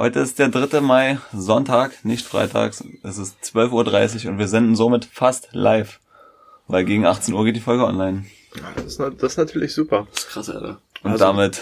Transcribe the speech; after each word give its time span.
Heute 0.00 0.20
ist 0.20 0.38
der 0.38 0.48
3. 0.48 0.80
Mai, 0.80 1.18
Sonntag, 1.30 2.06
nicht 2.06 2.24
Freitags. 2.24 2.82
Es 3.02 3.18
ist 3.18 3.36
12.30 3.44 4.24
Uhr 4.24 4.30
und 4.32 4.38
wir 4.38 4.48
senden 4.48 4.74
somit 4.74 5.04
fast 5.04 5.50
live. 5.52 6.00
Weil 6.68 6.86
gegen 6.86 7.04
18 7.04 7.34
Uhr 7.34 7.44
geht 7.44 7.54
die 7.56 7.60
Folge 7.60 7.84
online. 7.84 8.24
Das 8.76 8.86
ist, 8.86 8.98
das 8.98 9.32
ist 9.32 9.36
natürlich 9.36 9.74
super. 9.74 10.06
Das 10.14 10.24
ist 10.24 10.30
krass, 10.30 10.48
Alter. 10.48 10.80
Und 11.02 11.10
Also- 11.12 11.24
damit 11.26 11.60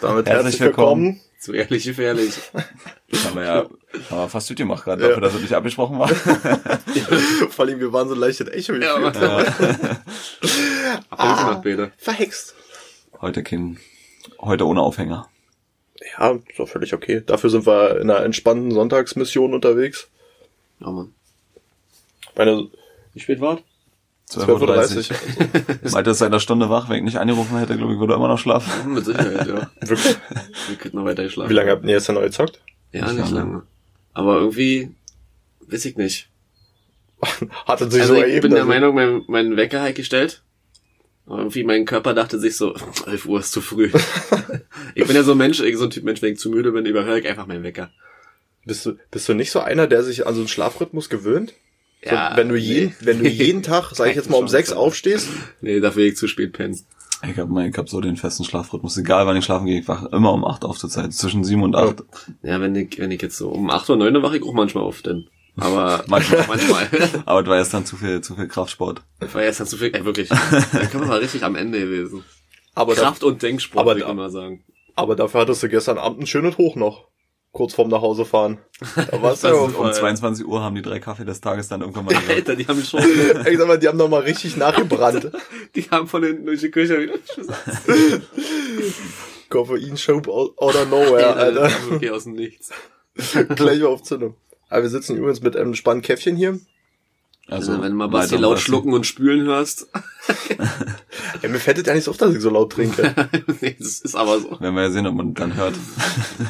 Damit 0.00 0.26
Herzlich 0.28 0.44
herzlich 0.44 0.60
willkommen. 0.60 1.04
willkommen. 1.04 1.20
Zu 1.40 1.52
ehrlich 1.52 1.82
gefährlich. 1.84 2.34
haben 3.24 3.34
wir 3.34 3.42
ja 3.42 3.54
haben 4.10 4.18
wir 4.18 4.28
fast 4.28 4.46
gut 4.46 4.58
gemacht 4.58 4.84
gerade, 4.84 5.02
Ja. 5.02 5.08
dafür, 5.08 5.22
dass 5.22 5.34
es 5.34 5.40
nicht 5.40 5.54
abgesprochen 5.54 5.98
war. 5.98 6.08
Vor 7.50 7.64
allem, 7.64 7.80
wir 7.80 7.92
waren 7.92 8.08
so 8.08 8.14
leicht 8.14 8.40
in 8.40 8.46
Echo. 8.46 8.74
Ja, 8.74 8.94
aber- 8.94 9.12
Ah. 11.10 11.60
Verhext. 11.98 12.54
Heute 13.20 13.42
kein, 13.42 13.78
heute 14.40 14.64
ohne 14.68 14.80
Aufhänger. 14.80 15.26
Ja, 16.18 16.30
ist 16.32 16.58
doch 16.58 16.68
völlig 16.68 16.94
okay. 16.94 17.22
Dafür 17.26 17.50
sind 17.50 17.66
wir 17.66 18.00
in 18.00 18.10
einer 18.10 18.24
entspannten 18.24 18.70
Sonntagsmission 18.72 19.52
unterwegs. 19.54 20.08
Ja, 20.80 20.90
Mann. 20.90 21.12
Meine, 22.36 22.68
Wie 23.12 23.20
spät 23.20 23.40
war 23.40 23.58
12.30 24.30 25.10
Uhr. 25.84 25.90
Malte 25.90 26.10
ist 26.10 26.18
seit 26.18 26.28
einer 26.28 26.38
Stunde 26.40 26.70
wach, 26.70 26.88
wenn 26.88 26.98
ich 26.98 27.02
nicht 27.02 27.16
angerufen 27.18 27.58
hätte, 27.58 27.76
glaube 27.76 27.92
ich, 27.94 27.98
würde 27.98 28.12
er 28.12 28.16
immer 28.16 28.28
noch 28.28 28.38
schlafen. 28.38 28.94
Mit 28.94 29.04
Sicherheit, 29.04 29.46
ja. 29.46 29.70
Wirklich? 29.80 30.16
Wir 30.68 30.76
könnten 30.78 30.96
noch 30.98 31.04
weiter 31.04 31.28
schlafen. 31.28 31.50
Wie 31.50 31.54
lange 31.54 31.70
habt 31.72 31.84
ihr 31.84 31.90
jetzt 31.90 32.08
denn 32.08 32.14
neu 32.14 32.22
gezockt? 32.22 32.60
Ja, 32.92 33.06
Nicht 33.06 33.16
nicht 33.20 33.30
lange. 33.32 33.50
lange. 33.50 33.62
Aber 34.14 34.36
irgendwie, 34.38 34.90
weiß 35.66 35.84
ich 35.84 35.96
nicht. 35.96 36.28
Hattet 37.66 37.90
sich 37.92 38.02
Also 38.02 38.14
so 38.14 38.20
ich 38.20 38.26
ergeben? 38.26 38.42
bin 38.42 38.50
der 38.52 38.60
also- 38.60 38.68
Meinung, 38.72 38.94
mein, 38.94 39.22
mein 39.26 39.56
Wecker 39.56 39.82
halt 39.82 39.96
gestellt. 39.96 40.42
Irgendwie 41.30 41.64
mein 41.64 41.84
Körper 41.84 42.12
dachte 42.12 42.38
sich 42.38 42.56
so, 42.56 42.74
11 43.06 43.26
Uhr 43.26 43.40
ist 43.40 43.52
zu 43.52 43.60
früh. 43.60 43.90
ich 44.94 45.06
bin 45.06 45.14
ja 45.14 45.22
so 45.22 45.32
ein 45.32 45.38
Mensch, 45.38 45.60
ich 45.60 45.76
so 45.76 45.84
ein 45.84 45.90
Typ 45.90 46.04
Mensch, 46.04 46.22
wenn 46.22 46.32
ich 46.32 46.38
zu 46.38 46.50
müde 46.50 46.72
bin, 46.72 46.86
überhöre 46.86 47.20
ich 47.20 47.28
einfach 47.28 47.46
meinen 47.46 47.62
Wecker. 47.62 47.90
Bist 48.64 48.84
du, 48.84 48.94
bist 49.10 49.28
du 49.28 49.34
nicht 49.34 49.50
so 49.50 49.60
einer, 49.60 49.86
der 49.86 50.02
sich 50.02 50.26
an 50.26 50.34
so 50.34 50.40
einen 50.40 50.48
Schlafrhythmus 50.48 51.08
gewöhnt? 51.08 51.54
So, 52.02 52.10
Ja, 52.10 52.36
wenn 52.36 52.48
du 52.48 52.56
jeden, 52.56 52.88
nee. 52.88 52.94
wenn 53.06 53.18
du 53.22 53.28
jeden 53.28 53.62
Tag, 53.62 53.92
sag 53.94 54.08
ich 54.10 54.16
jetzt 54.16 54.30
mal 54.30 54.38
um 54.38 54.48
sechs 54.48 54.72
aufstehst, 54.72 55.28
Nee, 55.60 55.80
dafür 55.80 56.04
ich 56.04 56.16
zu 56.16 56.26
spät 56.26 56.52
pennen. 56.52 56.78
Ich 57.28 57.38
hab, 57.38 57.48
mein, 57.48 57.70
ich 57.70 57.76
hab 57.76 57.88
so 57.88 58.00
den 58.00 58.16
festen 58.16 58.44
Schlafrhythmus. 58.44 58.96
Egal 58.96 59.26
wann 59.26 59.36
ich 59.36 59.44
schlafen 59.44 59.66
gehe, 59.66 59.80
ich 59.80 59.88
wach 59.88 60.06
immer 60.06 60.32
um 60.32 60.44
8 60.44 60.64
auf 60.64 60.78
zur 60.78 60.88
Zeit. 60.88 61.12
Zwischen 61.12 61.44
7 61.44 61.62
und 61.62 61.76
8. 61.76 62.02
Ja, 62.42 62.60
wenn 62.62 62.74
ich, 62.74 62.98
wenn 62.98 63.10
ich 63.10 63.20
jetzt 63.20 63.36
so 63.36 63.50
um 63.50 63.70
8 63.70 63.90
oder 63.90 63.98
9 64.04 64.16
Uhr 64.16 64.22
wache 64.22 64.38
ich 64.38 64.42
auch 64.42 64.54
manchmal 64.54 64.84
auf, 64.84 65.02
denn. 65.02 65.28
Aber 65.56 66.04
Manchmal. 66.08 66.44
manchmal. 66.48 66.88
Aber 67.26 67.42
du 67.42 67.50
war 67.50 67.58
jetzt 67.58 67.74
dann 67.74 67.84
zu 67.86 67.96
viel, 67.96 68.20
zu 68.20 68.34
viel 68.36 68.48
Kraftsport. 68.48 69.02
Das 69.18 69.34
war 69.34 69.42
jetzt 69.42 69.64
zu 69.66 69.76
viel, 69.76 69.94
ey, 69.94 70.04
wirklich. 70.04 70.28
Der 70.28 70.86
Körper 70.86 71.08
war 71.08 71.20
richtig 71.20 71.42
am 71.44 71.56
Ende 71.56 71.80
gewesen. 71.80 72.24
aber, 72.74 72.94
da, 72.94 73.02
Kraft 73.02 73.24
und 73.24 73.42
Denksport, 73.42 73.80
aber 73.80 73.90
würde 73.90 74.00
ich 74.00 74.06
da- 74.06 74.12
immer 74.12 74.30
sagen. 74.30 74.64
aber 74.96 75.16
dafür 75.16 75.40
hattest 75.40 75.62
du 75.62 75.68
gestern 75.68 75.98
Abend 75.98 76.20
ein 76.22 76.26
schönes 76.26 76.56
Hoch 76.58 76.76
noch. 76.76 77.08
Kurz 77.52 77.74
vorm 77.74 77.88
nach 77.88 78.00
Hause 78.00 78.24
fahren. 78.24 78.58
Da 78.94 79.20
warst 79.22 79.42
ja 79.42 79.50
Um 79.52 79.92
22 79.92 80.46
Uhr 80.46 80.62
haben 80.62 80.76
die 80.76 80.82
drei 80.82 81.00
Kaffee 81.00 81.24
des 81.24 81.40
Tages 81.40 81.66
dann 81.66 81.80
irgendwann 81.80 82.04
mal 82.04 82.10
gesagt. 82.14 82.30
Alter, 82.30 82.54
die 82.54 82.64
haben 82.68 82.80
schon, 82.84 83.00
ich 83.00 83.58
sag 83.58 83.66
mal, 83.66 83.76
die 83.76 83.88
haben 83.88 83.98
noch 83.98 84.08
mal 84.08 84.20
richtig 84.22 84.56
nachgebrannt. 84.56 85.32
die 85.74 85.82
haben 85.90 86.06
von 86.06 86.22
hinten 86.22 86.46
durch 86.46 86.60
die 86.60 86.70
Küche 86.70 87.00
wieder 87.00 87.14
Koffein 89.48 89.96
Shop 89.96 90.28
out 90.28 90.56
out 90.58 90.76
of 90.76 90.88
nowhere, 90.90 91.34
Alter. 91.34 91.60
Das 91.62 91.76
kam 91.80 91.90
wirklich 91.90 92.10
aus 92.12 92.24
dem 92.24 92.34
Nichts. 92.34 92.70
Gleich 93.56 93.82
auf 93.82 94.02
Zündung. 94.04 94.36
Aber 94.70 94.82
wir 94.82 94.88
sitzen 94.88 95.16
übrigens 95.16 95.42
mit 95.42 95.56
einem 95.56 95.74
spannenden 95.74 96.06
Käffchen 96.06 96.36
hier. 96.36 96.58
Also, 97.48 97.72
wenn 97.82 97.90
du 97.90 97.96
mal 97.96 98.08
Basti 98.08 98.36
laut 98.36 98.54
Basti. 98.54 98.66
schlucken 98.66 98.92
und 98.92 99.04
spülen 99.04 99.46
hörst. 99.46 99.88
Ja, 101.42 101.48
mir 101.48 101.58
fällt 101.58 101.78
es 101.78 101.86
ja 101.86 101.94
nicht 101.94 102.04
so 102.04 102.10
auf, 102.10 102.18
dass 102.18 102.34
ich 102.34 102.42
so 102.42 102.50
laut 102.50 102.72
trinke. 102.72 103.14
nee, 103.60 103.76
das 103.78 104.00
ist 104.00 104.14
aber 104.14 104.40
so. 104.40 104.60
Werden 104.60 104.74
wir 104.74 104.82
ja 104.82 104.90
sehen, 104.90 105.06
ob 105.06 105.14
man 105.14 105.32
dann 105.32 105.54
hört. 105.54 105.74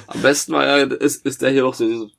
Am 0.08 0.20
besten 0.20 0.52
war 0.52 0.66
ja, 0.66 0.84
ist, 0.84 1.24
ist 1.24 1.42
der 1.42 1.50
hier 1.50 1.64
auch 1.64 1.74
so, 1.74 1.88
so 1.88 2.10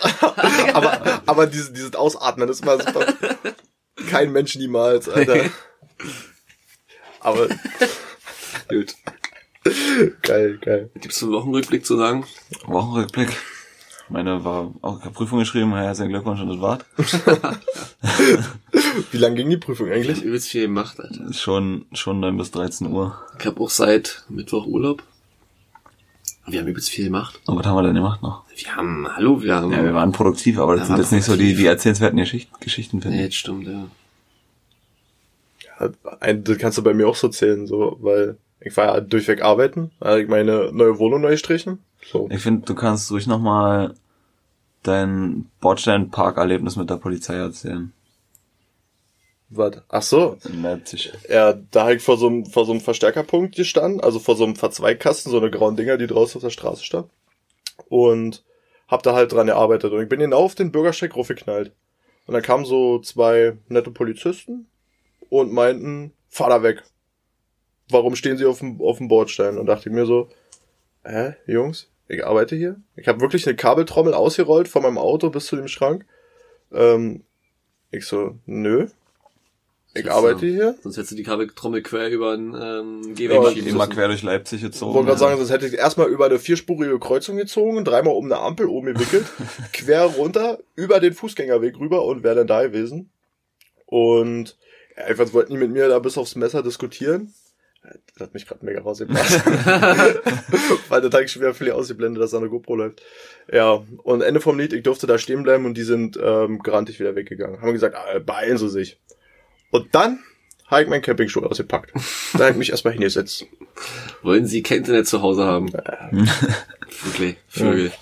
aber, 0.72 1.22
aber 1.26 1.46
dieses, 1.46 1.72
dieses 1.72 1.94
Ausatmen 1.94 2.48
ist 2.48 2.62
immer 2.62 2.78
super. 2.78 3.06
Kein 4.08 4.32
Mensch 4.32 4.56
niemals, 4.56 5.08
Alter. 5.08 5.50
Aber 7.20 7.48
gut. 8.68 8.94
geil, 10.22 10.58
geil. 10.60 10.90
Gibt's 11.00 11.22
einen 11.22 11.32
Wochenrückblick 11.32 11.84
zu 11.84 11.96
sagen? 11.96 12.24
Wochenrückblick. 12.66 13.28
Meine 14.08 14.44
war 14.44 14.72
auch 14.82 14.98
ich 14.98 15.04
hab 15.04 15.14
Prüfung 15.14 15.38
geschrieben, 15.38 15.72
herzlichen 15.74 16.10
Glückwunsch 16.10 16.40
und 16.40 16.48
das 16.48 16.60
war's. 16.60 16.80
Wie 19.12 19.18
lang 19.18 19.36
ging 19.36 19.48
die 19.50 19.56
Prüfung 19.56 19.88
eigentlich? 19.90 20.22
übelst 20.22 20.48
viel 20.48 20.62
gemacht, 20.62 20.98
Alter. 20.98 21.32
Schon, 21.32 21.86
schon 21.92 22.18
9 22.20 22.36
bis 22.36 22.50
13 22.50 22.88
Uhr. 22.88 23.16
Ich 23.38 23.46
hab 23.46 23.60
auch 23.60 23.70
seit 23.70 24.24
Mittwoch 24.28 24.66
Urlaub. 24.66 25.02
Wir 26.46 26.60
haben 26.60 26.66
übelst 26.66 26.88
viel 26.90 27.04
gemacht. 27.04 27.38
Und 27.46 27.56
was 27.58 27.66
haben 27.66 27.76
wir 27.76 27.82
denn 27.84 27.94
gemacht 27.94 28.22
noch? 28.22 28.42
Wir 28.56 28.74
haben, 28.74 29.06
hallo, 29.14 29.40
wir 29.42 29.54
haben. 29.54 29.70
Ja, 29.70 29.84
wir 29.84 29.94
waren 29.94 30.10
produktiv, 30.10 30.58
aber 30.58 30.72
das 30.74 30.88
Ja, 30.88 30.96
sind 30.96 30.98
jetzt 31.04 31.12
nicht 31.12 31.24
so 31.24 31.36
die, 31.36 31.54
die 31.54 31.66
erzählenswerten 31.66 32.18
Geschicht, 32.18 32.50
Geschichten, 32.60 33.00
finde 33.00 33.18
Nee, 33.18 33.24
ich. 33.24 33.28
das 33.30 33.36
stimmt, 33.36 33.68
ja. 33.68 33.86
Ein, 36.18 36.42
das 36.42 36.58
kannst 36.58 36.78
du 36.78 36.82
bei 36.82 36.92
mir 36.94 37.06
auch 37.06 37.14
so 37.14 37.28
zählen, 37.28 37.66
so, 37.68 37.96
weil 38.00 38.36
ich 38.60 38.76
war 38.76 38.86
ja 38.86 39.00
durchweg 39.00 39.42
arbeiten, 39.42 39.90
hatte 40.00 40.20
ich 40.20 40.28
meine 40.28 40.70
neue 40.72 40.98
Wohnung 40.98 41.20
neu 41.22 41.30
gestrichen. 41.30 41.78
So. 42.04 42.28
Ich 42.30 42.40
finde, 42.42 42.66
du 42.66 42.74
kannst 42.74 43.10
ruhig 43.10 43.26
nochmal 43.26 43.94
dein 44.82 45.50
Bordstein-Park-Erlebnis 45.60 46.76
mit 46.76 46.88
der 46.88 46.96
Polizei 46.96 47.34
erzählen. 47.34 47.92
Was? 49.50 49.82
Ach 49.88 50.02
so, 50.02 50.38
In 50.44 50.62
Leipzig. 50.62 51.12
ja, 51.28 51.52
da 51.52 51.82
habe 51.82 51.96
ich 51.96 52.02
vor 52.02 52.16
so 52.16 52.28
einem, 52.28 52.46
vor 52.46 52.64
so 52.66 52.72
einem 52.72 52.80
Verstärkerpunkt 52.80 53.56
gestanden, 53.56 54.00
also 54.00 54.20
vor 54.20 54.36
so 54.36 54.44
einem 54.44 54.54
Verzweigkasten, 54.56 55.30
so 55.32 55.38
eine 55.38 55.50
grauen 55.50 55.76
Dinger, 55.76 55.96
die 55.96 56.06
draußen 56.06 56.36
auf 56.38 56.42
der 56.42 56.50
Straße 56.50 56.84
standen. 56.84 57.10
Und 57.88 58.44
hab 58.86 59.02
da 59.02 59.14
halt 59.14 59.32
dran 59.32 59.46
gearbeitet. 59.48 59.92
Und 59.92 60.02
ich 60.02 60.08
bin 60.08 60.20
genau 60.20 60.38
auf 60.44 60.54
den 60.54 60.70
Bürgersteig 60.72 61.16
raufgeknallt. 61.16 61.72
Und 62.26 62.34
da 62.34 62.40
kamen 62.40 62.64
so 62.64 63.00
zwei 63.00 63.56
nette 63.68 63.90
Polizisten 63.90 64.66
und 65.30 65.52
meinten, 65.52 66.12
fahr 66.28 66.50
da 66.50 66.62
weg. 66.62 66.84
Warum 67.92 68.16
stehen 68.16 68.36
sie 68.36 68.46
auf 68.46 68.60
dem, 68.60 68.80
auf 68.80 68.98
dem 68.98 69.08
Bordstein? 69.08 69.58
Und 69.58 69.66
dachte 69.66 69.88
ich 69.88 69.94
mir 69.94 70.06
so, 70.06 70.28
hä, 71.04 71.34
Jungs, 71.46 71.88
ich 72.08 72.24
arbeite 72.26 72.56
hier. 72.56 72.76
Ich 72.96 73.08
habe 73.08 73.20
wirklich 73.20 73.46
eine 73.46 73.56
Kabeltrommel 73.56 74.14
ausgerollt 74.14 74.68
von 74.68 74.82
meinem 74.82 74.98
Auto 74.98 75.30
bis 75.30 75.46
zu 75.46 75.56
dem 75.56 75.68
Schrank. 75.68 76.04
Ähm, 76.72 77.24
ich 77.90 78.06
so, 78.06 78.36
nö. 78.46 78.88
Ich 79.92 80.04
ist 80.04 80.10
arbeite 80.10 80.40
so. 80.40 80.46
hier. 80.46 80.74
Sonst 80.82 80.96
hättest 80.96 81.12
du 81.12 81.16
die 81.16 81.24
Kabeltrommel 81.24 81.82
quer 81.82 82.10
über 82.10 82.32
einen 82.32 82.54
ähm, 82.54 83.02
Ja, 83.08 83.14
Gehweg 83.14 83.38
aber 83.38 83.50
schieben 83.50 83.68
Immer 83.68 83.88
quer 83.88 84.06
durch 84.06 84.22
Leipzig 84.22 84.60
gezogen. 84.60 84.94
wollte 84.94 85.06
gerade 85.06 85.20
ja. 85.20 85.26
sagen, 85.26 85.36
sonst 85.38 85.50
hätte 85.50 85.66
ich 85.66 85.74
erstmal 85.74 86.08
über 86.08 86.26
eine 86.26 86.38
vierspurige 86.38 86.98
Kreuzung 87.00 87.36
gezogen, 87.36 87.84
dreimal 87.84 88.14
um 88.14 88.26
eine 88.26 88.38
Ampel 88.38 88.66
oben 88.66 88.94
gewickelt, 88.94 89.26
quer 89.72 90.04
runter, 90.04 90.58
über 90.76 91.00
den 91.00 91.12
Fußgängerweg 91.12 91.78
rüber 91.78 92.04
und 92.04 92.22
wäre 92.22 92.36
dann 92.36 92.46
da 92.46 92.62
gewesen. 92.62 93.10
Und 93.86 94.56
ja, 94.96 95.04
einfach 95.04 95.32
wollten 95.32 95.54
die 95.54 95.58
mit 95.58 95.72
mir 95.72 95.88
da 95.88 95.98
bis 95.98 96.18
aufs 96.18 96.36
Messer 96.36 96.62
diskutieren. 96.62 97.34
Das 97.82 98.26
hat 98.26 98.34
mich 98.34 98.46
gerade 98.46 98.64
mega 98.64 98.82
rausgebracht. 98.82 99.42
Weil 100.88 101.00
der 101.00 101.10
Tag 101.10 101.30
schon 101.30 101.42
wieder 101.42 101.54
viel 101.54 101.72
ausgeblendet, 101.72 102.22
dass 102.22 102.32
da 102.32 102.38
eine 102.38 102.48
GoPro 102.48 102.76
läuft. 102.76 103.02
Ja, 103.50 103.82
und 104.02 104.20
Ende 104.20 104.40
vom 104.40 104.58
Lied, 104.58 104.72
ich 104.72 104.82
durfte 104.82 105.06
da 105.06 105.16
stehen 105.18 105.42
bleiben 105.42 105.64
und 105.64 105.74
die 105.74 105.82
sind 105.82 106.18
ähm, 106.22 106.58
grantig 106.58 107.00
wieder 107.00 107.16
weggegangen. 107.16 107.62
Haben 107.62 107.72
gesagt, 107.72 107.96
ah, 107.96 108.18
beeilen 108.18 108.58
sie 108.58 108.68
sich. 108.68 109.00
Und 109.70 109.94
dann 109.94 110.20
habe 110.66 110.82
ich 110.82 110.88
meinen 110.88 111.02
Campingstuhl 111.02 111.44
ausgepackt. 111.44 111.92
Da 112.34 112.40
habe 112.40 112.50
ich 112.50 112.56
mich 112.56 112.70
erstmal 112.70 112.92
hingesetzt. 112.92 113.46
Wollen 114.22 114.46
sie 114.46 114.62
kein 114.62 114.78
Internet 114.78 115.08
zu 115.08 115.22
Hause 115.22 115.44
haben? 115.44 115.72
Wirklich, 117.04 117.36
Vögel. 117.48 117.92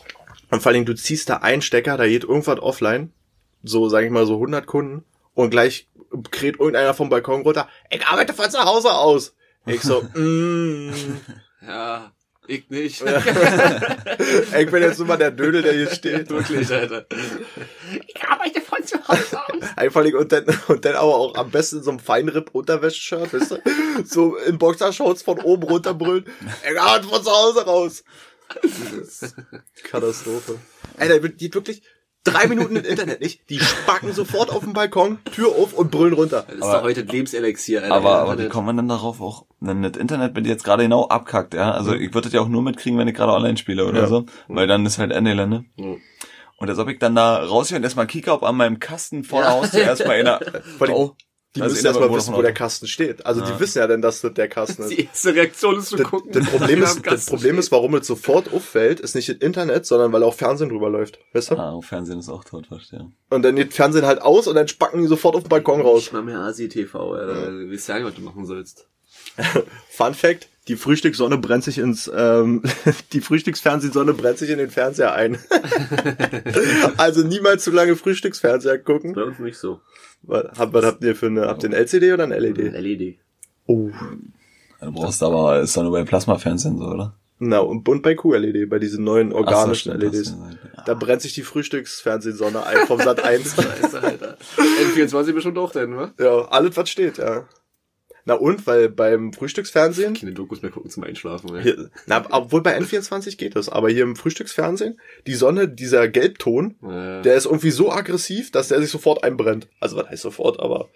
Und 0.50 0.62
vor 0.62 0.72
allem, 0.72 0.84
du 0.84 0.94
ziehst 0.94 1.30
da 1.30 1.36
einen 1.36 1.62
Stecker, 1.62 1.96
da 1.96 2.06
geht 2.06 2.24
irgendwas 2.24 2.58
offline, 2.58 3.12
so, 3.62 3.88
sag 3.88 4.04
ich 4.04 4.10
mal, 4.10 4.26
so 4.26 4.34
100 4.34 4.66
Kunden, 4.66 5.04
und 5.34 5.50
gleich 5.50 5.88
kräht 6.30 6.58
irgendeiner 6.58 6.94
vom 6.94 7.10
Balkon 7.10 7.42
runter, 7.42 7.68
ich 7.90 8.04
arbeite 8.06 8.32
von 8.32 8.50
zu 8.50 8.58
Hause 8.58 8.92
aus. 8.92 9.34
Ich 9.68 9.82
so, 9.82 10.02
mm, 10.14 10.92
Ja, 11.66 12.12
ich 12.46 12.70
nicht. 12.70 13.02
ich 14.58 14.70
bin 14.70 14.82
jetzt 14.82 15.00
immer 15.00 15.18
der 15.18 15.30
Dödel, 15.30 15.60
der 15.62 15.74
hier 15.74 15.90
steht. 15.90 16.30
Wirklich, 16.30 16.70
Alter. 16.72 17.06
Ich 18.06 18.24
arbeite 18.26 18.60
von 18.62 18.82
zu 18.82 18.96
Hause 19.06 19.38
aus. 19.38 19.62
Einfach 19.76 20.04
und 20.04 20.32
dann, 20.32 20.46
und 20.68 20.84
dann 20.84 20.94
aber 20.94 21.14
auch 21.14 21.34
am 21.34 21.50
besten 21.50 21.78
in 21.78 21.82
so 21.82 21.90
einem 21.90 22.00
Feinripp-Unterwäsche-Shirt, 22.00 23.34
weißt 23.34 23.50
du? 23.50 23.58
So 24.04 24.36
in 24.36 24.56
Boxershorts 24.56 25.22
von 25.22 25.38
oben 25.40 25.64
runterbrüllen, 25.64 26.24
ich 26.70 26.80
arbeite 26.80 27.08
von 27.08 27.22
zu 27.22 27.30
Hause 27.30 27.64
raus. 27.66 28.04
Katastrophe. 29.84 30.58
Alter, 30.96 31.20
die 31.20 31.36
geht 31.36 31.54
wirklich 31.54 31.82
drei 32.24 32.46
Minuten 32.46 32.76
im 32.76 32.84
Internet 32.84 33.20
nicht. 33.20 33.48
Die 33.50 33.58
spacken 33.60 34.12
sofort 34.12 34.50
auf 34.50 34.64
den 34.64 34.72
Balkon, 34.72 35.18
Tür 35.32 35.48
auf 35.48 35.72
und 35.72 35.90
brüllen 35.90 36.12
runter. 36.14 36.44
Das 36.46 36.56
ist 36.56 36.62
Aber- 36.62 36.78
doch 36.78 36.82
heute 36.84 37.00
Lebenselixier, 37.02 37.82
Alter. 37.82 37.94
Aber, 37.94 38.18
aber 38.20 38.38
wie 38.38 38.48
kommt 38.48 38.66
man 38.66 38.76
denn 38.76 38.88
darauf 38.88 39.20
auch, 39.20 39.46
wenn 39.60 39.82
das 39.82 39.96
Internet 39.96 40.34
bei 40.34 40.40
dir 40.40 40.50
jetzt 40.50 40.64
gerade 40.64 40.82
genau 40.82 41.08
abkackt, 41.08 41.54
ja? 41.54 41.70
Also 41.72 41.94
ich 41.94 42.12
würde 42.14 42.26
das 42.28 42.32
ja 42.32 42.40
auch 42.40 42.48
nur 42.48 42.62
mitkriegen, 42.62 42.98
wenn 42.98 43.08
ich 43.08 43.14
gerade 43.14 43.32
online 43.32 43.56
spiele 43.56 43.86
oder 43.86 44.00
Ja. 44.02 44.06
so, 44.06 44.26
weil 44.48 44.66
dann 44.66 44.84
ist 44.86 44.98
halt 44.98 45.12
Ende 45.12 45.30
Gelände. 45.30 45.64
Mhm. 45.76 46.00
Und 46.58 46.68
als 46.68 46.78
ob 46.78 46.88
ich 46.88 46.98
dann 46.98 47.14
da 47.14 47.36
rausgehe 47.44 47.78
und 47.78 47.84
erstmal 47.84 48.06
kicke, 48.08 48.32
ob 48.32 48.42
an 48.42 48.56
meinem 48.56 48.80
Kasten 48.80 49.22
vor 49.24 49.40
der 49.42 49.50
Ja. 49.50 49.56
Haustür 49.56 49.80
erstmal 49.82 50.16
einer, 50.16 50.40
Vor 50.76 50.88
allem- 50.88 50.96
oh, 50.96 51.14
Die 51.56 51.62
Also 51.62 51.74
müssen 51.74 51.86
erstmal 51.86 52.12
wissen, 52.14 52.34
wo 52.34 52.42
der 52.42 52.52
Kasten 52.52 52.86
steht. 52.86 53.24
Also 53.24 53.40
die 53.40 53.50
Ja. 53.50 53.58
wissen 53.60 53.78
ja 53.78 53.86
denn, 53.86 54.02
dass 54.02 54.20
das 54.20 54.34
der 54.34 54.48
Kasten 54.48 54.82
ist. 54.84 54.90
Die 54.90 55.04
erste 55.06 55.34
Reaktion 55.34 55.78
ist 55.78 55.88
zu 55.88 55.96
Das, 55.96 56.06
gucken. 56.06 56.30
das, 56.32 56.44
Problem 56.50 56.82
ist, 56.82 57.00
das 57.06 57.26
Problem 57.26 57.58
ist, 57.58 57.72
warum 57.72 57.94
es 57.94 58.06
sofort 58.06 58.52
auffällt, 58.52 59.00
ist 59.00 59.14
nicht 59.14 59.28
das 59.30 59.36
Internet, 59.36 59.86
sondern 59.86 60.12
weil 60.12 60.22
auch 60.22 60.34
Fernsehen 60.34 60.68
drüber 60.68 60.90
läuft. 60.90 61.18
Weißt 61.32 61.50
du? 61.50 61.56
Ah, 61.56 61.72
oh, 61.74 61.80
Fernsehen 61.80 62.18
ist 62.18 62.28
auch 62.28 62.44
tot, 62.44 62.66
verstehe. 62.66 63.10
Und 63.30 63.42
dann 63.42 63.56
geht 63.56 63.72
Fernsehen 63.72 64.04
halt 64.04 64.20
aus 64.20 64.46
und 64.46 64.56
dann 64.56 64.68
spacken 64.68 65.00
die 65.00 65.08
sofort 65.08 65.36
auf 65.36 65.42
den 65.44 65.48
Balkon 65.48 65.80
raus. 65.80 66.02
Nicht 66.02 66.12
mal 66.12 66.22
mehr 66.22 66.38
Asi-TV, 66.40 67.12
Alter. 67.14 67.50
Du 67.50 67.72
weißt 67.72 67.88
ja 67.88 67.94
nicht, 67.96 68.04
was 68.06 68.14
du 68.14 68.20
machen 68.20 68.44
sollst. 68.44 68.86
Fun 69.90 70.12
Fact, 70.14 70.48
die 70.68 70.76
Frühstückssonne 70.76 71.38
brennt 71.38 71.64
sich 71.64 71.78
ins, 71.78 72.10
ähm, 72.14 72.62
die 73.14 73.22
Frühstücksfernsehsonne 73.22 74.12
brennt 74.12 74.36
sich 74.38 74.50
in 74.50 74.58
den 74.58 74.70
Fernseher 74.70 75.14
ein. 75.14 75.38
also 76.98 77.22
niemals 77.22 77.64
zu 77.64 77.70
lange 77.70 77.96
Frühstücksfernseher 77.96 78.78
gucken. 78.78 79.14
Bei 79.14 79.22
uns 79.24 79.38
nicht 79.38 79.58
so. 79.58 79.80
Was, 80.22 80.58
habt, 80.58 80.72
was 80.72 80.84
habt 80.84 81.02
ihr 81.04 81.14
für 81.16 81.26
eine, 81.26 81.46
habt 81.46 81.62
ihr 81.62 81.70
ein 81.70 81.74
LCD 81.74 82.12
oder 82.12 82.24
ein 82.24 82.30
LED? 82.30 82.58
LED. 82.72 83.18
Oh. 83.66 83.90
Du 84.80 84.92
brauchst 84.92 85.22
aber, 85.22 85.60
ist 85.60 85.76
doch 85.76 85.82
nur 85.82 85.92
bei 85.92 86.04
Plasmafernsehen 86.04 86.78
so, 86.78 86.84
oder? 86.84 87.14
Na, 87.40 87.58
und 87.60 87.84
bunt 87.84 88.02
bei 88.02 88.14
QLED, 88.14 88.68
bei 88.68 88.78
diesen 88.80 89.04
neuen 89.04 89.32
organischen 89.32 89.92
Ach 89.92 89.94
so, 90.00 90.00
stimmt, 90.00 90.02
LEDs. 90.02 90.30
ja- 90.76 90.82
Da 90.84 90.94
brennt 90.94 91.22
sich 91.22 91.34
die 91.34 91.42
Frühstücksfernsehsonne 91.42 92.64
ein 92.66 92.86
vom 92.86 92.98
Sat 93.00 93.22
1. 93.22 93.54
Scheiße, 93.54 94.02
Alter. 94.02 94.36
N24 94.96 95.32
bestimmt 95.32 95.58
auch 95.58 95.70
denn, 95.70 95.96
wa? 95.96 96.12
ja, 96.18 96.46
alles 96.48 96.76
was 96.76 96.90
steht, 96.90 97.18
ja. 97.18 97.44
Na 98.28 98.34
und, 98.34 98.66
weil 98.66 98.90
beim 98.90 99.32
Frühstücksfernsehen, 99.32 100.12
Keine 100.12 100.32
Dokus 100.32 100.60
mehr 100.60 100.70
gucken 100.70 100.90
zum 100.90 101.02
Einschlafen, 101.02 101.58
hier, 101.62 101.88
na, 102.04 102.22
obwohl 102.30 102.62
bei 102.62 102.76
N24 102.78 103.38
geht 103.38 103.56
das, 103.56 103.70
aber 103.70 103.88
hier 103.88 104.02
im 104.02 104.16
Frühstücksfernsehen, 104.16 105.00
die 105.26 105.32
Sonne, 105.34 105.66
dieser 105.66 106.08
Gelbton, 106.08 106.76
Ja. 106.82 107.22
der 107.22 107.36
ist 107.36 107.46
irgendwie 107.46 107.70
so 107.70 107.90
aggressiv, 107.90 108.50
dass 108.50 108.68
der 108.68 108.82
sich 108.82 108.90
sofort 108.90 109.24
einbrennt. 109.24 109.66
Also 109.80 109.96
was 109.96 110.10
heißt 110.10 110.20
sofort, 110.22 110.60
aber 110.60 110.90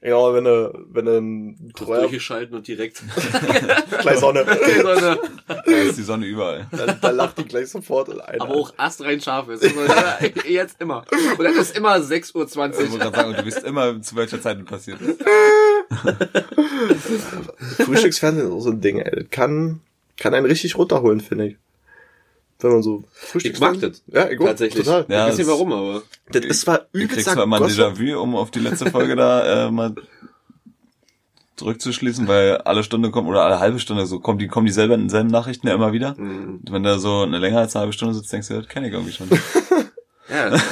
genau, 0.00 0.32
wenn 0.34 0.44
du, 0.44 0.86
wenn 0.92 1.04
du 1.06 1.18
ein 1.18 1.72
Treuer 1.74 2.02
durchgeschalten 2.02 2.54
und 2.54 2.68
direkt. 2.68 3.02
gleich 4.00 4.18
Sonne, 4.20 4.46
Die 4.46 4.80
Sonne. 4.80 5.18
Da 5.48 5.60
ist 5.72 5.98
die 5.98 6.02
Sonne 6.02 6.26
überall. 6.26 6.68
dann, 6.70 6.96
dann 7.00 7.16
lacht 7.16 7.38
die 7.38 7.44
gleich 7.44 7.68
sofort 7.70 8.08
ein. 8.20 8.40
Aber 8.40 8.54
auch 8.54 8.72
astrein 8.76 9.20
scharf 9.20 9.48
ist. 9.48 9.64
Also, 9.64 9.80
Jetzt 10.48 10.80
immer. 10.80 11.04
Und 11.36 11.42
dann 11.44 11.56
ist 11.56 11.76
immer 11.76 11.96
6.20 11.96 12.14
Ich 12.24 12.34
wollte 12.34 12.92
Uhr. 12.92 12.98
gerade 12.98 13.16
sagen, 13.16 13.34
du 13.34 13.46
weißt 13.46 13.64
immer, 13.64 14.00
zu 14.00 14.14
welcher 14.14 14.40
Zeit 14.40 14.58
das 14.60 14.64
passiert 14.66 15.00
ist. 15.00 15.18
Frühstücksfernsehen 17.78 18.48
ist 18.48 18.52
auch 18.52 18.60
so 18.60 18.70
ein 18.70 18.80
Ding, 18.80 18.98
ey. 18.98 19.10
Das 19.10 19.30
kann, 19.30 19.80
kann 20.16 20.34
einen 20.34 20.46
richtig 20.46 20.76
runterholen, 20.76 21.20
finde 21.20 21.48
ich. 21.48 21.56
Wenn 22.60 22.72
man 22.72 22.82
so 22.82 23.04
Ich 23.34 23.60
mag 23.60 23.80
das. 23.80 24.02
Ja, 24.08 24.28
ich 24.28 24.40
auch, 24.40 24.46
Tatsächlich. 24.46 24.84
total. 24.84 25.04
Ich 25.08 25.14
weiß 25.14 25.38
nicht 25.38 25.46
warum, 25.46 25.72
aber. 25.72 26.02
Das 26.32 26.44
ist 26.44 26.62
zwar 26.62 26.86
Ich 26.92 27.00
krieg 27.00 27.10
übelster 27.12 27.34
zwar 27.34 27.44
immer 27.44 27.60
ein. 27.62 27.70
Déjà-vu, 27.70 28.20
um 28.20 28.34
auf 28.34 28.50
die 28.50 28.58
letzte 28.58 28.90
Folge 28.90 29.14
da 29.14 29.66
äh, 29.66 29.70
mal 29.70 29.94
zurückzuschließen, 31.54 32.26
weil 32.28 32.58
alle 32.58 32.82
Stunde 32.82 33.10
kommt 33.10 33.28
oder 33.28 33.44
alle 33.44 33.60
halbe 33.60 33.78
Stunde 33.78 34.06
so 34.06 34.20
kommen 34.20 34.38
die 34.38 34.48
kommen 34.48 34.66
dieselben, 34.66 35.08
selben 35.08 35.28
Nachrichten 35.28 35.68
ja 35.68 35.74
immer 35.74 35.92
wieder. 35.92 36.14
Mhm. 36.16 36.60
Und 36.64 36.72
wenn 36.72 36.82
da 36.82 36.98
so 36.98 37.22
eine 37.22 37.38
länger 37.38 37.58
als 37.58 37.74
eine 37.74 37.82
halbe 37.82 37.92
Stunde 37.92 38.14
sitzt, 38.14 38.32
denkst 38.32 38.48
du, 38.48 38.54
das 38.54 38.68
kenne 38.68 38.88
ich 38.88 38.92
irgendwie 38.92 39.12
schon. 39.12 39.28
Ja, 40.30 40.50
das 40.50 40.62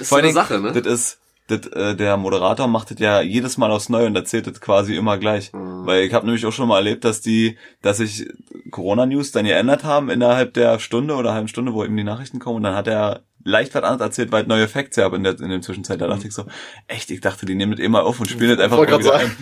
ist 0.00 0.08
so 0.10 0.16
eine 0.16 0.32
Sache, 0.34 0.60
ne? 0.60 0.70
Das 0.72 0.86
ist, 0.86 1.18
das, 1.52 1.66
äh, 1.72 1.94
der 1.96 2.16
Moderator 2.16 2.66
macht 2.66 2.90
das 2.90 2.98
ja 2.98 3.20
jedes 3.20 3.56
Mal 3.58 3.70
aufs 3.70 3.88
Neue 3.88 4.06
und 4.06 4.16
erzählt 4.16 4.46
das 4.46 4.60
quasi 4.60 4.96
immer 4.96 5.18
gleich. 5.18 5.52
Mhm. 5.52 5.86
Weil 5.86 6.02
ich 6.04 6.12
habe 6.14 6.26
nämlich 6.26 6.44
auch 6.46 6.52
schon 6.52 6.68
mal 6.68 6.76
erlebt, 6.78 7.04
dass 7.04 7.20
die, 7.20 7.56
dass 7.82 7.98
sich 7.98 8.26
Corona-News 8.70 9.32
dann 9.32 9.44
geändert 9.44 9.84
haben 9.84 10.10
innerhalb 10.10 10.54
der 10.54 10.78
Stunde 10.78 11.14
oder 11.14 11.34
halben 11.34 11.48
Stunde, 11.48 11.72
wo 11.74 11.84
eben 11.84 11.96
die 11.96 12.04
Nachrichten 12.04 12.38
kommen 12.38 12.56
und 12.56 12.62
dann 12.64 12.74
hat 12.74 12.86
er 12.88 13.22
leicht 13.44 13.74
was 13.74 13.82
anderes 13.82 14.00
erzählt, 14.02 14.32
weil 14.32 14.42
es 14.42 14.48
neue 14.48 14.68
Facts 14.68 14.96
gab 14.96 15.12
in 15.14 15.24
der, 15.24 15.38
in 15.40 15.48
der 15.50 15.60
Zwischenzeit. 15.62 16.00
Da 16.00 16.06
dachte 16.06 16.26
ich 16.28 16.32
so, 16.34 16.44
echt, 16.88 17.10
ich 17.10 17.20
dachte, 17.20 17.44
die 17.46 17.54
nehmen 17.54 17.72
das 17.72 17.80
immer 17.80 18.04
auf 18.04 18.20
und 18.20 18.28
spielen 18.30 18.50
das 18.56 18.60
einfach 18.64 18.76
Wollte 18.78 18.92
mal 18.92 19.00
grad 19.00 19.20
wieder 19.20 19.28
sagen. 19.28 19.36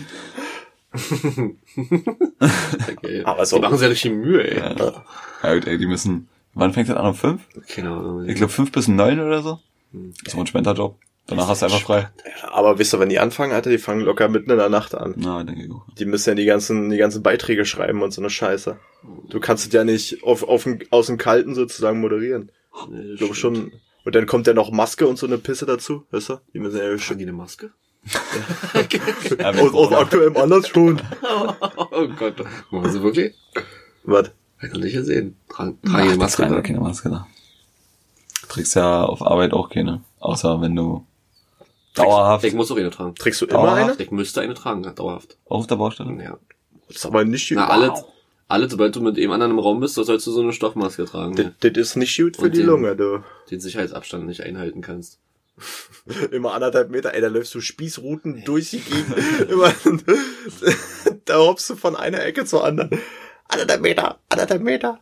ein. 0.93 1.57
Okay. 2.91 3.23
Aber 3.23 3.45
so- 3.45 3.57
Die 3.57 3.61
machen 3.61 3.77
sich 3.77 3.83
ja 3.83 3.89
richtig 3.89 4.11
Mühe, 4.11 4.43
ey. 4.43 4.57
Ja. 4.59 5.03
Ja 5.43 5.53
gut, 5.53 5.67
ey, 5.67 5.77
die 5.77 5.85
müssen, 5.85 6.27
wann 6.53 6.73
fängt 6.73 6.89
das 6.89 6.97
an? 6.97 7.05
Um 7.07 7.15
fünf? 7.15 7.41
Ahnung. 7.77 8.27
Ich 8.27 8.35
glaube 8.35 8.51
fünf 8.51 8.71
bis 8.71 8.87
neun 8.87 9.19
oder 9.19 9.41
so. 9.41 9.59
Hm. 9.91 10.13
Das 10.23 10.33
ist 10.33 10.39
ein 10.39 10.47
Spenderjob. 10.47 10.97
Danach 11.27 11.47
hast 11.47 11.61
du 11.61 11.67
einfach 11.67 11.81
frei. 11.81 12.09
Ja, 12.41 12.51
aber 12.53 12.77
wisst 12.77 12.93
ihr, 12.93 12.99
wenn 12.99 13.09
die 13.09 13.19
anfangen, 13.19 13.53
Alter, 13.53 13.69
die 13.69 13.77
fangen 13.77 14.01
locker 14.01 14.27
mitten 14.27 14.49
in 14.51 14.57
der 14.57 14.69
Nacht 14.69 14.95
an. 14.95 15.13
Na, 15.17 15.43
denke 15.43 15.63
ich 15.63 15.71
auch. 15.71 15.85
Die 15.97 16.05
müssen 16.05 16.29
ja 16.29 16.35
die 16.35 16.45
ganzen, 16.45 16.89
die 16.89 16.97
ganzen 16.97 17.23
Beiträge 17.23 17.63
schreiben 17.65 18.01
und 18.01 18.11
so 18.11 18.21
eine 18.21 18.29
Scheiße. 18.29 18.77
Du 19.29 19.39
kannst 19.39 19.67
es 19.67 19.73
ja 19.73 19.83
nicht 19.83 20.23
auf, 20.23 20.43
auf, 20.43 20.67
aus 20.89 21.07
dem 21.07 21.17
Kalten 21.17 21.55
sozusagen 21.55 22.01
moderieren. 22.01 22.51
Nee, 22.89 23.13
Ich 23.13 23.19
glaube 23.19 23.35
schon. 23.35 23.71
Und 24.03 24.15
dann 24.15 24.25
kommt 24.25 24.47
ja 24.47 24.53
noch 24.53 24.71
Maske 24.71 25.07
und 25.07 25.17
so 25.17 25.27
eine 25.27 25.37
Pisse 25.37 25.65
dazu, 25.65 26.05
weißt 26.11 26.29
du? 26.29 26.37
Die 26.53 26.59
müssen 26.59 26.77
ja 26.77 26.87
Schon 26.89 26.99
schon. 26.99 27.17
die 27.19 27.23
eine 27.25 27.33
Maske? 27.33 27.71
Ja, 29.39 29.51
Aus, 29.61 29.73
aus 29.73 29.93
aktuellem 29.93 30.35
Anlass 30.37 30.67
schon. 30.67 31.01
Oh 31.93 32.07
Gott. 32.17 32.43
Machen 32.71 32.91
sie 32.91 33.03
wirklich? 33.03 33.35
Was? 34.03 34.31
Ich 34.61 34.71
noch 34.73 34.79
nicht. 34.79 34.95
Tragen, 35.49 35.77
Ach, 35.85 35.91
tragen 35.91 36.11
die 36.11 36.17
Maske 36.17 36.43
tragen 36.43 36.63
keine 36.63 36.79
Maske 36.79 37.09
da. 37.09 37.27
Du 38.41 38.47
trägst 38.47 38.75
ja 38.75 39.03
auf 39.03 39.21
Arbeit 39.21 39.53
auch 39.53 39.69
keine. 39.69 40.03
Außer 40.19 40.61
wenn 40.61 40.75
du 40.75 41.05
dauerhaft 41.95 42.43
Ich 42.45 42.53
muss 42.53 42.71
auch 42.71 42.77
eine 42.77 42.89
tragen. 42.89 43.15
Trägst 43.15 43.41
du 43.41 43.45
immer 43.45 43.53
Dauerhaft? 43.59 43.91
eine? 43.99 44.01
Ich 44.03 44.11
müsste 44.11 44.41
eine 44.41 44.53
tragen, 44.53 44.83
dauerhaft. 44.95 45.37
auf 45.45 45.67
der 45.67 45.75
Baustelle. 45.75 46.11
Ja. 46.23 46.37
Das 46.87 46.97
ist 46.97 47.05
aber 47.05 47.23
nicht 47.25 47.47
gut. 47.49 47.57
Na, 47.57 47.67
alle, 47.67 47.93
alle, 48.47 48.69
sobald 48.69 48.95
du 48.95 49.01
mit 49.01 49.17
dem 49.17 49.31
anderen 49.31 49.51
im 49.51 49.59
Raum 49.59 49.79
bist, 49.79 49.97
da 49.97 50.03
sollst 50.03 50.27
du 50.27 50.31
so 50.31 50.41
eine 50.41 50.53
Stoffmaske 50.53 51.05
tragen, 51.05 51.35
Das, 51.35 51.45
ne? 51.45 51.53
das 51.61 51.77
ist 51.77 51.95
nicht 51.95 52.17
gut 52.17 52.35
für 52.37 52.43
Und 52.43 52.51
die 52.53 52.57
den- 52.59 52.67
Lunge, 52.67 52.95
du. 52.95 53.23
den 53.49 53.59
Sicherheitsabstand 53.59 54.25
nicht 54.25 54.41
einhalten 54.41 54.81
kannst. 54.81 55.19
Immer 56.31 56.53
anderthalb 56.53 56.89
Meter, 56.89 57.13
ey, 57.13 57.21
da 57.21 57.27
läufst 57.27 57.53
du 57.55 57.61
Spießruten 57.61 58.43
durch 58.45 58.71
die 58.71 58.79
Gegend. 58.79 59.49
Immer, 59.49 59.73
da 61.25 61.37
hoppst 61.37 61.69
du 61.69 61.75
von 61.75 61.95
einer 61.95 62.23
Ecke 62.25 62.45
zur 62.45 62.63
anderen. 62.63 62.89
Anderthalb 63.47 63.81
Meter, 63.81 64.17
anderthalb 64.29 64.61
Meter. 64.63 64.99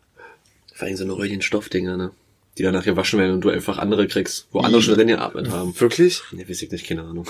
Vor 0.73 0.87
allem 0.87 0.97
so 0.97 1.03
eine 1.03 1.13
räudigen 1.13 1.41
Stoffdinger, 1.41 1.97
ne? 1.97 2.11
Die 2.59 2.63
danach 2.63 2.83
gewaschen 2.83 3.17
werden 3.19 3.35
und 3.35 3.41
du 3.41 3.49
einfach 3.49 3.77
andere 3.77 4.05
kriegst, 4.05 4.49
wo 4.51 4.59
andere 4.59 4.81
schon 4.81 4.95
drin 4.95 5.07
geatmet 5.07 5.49
haben. 5.49 5.73
Wirklich? 5.79 6.21
Ne, 6.33 6.47
weiß 6.47 6.61
ich 6.61 6.69
nicht, 6.69 6.85
keine 6.85 7.03
Ahnung. 7.03 7.25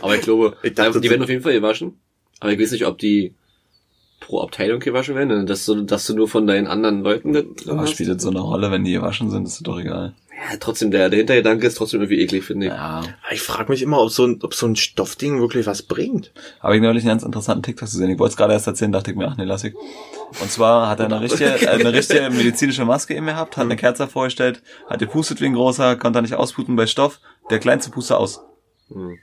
Aber 0.00 0.14
ich 0.14 0.22
glaube, 0.22 0.56
Ich 0.62 0.72
dachte, 0.72 0.98
die 0.98 1.10
werden 1.10 1.22
auf 1.22 1.28
jeden 1.28 1.42
Fall 1.42 1.52
gewaschen. 1.52 2.00
Aber 2.40 2.52
ich 2.52 2.58
weiß 2.58 2.72
nicht, 2.72 2.86
ob 2.86 2.96
die 2.96 3.34
pro 4.26 4.40
Abteilung 4.40 4.80
gewaschen 4.80 5.14
werden, 5.14 5.46
dass 5.46 5.66
du, 5.66 5.82
dass 5.82 6.06
du 6.06 6.14
nur 6.14 6.28
von 6.28 6.46
deinen 6.46 6.66
anderen 6.66 7.02
Leuten 7.02 7.32
drin 7.32 7.54
Aber 7.68 7.82
hast. 7.82 7.90
spielt 7.90 8.10
das 8.10 8.22
so 8.22 8.30
eine 8.30 8.40
Rolle, 8.40 8.70
wenn 8.70 8.84
die 8.84 8.92
gewaschen 8.92 9.30
sind, 9.30 9.46
ist 9.46 9.66
doch 9.66 9.78
egal. 9.78 10.14
Ja, 10.30 10.56
trotzdem, 10.58 10.90
der, 10.90 11.08
der 11.08 11.18
Hintergedanke 11.18 11.66
ist 11.66 11.76
trotzdem 11.76 12.00
irgendwie 12.00 12.20
eklig, 12.20 12.44
finde 12.44 12.66
ich. 12.66 12.72
Ja. 12.72 13.02
Ich 13.30 13.42
frage 13.42 13.70
mich 13.70 13.82
immer, 13.82 14.00
ob 14.00 14.10
so, 14.10 14.24
ein, 14.24 14.40
ob 14.42 14.54
so 14.54 14.66
ein 14.66 14.76
Stoffding 14.76 15.40
wirklich 15.40 15.66
was 15.66 15.82
bringt. 15.82 16.32
Habe 16.60 16.76
ich 16.76 16.82
neulich 16.82 17.04
einen 17.04 17.10
ganz 17.10 17.22
interessanten 17.22 17.62
TikTok 17.62 17.88
gesehen. 17.88 18.10
Ich 18.10 18.18
wollte 18.18 18.32
es 18.32 18.36
gerade 18.36 18.54
erst 18.54 18.66
erzählen, 18.66 18.90
dachte 18.90 19.10
ich 19.10 19.16
mir, 19.16 19.28
ach 19.28 19.36
nee, 19.36 19.44
lass 19.44 19.62
ich. 19.62 19.74
Und 20.40 20.50
zwar 20.50 20.88
hat 20.88 21.00
er 21.00 21.06
eine 21.06 21.20
richtige, 21.20 21.44
äh, 21.44 21.68
eine 21.68 21.92
richtige 21.92 22.30
medizinische 22.30 22.84
Maske 22.84 23.20
mir 23.20 23.32
gehabt, 23.32 23.56
hat 23.56 23.64
eine 23.64 23.76
Kerze 23.76 24.08
vorgestellt, 24.08 24.62
hat 24.88 24.98
gepustet 24.98 25.40
wie 25.40 25.46
ein 25.46 25.54
großer, 25.54 25.96
konnte 25.96 26.18
er 26.18 26.22
nicht 26.22 26.34
ausputen 26.34 26.74
bei 26.74 26.86
Stoff, 26.86 27.20
der 27.50 27.58
kleinste 27.58 27.90
Puster 27.90 28.18
aus. 28.18 28.40
Hm. 28.88 29.18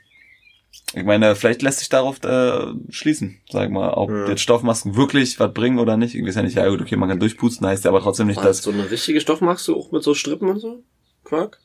Ich 0.96 1.04
meine, 1.04 1.36
vielleicht 1.36 1.62
lässt 1.62 1.80
sich 1.80 1.90
darauf 1.90 2.24
äh, 2.24 2.74
schließen, 2.90 3.40
sag 3.50 3.66
ich 3.66 3.70
mal, 3.70 3.92
ob 3.92 4.10
Ja. 4.10 4.28
jetzt 4.30 4.42
Stoffmasken 4.42 4.96
wirklich 4.96 5.40
was 5.40 5.54
bringen 5.54 5.78
oder 5.80 5.98
nicht. 5.98 6.16
Ich 6.16 6.26
weiß 6.26 6.36
ja 6.36 6.42
nicht, 6.42 6.56
ja 6.56 6.68
gut, 6.68 6.82
okay, 6.82 6.96
man 6.96 7.10
kann 7.10 7.20
durchpusten, 7.20 7.66
heißt 7.68 7.86
ja 7.86 7.92
aber 7.92 8.02
trotzdem 8.02 8.28
nicht, 8.28 8.38
War 8.38 8.44
das 8.46 8.58
dass... 8.58 8.64
so 8.66 8.72
eine 8.72 8.90
richtige 8.90 9.22
Stoffmaske 9.22 9.74
auch 9.76 9.92
mit 9.92 10.04
so 10.04 10.14
Strippen 10.16 10.50
und 10.50 10.60
so? 10.60 10.84
Quark? 11.24 11.60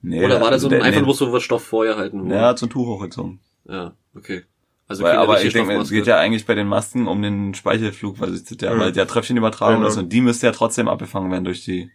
Nee, 0.00 0.24
Oder 0.24 0.40
war 0.40 0.50
das 0.52 0.62
so 0.62 0.68
der- 0.68 0.82
einfach 0.82 1.00
nee, 1.00 1.04
bloß 1.04 1.18
so 1.18 1.32
was 1.32 1.42
Stoff 1.42 1.64
vorher 1.64 1.96
halten? 1.96 2.24
wurde? 2.24 2.34
Ja, 2.36 2.50
ein 2.50 2.56
Tuch 2.56 2.86
hochgezogen. 2.86 3.40
Ja, 3.68 3.94
okay. 4.14 4.44
Also 4.86 5.02
Weil, 5.02 5.16
aber 5.16 5.42
ich 5.42 5.52
denke, 5.52 5.74
es 5.76 5.90
geht 5.90 6.06
ja 6.06 6.18
eigentlich 6.18 6.46
bei 6.46 6.54
den 6.54 6.66
Masken 6.68 7.08
um 7.08 7.20
den 7.20 7.52
Speichelflug, 7.54 8.20
weil 8.20 8.32
es 8.32 8.44
ja, 8.60 8.74
Mhm. 8.74 8.78
weil 8.80 8.92
der 8.92 9.06
Tröpfchenübertragung 9.08 9.78
Genau. 9.78 9.88
ist 9.88 9.96
und 9.98 10.10
die 10.12 10.20
müsste 10.20 10.46
ja 10.46 10.52
trotzdem 10.52 10.88
abgefangen 10.88 11.30
werden 11.32 11.44
durch 11.44 11.64
die, 11.64 11.90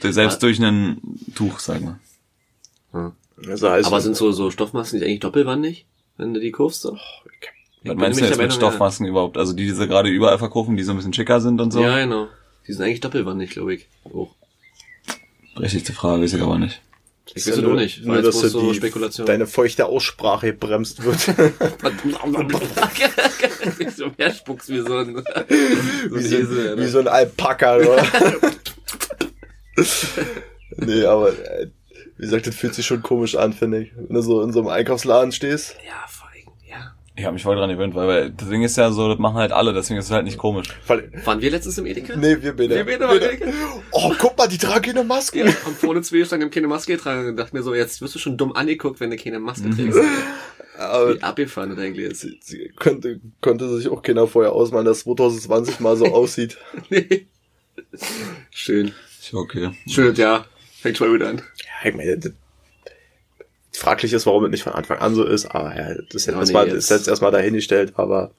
durch, 0.00 0.14
selbst 0.14 0.36
Ja. 0.42 0.48
durch 0.48 0.58
ein 0.58 1.00
Tuch, 1.34 1.58
sagen 1.60 1.98
wir. 2.92 3.00
Ja. 3.00 3.12
Also 3.48 3.70
heißt 3.70 3.86
Aber 3.86 4.00
sind 4.00 4.16
so, 4.16 4.32
so 4.32 4.50
Stoffmasken 4.50 4.98
nicht 4.98 5.08
eigentlich 5.08 5.20
doppelwandig, 5.20 5.86
wenn 6.16 6.34
du 6.34 6.40
die 6.40 6.52
kaufst? 6.52 6.82
So? 6.82 6.94
Ich 6.94 7.90
Was 7.90 7.90
bin 7.90 7.98
meinst 7.98 8.20
du 8.20 8.24
jetzt 8.24 8.30
mit 8.32 8.38
Meinung, 8.38 8.56
Stoffmasken 8.56 9.06
überhaupt? 9.06 9.36
Also 9.36 9.52
die, 9.52 9.66
die 9.66 9.72
sie 9.72 9.86
gerade 9.86 10.08
überall 10.08 10.38
verkaufen, 10.38 10.76
die 10.76 10.82
so 10.82 10.92
ein 10.92 10.96
bisschen 10.96 11.12
schicker 11.12 11.40
sind 11.40 11.60
und 11.60 11.72
so? 11.72 11.80
Ja, 11.80 11.98
genau. 11.98 12.28
Die 12.66 12.72
sind 12.72 12.84
eigentlich 12.84 13.00
doppelwandig, 13.00 13.50
glaube 13.50 13.74
ich. 13.74 13.88
Auch. 14.04 14.34
Berechtigte 15.54 15.92
Frage, 15.92 16.22
weiß 16.22 16.34
ich 16.34 16.42
aber 16.42 16.58
nicht. 16.58 16.82
Ich 17.34 17.46
weiß 17.46 17.56
es 17.58 17.62
nicht. 17.62 18.04
Nur, 18.04 18.22
dass 18.22 18.38
bloß 18.38 18.40
du 18.40 18.48
so 18.48 18.70
die, 18.70 18.76
Spekulation. 18.76 19.26
deine 19.26 19.46
feuchte 19.46 19.86
Aussprache 19.86 20.52
bremst 20.52 21.02
wird. 21.04 21.28
wie 23.78 23.90
so 23.96 24.10
mehr 24.16 24.32
spuckst 24.32 24.68
wie 24.68 24.80
so 24.80 24.96
ein, 24.96 25.16
so 25.16 25.22
wie, 26.14 26.18
ein 26.18 26.22
so, 26.22 26.36
Esel, 26.36 26.78
wie 26.78 26.86
so 26.86 26.98
ein 27.00 27.08
Alpaka, 27.08 27.76
oder? 27.76 28.04
nee, 30.76 31.04
aber 31.04 31.30
äh, 31.30 31.68
wie 32.18 32.22
gesagt, 32.22 32.46
das 32.46 32.54
fühlt 32.54 32.74
sich 32.74 32.86
schon 32.86 33.02
komisch 33.02 33.36
an, 33.36 33.52
finde 33.52 33.82
ich. 33.82 33.92
Wenn 33.96 34.14
du 34.14 34.20
so 34.22 34.42
in 34.42 34.52
so 34.52 34.60
einem 34.60 34.68
Einkaufsladen 34.68 35.32
stehst. 35.32 35.76
Ja, 35.86 36.06
vor 36.08 36.28
allem, 36.28 36.46
ja. 36.68 36.94
Ich 37.14 37.24
habe 37.24 37.34
mich 37.34 37.42
voll 37.42 37.56
dran 37.56 37.70
gewöhnt, 37.70 37.94
weil, 37.94 38.08
weil 38.08 38.30
das 38.30 38.48
Ding 38.48 38.62
ist 38.62 38.76
ja 38.76 38.90
so, 38.90 39.08
das 39.08 39.18
machen 39.18 39.36
halt 39.36 39.52
alle, 39.52 39.72
deswegen 39.72 39.98
ist 39.98 40.06
es 40.06 40.10
halt 40.10 40.24
nicht 40.24 40.38
komisch. 40.38 40.68
Weil, 40.86 41.10
Waren 41.24 41.40
wir 41.40 41.50
letztens 41.50 41.78
im 41.78 41.86
Edeka? 41.86 42.16
nee, 42.16 42.36
wir 42.40 42.54
beide. 42.56 42.74
Wir 42.74 42.84
beide 42.84 43.00
waren 43.08 43.16
im 43.18 43.22
Edeka? 43.22 43.46
Oh, 43.92 44.12
guck 44.18 44.36
mal, 44.38 44.46
die 44.48 44.58
tragen 44.58 44.82
keine 44.82 45.04
Maske. 45.04 45.40
Ja, 45.40 45.46
und 45.66 45.76
vorne 45.76 46.02
zwei 46.02 46.24
stand, 46.24 46.42
haben 46.42 46.50
keine 46.50 46.68
Maske 46.68 46.92
getragen 46.94 47.28
und 47.28 47.36
dachte 47.36 47.54
mir 47.56 47.62
so, 47.62 47.74
jetzt 47.74 48.00
wirst 48.00 48.14
du 48.14 48.18
schon 48.18 48.36
dumm 48.36 48.52
angeguckt, 48.54 49.00
wenn 49.00 49.10
du 49.10 49.16
keine 49.16 49.38
Maske 49.38 49.70
trägst. 49.70 49.98
Aber 50.78 51.14
Wie 51.14 51.22
abgefahren 51.22 51.70
das 51.70 51.78
eigentlich 51.78 52.10
ist. 52.10 52.20
sie, 52.20 52.38
sie 52.42 52.70
könnte, 52.76 53.18
konnte 53.40 53.66
sich 53.78 53.88
auch 53.88 54.02
keiner 54.02 54.26
vorher 54.26 54.52
ausmalen, 54.52 54.84
dass 54.84 55.00
2020 55.04 55.80
mal 55.80 55.96
so 55.96 56.04
aussieht. 56.14 56.58
Nee. 56.90 57.28
Schön. 58.50 58.92
Ist 59.18 59.32
ja 59.32 59.38
okay. 59.38 59.70
Schön, 59.88 60.14
ja. 60.16 60.44
Fängt 60.86 60.98
schon 60.98 61.08
mal 61.08 61.14
wieder 61.14 61.28
an. 61.30 61.38
Ja, 61.38 61.88
ich 61.90 61.96
meine, 61.96 62.20
fraglich 63.72 64.12
ist, 64.12 64.24
warum 64.24 64.44
es 64.44 64.50
nicht 64.52 64.62
von 64.62 64.72
Anfang 64.72 64.98
an 64.98 65.16
so 65.16 65.24
ist, 65.24 65.46
aber 65.46 65.76
ja, 65.76 65.94
das 65.94 66.14
ist 66.14 66.26
jetzt 66.26 66.34
Ja, 66.34 66.38
erstmal, 66.40 66.66
nee, 66.68 66.74
jetzt- 66.74 66.90
jetzt 66.90 67.08
erstmal 67.08 67.32
dahingestellt, 67.32 67.94
aber 67.96 68.30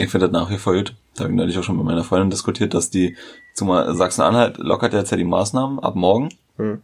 Ich 0.00 0.10
finde 0.10 0.26
das 0.28 0.32
nach 0.32 0.50
wie 0.50 0.58
vor 0.58 0.74
gut. 0.74 0.94
Da 1.14 1.24
habe 1.24 1.32
ich 1.32 1.36
neulich 1.36 1.56
auch 1.58 1.62
schon 1.62 1.76
mit 1.76 1.84
meiner 1.84 2.02
Freundin 2.04 2.30
diskutiert, 2.30 2.74
dass 2.74 2.90
die, 2.90 3.16
zumal 3.54 3.94
Sachsen-Anhalt 3.94 4.58
lockert 4.58 4.92
jetzt 4.94 5.10
ja 5.12 5.16
die 5.16 5.24
Maßnahmen 5.24 5.78
ab 5.78 5.94
morgen. 5.94 6.28
hm. 6.56 6.82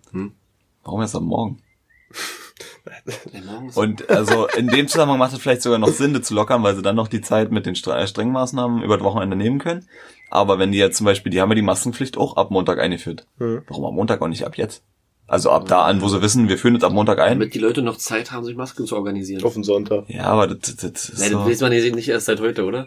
Warum 0.85 1.01
jetzt 1.01 1.15
ab 1.17 1.23
morgen? 1.23 1.59
Und 3.75 4.09
also 4.11 4.47
in 4.49 4.69
dem 4.69 4.89
Zusammenhang 4.89 5.19
macht 5.19 5.33
es 5.33 5.39
vielleicht 5.41 5.63
sogar 5.63 5.79
noch 5.79 5.89
Sinn, 5.89 6.13
das 6.15 6.23
zu 6.25 6.35
lockern, 6.35 6.63
weil 6.63 6.77
sie 6.77 6.83
dann 6.83 6.97
noch 6.97 7.09
die 7.09 7.21
Zeit 7.21 7.51
mit 7.51 7.67
den 7.67 7.75
stre- 7.75 8.07
strengen 8.07 8.33
Maßnahmen 8.33 8.83
über 8.83 8.97
das 8.99 9.05
Wochenende 9.05 9.37
nehmen 9.37 9.59
können. 9.59 9.89
Aber 10.31 10.59
wenn 10.59 10.73
die 10.73 10.79
jetzt 10.79 10.97
zum 10.99 11.07
Beispiel, 11.07 11.31
die 11.31 11.41
haben 11.41 11.51
ja 11.51 11.55
die 11.55 11.63
Maskenpflicht 11.63 12.17
auch 12.17 12.37
ab 12.37 12.51
Montag 12.51 12.79
eingeführt. 12.79 13.27
Hm. 13.39 13.63
Warum 13.69 13.85
ab 13.87 13.93
Montag 13.93 14.21
und 14.21 14.31
nicht 14.31 14.45
ab 14.45 14.57
jetzt? 14.59 14.83
Also 15.27 15.51
ab 15.51 15.67
da 15.69 15.85
an, 15.85 16.03
wo 16.03 16.09
sie 16.09 16.21
wissen, 16.21 16.49
wir 16.51 16.59
führen 16.59 16.75
jetzt 16.75 16.85
ab 16.85 16.93
Montag 16.93 17.19
ein. 17.19 17.39
Damit 17.39 17.55
die 17.55 17.59
Leute 17.59 17.81
noch 17.81 17.97
Zeit 17.97 18.31
haben, 18.33 18.45
sich 18.45 18.57
Masken 18.57 18.85
zu 18.87 18.97
organisieren. 18.97 19.43
auf 19.45 19.55
den 19.55 19.65
Sonntag. 19.65 20.05
Ja, 20.09 20.25
aber 20.25 20.49
das, 20.49 20.77
das, 20.77 20.93
das 20.93 21.09
ist 21.09 21.19
Nein, 21.21 21.31
so. 21.33 21.39
das 21.39 21.49
weiß 21.49 21.61
man 21.63 21.71
nicht 21.71 21.95
nicht 21.95 22.09
erst 22.09 22.27
seit 22.27 22.41
heute, 22.41 22.65
oder? 22.65 22.87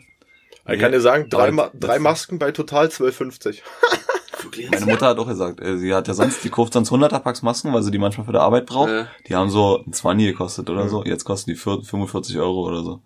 Ich 0.70 0.80
kann 0.80 0.92
dir 0.92 1.00
sagen, 1.01 1.30
drei, 1.30 1.50
drei 1.80 1.98
Masken 1.98 2.38
bei 2.39 2.51
total 2.51 2.88
12,50. 2.88 3.60
Wirklich? 4.41 4.70
Meine 4.70 4.86
Mutter 4.86 5.08
hat 5.08 5.20
auch 5.20 5.27
gesagt, 5.27 5.62
äh, 5.62 5.77
sie 5.77 5.94
hat 5.94 6.08
ja 6.08 6.13
sonst, 6.13 6.44
die 6.44 6.50
kauft 6.50 6.74
sonst 6.74 6.91
100er 6.91 7.20
Packs 7.20 7.41
Masken, 7.41 7.74
weil 7.74 7.84
sie 7.84 7.91
die 7.91 7.98
manchmal 7.98 8.25
für 8.25 8.34
die 8.34 8.39
Arbeit 8.39 8.65
braucht. 8.65 8.89
Ja. 8.89 9.08
Die 9.27 9.36
haben 9.36 9.50
so 9.50 9.84
ein 9.86 9.94
20 9.94 10.27
gekostet 10.27 10.70
oder 10.70 10.89
so. 10.89 11.03
Jetzt 11.03 11.24
kosten 11.24 11.51
die 11.51 11.58
4 11.58 11.82
45 11.84 12.38
Euro 12.38 12.67
oder 12.67 12.84
so. 12.84 13.01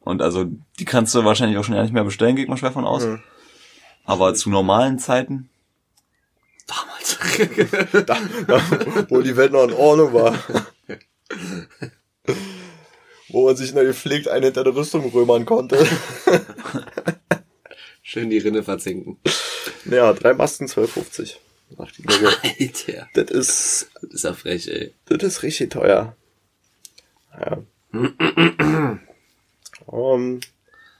Und 0.00 0.20
also, 0.20 0.44
die 0.78 0.84
kannst 0.84 1.14
du 1.14 1.24
wahrscheinlich 1.24 1.58
auch 1.58 1.64
schon 1.64 1.74
gar 1.74 1.82
nicht 1.82 1.94
mehr 1.94 2.04
bestellen, 2.04 2.36
geht 2.36 2.48
man 2.48 2.58
schwer 2.58 2.72
von 2.72 2.84
aus. 2.84 3.04
Mhm. 3.04 3.22
Aber 4.04 4.34
zu 4.34 4.50
normalen 4.50 4.98
Zeiten, 4.98 5.48
Damals. 6.66 7.18
da, 8.06 8.16
da, 8.46 9.06
wo 9.10 9.20
die 9.20 9.36
Welt 9.36 9.52
noch 9.52 9.64
in 9.64 9.74
Ordnung 9.74 10.14
war. 10.14 10.34
wo 13.28 13.46
man 13.46 13.56
sich 13.56 13.74
noch 13.74 13.82
gepflegt 13.82 14.28
einen 14.28 14.44
hinter 14.44 14.64
der 14.64 14.74
Rüstung 14.74 15.10
römern 15.10 15.44
konnte. 15.44 15.86
Schön 18.02 18.30
die 18.30 18.38
Rinne 18.38 18.62
verzinken. 18.62 19.18
Naja, 19.84 20.12
drei 20.12 20.32
Masken 20.34 20.66
12,50. 20.66 21.34
Ach, 21.78 21.90
die 21.92 22.02
Glocke. 22.02 22.28
Alter. 22.42 23.08
Das 23.14 23.30
ist, 23.30 23.88
Das 24.02 24.10
ist 24.14 24.24
ja 24.24 24.32
frech, 24.34 24.68
ey. 24.68 24.92
das 25.06 25.22
ist 25.22 25.42
richtig 25.42 25.70
teuer. 25.70 26.14
Ja. 27.40 27.58
um, 29.86 30.40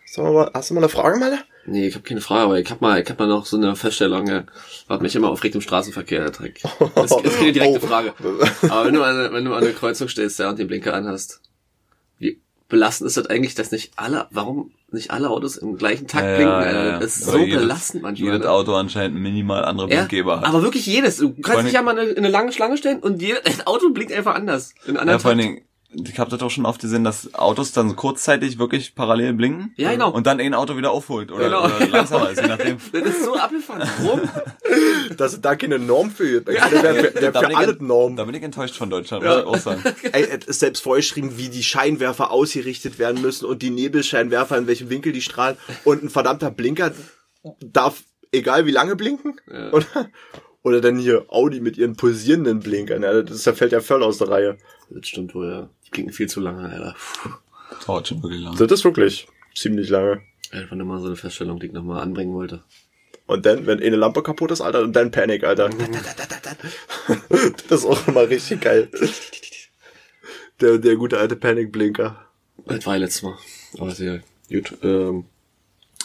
sag 0.06 0.24
mal, 0.32 0.50
hast 0.54 0.70
du 0.70 0.74
mal 0.74 0.80
eine 0.80 0.88
Frage, 0.88 1.18
Maler? 1.18 1.38
Nee, 1.66 1.86
ich 1.88 1.94
habe 1.94 2.04
keine 2.06 2.20
Frage, 2.20 2.42
aber 2.42 2.58
ich 2.58 2.70
hab 2.70 2.80
mal, 2.82 3.00
ich 3.00 3.08
hab 3.08 3.18
mal 3.18 3.26
noch 3.28 3.46
so 3.46 3.56
eine 3.56 3.74
Feststellung, 3.74 4.26
ja, 4.26 4.44
was 4.86 5.00
mich 5.00 5.16
immer 5.16 5.30
aufregt 5.30 5.54
im 5.54 5.60
Straßenverkehr, 5.62 6.20
der 6.20 6.30
Dreck. 6.30 6.60
Das 6.94 7.10
ist 7.12 7.36
keine 7.38 7.52
direkte 7.52 7.80
Oh. 7.82 7.86
Frage. 7.86 8.12
Aber 8.68 8.84
wenn 8.86 8.94
du, 8.94 9.02
an, 9.02 9.16
eine- 9.16 9.32
wenn 9.32 9.44
du 9.44 9.54
an 9.54 9.62
eine 9.64 9.72
Kreuzung 9.72 10.08
stehst, 10.08 10.38
ja, 10.38 10.50
und 10.50 10.58
den 10.58 10.66
Blinker 10.66 10.92
anhast, 10.94 11.40
belastend 12.74 13.06
ist 13.08 13.16
das 13.16 13.26
eigentlich, 13.26 13.54
dass 13.54 13.70
nicht 13.70 13.92
alle, 13.96 14.26
warum 14.30 14.72
nicht 14.90 15.10
alle 15.10 15.30
Autos 15.30 15.56
im 15.56 15.76
gleichen 15.76 16.06
Takt 16.06 16.24
Ja, 16.24 16.34
blinken, 16.36 16.52
ja, 16.52 16.58
Alter? 16.66 16.84
ja. 16.86 16.98
Das 16.98 17.16
ist 17.16 17.28
Aber 17.28 17.38
so 17.38 17.44
jedes- 17.44 17.60
belastend 17.60 18.02
manchmal. 18.02 18.26
jedes 18.32 18.44
ne? 18.44 18.50
Auto 18.50 18.74
anscheinend 18.74 19.18
minimal 19.20 19.64
andere 19.64 19.88
Blinkgeber 19.88 20.38
hat. 20.40 20.44
aber 20.46 20.62
wirklich 20.62 20.86
jedes. 20.86 21.16
Du 21.18 21.32
kannst 21.40 21.66
dich 21.66 21.72
ja 21.72 21.82
mal 21.82 21.92
in 21.92 21.98
eine, 22.00 22.10
in 22.10 22.18
eine 22.18 22.28
lange 22.28 22.52
Schlange 22.52 22.76
stellen 22.76 22.98
und 23.00 23.22
jedes 23.22 23.42
Auto 23.66 23.90
blinkt 23.90 24.12
einfach 24.12 24.34
anders. 24.34 24.74
In 24.86 24.90
einem 24.90 24.94
ja, 24.96 25.00
anderen 25.00 25.20
vor 25.20 25.30
allen. 25.30 25.38
Dingen, 25.38 25.60
ich 25.94 26.18
habe 26.18 26.30
das 26.30 26.40
auch 26.42 26.50
schon 26.50 26.66
oft 26.66 26.80
gesehen, 26.80 27.04
dass 27.04 27.34
Autos 27.34 27.72
dann 27.72 27.94
kurzzeitig 27.96 28.58
wirklich 28.58 28.94
parallel 28.94 29.34
blinken. 29.34 29.72
Ja, 29.76 29.92
genau. 29.92 30.10
Und 30.10 30.26
dann 30.26 30.40
ein 30.40 30.54
Auto 30.54 30.76
wieder 30.76 30.90
aufholt 30.90 31.30
oder, 31.32 31.44
Genau, 31.44 31.64
oder 31.64 31.78
genau. 31.78 31.96
langsamer 31.96 32.30
ist, 32.30 32.40
je 32.40 32.46
nachdem. 32.48 32.76
Das 32.92 33.02
ist 33.02 33.24
so 33.24 33.34
abgefahren. 33.36 33.88
Warum? 34.02 34.20
Dass 35.16 35.34
es 35.34 35.40
da 35.40 35.54
keine 35.56 35.78
Norm 35.78 36.10
für 36.10 36.30
gibt. 36.42 36.48
Der 36.48 36.70
wäre 36.82 37.10
der 37.12 37.32
Da 37.32 37.40
für 37.40 37.46
bin 37.46 37.50
ich- 37.52 37.56
alle 37.58 37.76
Norm. 37.80 38.16
Da 38.16 38.24
bin 38.24 38.34
ich 38.34 38.42
enttäuscht 38.42 38.76
von 38.76 38.90
Deutschland, 38.90 39.24
muss 39.24 39.36
ich 39.38 39.44
auch 39.44 39.56
sagen. 39.58 39.82
Ey, 40.12 40.22
es 40.24 40.46
ist 40.46 40.60
selbst 40.60 40.82
vorgeschrieben, 40.82 41.36
wie 41.38 41.48
die 41.48 41.62
Scheinwerfer 41.62 42.30
ausgerichtet 42.30 42.98
werden 42.98 43.20
müssen 43.22 43.44
und 43.46 43.62
die 43.62 43.70
Nebelscheinwerfer, 43.70 44.58
in 44.58 44.66
welchem 44.66 44.90
Winkel 44.90 45.12
die 45.12 45.22
strahlen. 45.22 45.56
Und 45.84 46.02
ein 46.02 46.10
verdammter 46.10 46.50
Blinker 46.50 46.92
darf, 47.60 48.02
egal 48.32 48.66
wie 48.66 48.70
lange 48.72 48.96
blinken. 48.96 49.40
Ja. 49.52 49.70
Oder, 49.72 49.86
oder 50.62 50.80
dann 50.80 50.96
hier 50.98 51.26
Audi 51.28 51.60
mit 51.60 51.76
ihren 51.76 51.94
pulsierenden 51.96 52.60
Blinkern. 52.60 53.02
Ja, 53.02 53.20
das 53.22 53.36
ist, 53.36 53.46
da 53.46 53.52
fällt 53.52 53.72
ja 53.72 53.80
voll 53.80 54.02
aus 54.02 54.18
der 54.18 54.28
Reihe. 54.28 54.56
Das 54.90 55.06
stimmt 55.08 55.34
wohl, 55.34 55.48
ja. 55.50 55.68
Blinken 55.94 56.12
viel 56.12 56.28
zu 56.28 56.40
lange, 56.40 56.68
Alter. 56.68 56.94
Puh. 57.22 57.30
Dauert 57.86 58.08
schon 58.08 58.22
wirklich 58.22 58.42
lang. 58.42 58.56
Das 58.56 58.70
ist 58.70 58.84
wirklich 58.84 59.26
ziemlich 59.54 59.88
lange. 59.88 60.20
Einfach 60.50 60.76
nur 60.76 60.86
mal 60.86 61.00
so 61.00 61.06
eine 61.06 61.16
Feststellung, 61.16 61.58
die 61.60 61.66
ich 61.66 61.72
nochmal 61.72 62.02
anbringen 62.02 62.34
wollte. 62.34 62.62
Und 63.26 63.46
dann, 63.46 63.66
wenn 63.66 63.80
eine 63.80 63.96
Lampe 63.96 64.22
kaputt 64.22 64.50
ist, 64.50 64.60
Alter, 64.60 64.82
und 64.82 64.92
dann 64.94 65.10
Panik, 65.10 65.44
Alter. 65.44 65.70
Das 67.68 67.80
ist 67.80 67.86
auch 67.86 68.06
immer 68.08 68.28
richtig 68.28 68.60
geil. 68.60 68.88
Der, 70.60 70.78
der 70.78 70.96
gute 70.96 71.18
alte 71.18 71.36
Panic-Blinker. 71.36 72.16
Das 72.66 72.86
war 72.86 72.94
ja 72.94 73.00
letztes 73.00 73.22
Mal. 73.22 73.34
Aber 73.78 73.90
sehr 73.90 74.22
gut. 74.50 74.76
Ähm, 74.82 75.24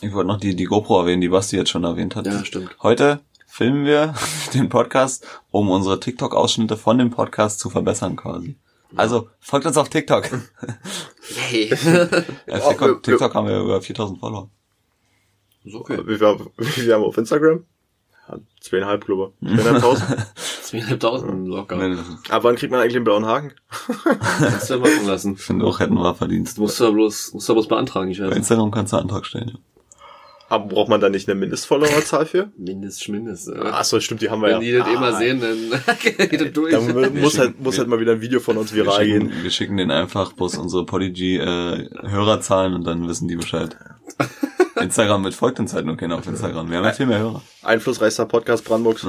Ich 0.01 0.12
wollte 0.13 0.27
noch 0.27 0.39
die, 0.39 0.55
die 0.55 0.63
GoPro 0.65 1.01
erwähnen, 1.01 1.22
die 1.22 1.29
Basti 1.29 1.58
jetzt 1.58 1.69
schon 1.69 1.84
erwähnt 1.84 2.15
hat. 2.15 2.25
Ja, 2.25 2.43
stimmt. 2.46 2.75
Heute 2.81 3.19
filmen 3.48 3.86
wir 3.86 4.15
den 4.53 4.69
Podcast, 4.69 5.27
um 5.51 5.69
unsere 5.69 6.00
TikTok-Ausschnitte 6.00 6.77
von 6.77 6.98
dem 6.98 7.12
Podcast 7.12 7.60
zu 7.60 7.69
verbessern 7.69 8.15
quasi. 8.15 8.55
Also 8.96 9.29
folgt 9.39 9.65
uns 9.65 9.77
auf 9.77 9.89
TikTok. 9.89 10.29
yay. 11.51 11.69
Ja, 11.69 11.75
wir- 12.48 12.69
TikTok, 12.69 13.03
TikTok 13.03 13.34
haben 13.36 13.48
wir 13.48 13.60
über 13.60 13.81
4000 13.81 14.19
Follower. 14.19 14.50
ist 15.63 15.75
okay. 15.75 16.00
Wie 16.05 16.15
viel, 16.17 16.27
haben 16.27 16.51
wir 16.58 16.98
auf 17.00 17.17
Instagram? 17.17 17.65
Zweieinhalb, 18.62 19.05
glaube 19.05 19.34
ich. 19.41 19.50
Zweieinhalbtausend. 19.55 20.27
Zweieinhalbtausend 20.62 21.48
locker. 21.48 21.88
Ich 21.91 22.31
Aber 22.31 22.43
wann 22.43 22.55
kriegt 22.55 22.72
man 22.72 22.79
eigentlich 22.81 22.96
einen 22.96 23.03
blauen 23.05 23.25
Haken? 23.25 23.53
Kannst 24.39 24.69
du 24.69 24.75
ja 24.75 24.79
machen 24.79 25.08
lassen. 25.08 25.36
finde 25.38 25.65
auch, 25.65 25.79
hätten 25.79 25.96
wir 25.96 26.13
verdient. 26.13 26.55
Du 26.55 26.62
musst 26.62 26.79
ja 26.79 26.91
bloß, 26.91 27.34
musst 27.34 27.48
ja 27.48 27.53
bloß 27.55 27.67
beantragen, 27.67 28.12
ich 28.12 28.19
Bei 28.19 28.27
weiß. 28.29 28.38
Instagram 28.38 28.69
kannst 28.69 28.93
du 28.93 28.98
einen 28.98 29.10
Antrag 29.10 29.25
stellen. 29.25 29.50
ja. 29.50 29.60
Aber 30.49 30.65
braucht 30.67 30.89
man 30.89 30.99
da 30.99 31.09
nicht 31.09 31.29
eine 31.29 31.39
Mindestfollowerzahl 31.39 32.25
für? 32.25 32.51
Mindest, 32.57 33.07
Mindest. 33.07 33.49
Ach 33.55 33.83
so, 33.83 33.99
stimmt, 33.99 34.21
die 34.21 34.29
haben 34.29 34.41
wir 34.41 34.47
Wenn 34.49 34.53
ja. 34.55 34.59
die 34.59 34.71
das 34.73 34.87
eh 34.87 34.93
mal 34.99 35.13
Ah, 35.13 35.17
sehen, 35.17 35.39
dann 35.41 35.97
geht 36.29 36.41
das 36.41 36.51
durch. 36.53 36.71
Dann 36.73 36.87
mu- 36.91 36.99
muss 37.21 37.33
schicken- 37.33 37.37
halt, 37.39 37.61
muss 37.63 37.77
halt 37.77 37.87
mal 37.87 37.99
wieder 37.99 38.13
ein 38.13 38.21
Video 38.21 38.39
von 38.39 38.57
uns 38.57 38.73
Wir 38.73 38.83
viral 38.83 39.05
schicken, 39.05 39.29
gehen. 39.29 39.43
wir 39.43 39.51
schicken 39.51 39.77
denen 39.77 39.91
einfach 39.91 40.33
bloß 40.33 40.57
unsere 40.57 40.85
Podigy 40.85 41.37
äh, 41.37 41.89
Hörerzahlen 42.07 42.73
und 42.73 42.83
dann 42.85 43.07
wissen 43.07 43.27
die 43.27 43.35
Bescheid. 43.35 43.77
Instagram 44.81 45.21
mit 45.23 45.33
folgt 45.33 45.59
uns 45.59 45.73
halt 45.73 45.85
nur 45.85 45.97
keiner 45.97 46.15
auf 46.17 46.25
Instagram. 46.27 46.69
Wir 46.71 46.77
haben 46.77 46.85
ja 46.85 46.93
viel 46.93 47.05
mehr 47.05 47.19
Hörer. 47.19 47.41
Einflussreichster 47.63 48.25
Podcast 48.25 48.63
Brandenburgs. 48.65 49.05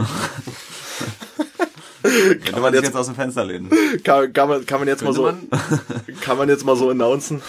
Kann 2.50 2.62
man 2.62 2.72
jetzt- 2.74 2.84
jetzt 2.84 2.96
aus 2.96 3.06
dem 3.06 3.14
Fenster 3.14 3.44
lehnen. 3.44 3.70
kann, 4.04 4.32
kann, 4.32 4.48
man, 4.48 4.66
kann 4.66 4.80
man 4.80 4.88
jetzt 4.88 5.02
mal 5.02 5.12
so, 5.12 5.22
man, 5.24 5.48
kann 6.20 6.38
man 6.38 6.48
jetzt 6.48 6.64
mal 6.64 6.76
so 6.76 6.90
announcen. 6.90 7.42